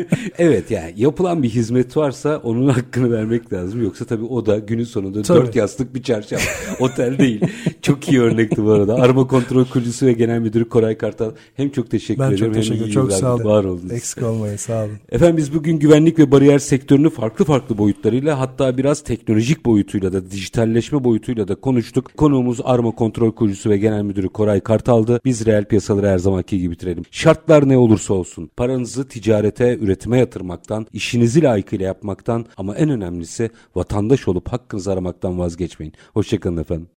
evet 0.37 0.71
yani 0.71 0.93
yapılan 0.97 1.43
bir 1.43 1.49
hizmet 1.49 1.97
varsa 1.97 2.37
onun 2.43 2.67
hakkını 2.77 3.11
vermek 3.11 3.53
lazım. 3.53 3.83
Yoksa 3.83 4.05
tabii 4.05 4.25
o 4.25 4.45
da 4.45 4.57
günün 4.57 4.83
sonunda 4.83 5.21
Tabii. 5.21 5.39
dört 5.39 5.55
yastık 5.55 5.95
bir 5.95 6.03
çarşaf. 6.03 6.41
Otel 6.79 7.17
değil. 7.17 7.41
Çok 7.81 8.09
iyi 8.09 8.21
örnekti 8.21 8.65
bu 8.65 8.71
arada. 8.71 8.95
Arama 8.95 9.27
Kontrol 9.27 9.65
Kurucusu 9.65 10.05
ve 10.05 10.13
Genel 10.13 10.39
Müdürü 10.39 10.69
Koray 10.69 10.97
Kartal. 10.97 11.31
Hem 11.55 11.69
çok 11.69 11.91
teşekkür 11.91 12.21
Ben 12.23 12.31
ediyorum 12.31 12.53
çok 12.53 12.55
hem 12.55 12.61
teşekkür 12.61 12.81
ederim. 12.81 12.93
Çok 12.93 13.13
sağ 13.13 13.35
olun. 13.35 13.43
Var 13.43 13.63
oldunuz. 13.63 13.91
Eksik 13.91 14.23
olmayın. 14.23 14.55
Sağ 14.55 14.83
olun. 14.83 14.97
Efendim 15.11 15.37
biz 15.37 15.53
bugün 15.53 15.79
güvenlik 15.79 16.19
ve 16.19 16.31
bariyer 16.31 16.59
sektörünü 16.59 17.09
farklı 17.09 17.45
farklı 17.45 17.77
boyutlarıyla 17.77 18.39
hatta 18.39 18.77
biraz 18.77 19.01
teknolojik 19.01 19.65
boyutuyla 19.65 20.13
da 20.13 20.31
dijitalleşme 20.31 21.03
boyutuyla 21.03 21.47
da 21.47 21.55
konuştuk. 21.55 22.17
Konuğumuz 22.17 22.59
Arma 22.63 22.91
Kontrol 22.91 23.31
Kurucusu 23.31 23.69
ve 23.69 23.77
Genel 23.77 24.03
Müdürü 24.03 24.29
Koray 24.29 24.59
Kartal'dı. 24.59 25.21
Biz 25.25 25.45
reel 25.45 25.65
piyasaları 25.65 26.07
her 26.07 26.17
zamanki 26.17 26.59
gibi 26.59 26.71
bitirelim. 26.71 27.03
Şartlar 27.11 27.69
ne 27.69 27.77
olursa 27.77 28.13
olsun 28.13 28.49
paranızı 28.57 29.07
ticarete, 29.07 29.77
üretime 29.77 30.26
yatırmaktan, 30.27 30.87
işinizi 30.93 31.43
layıkıyla 31.43 31.85
yapmaktan 31.85 32.45
ama 32.57 32.75
en 32.75 32.89
önemlisi 32.89 33.49
vatandaş 33.75 34.27
olup 34.27 34.47
hakkınızı 34.47 34.91
aramaktan 34.91 35.39
vazgeçmeyin. 35.39 35.93
Hoşçakalın 36.13 36.57
efendim. 36.57 36.87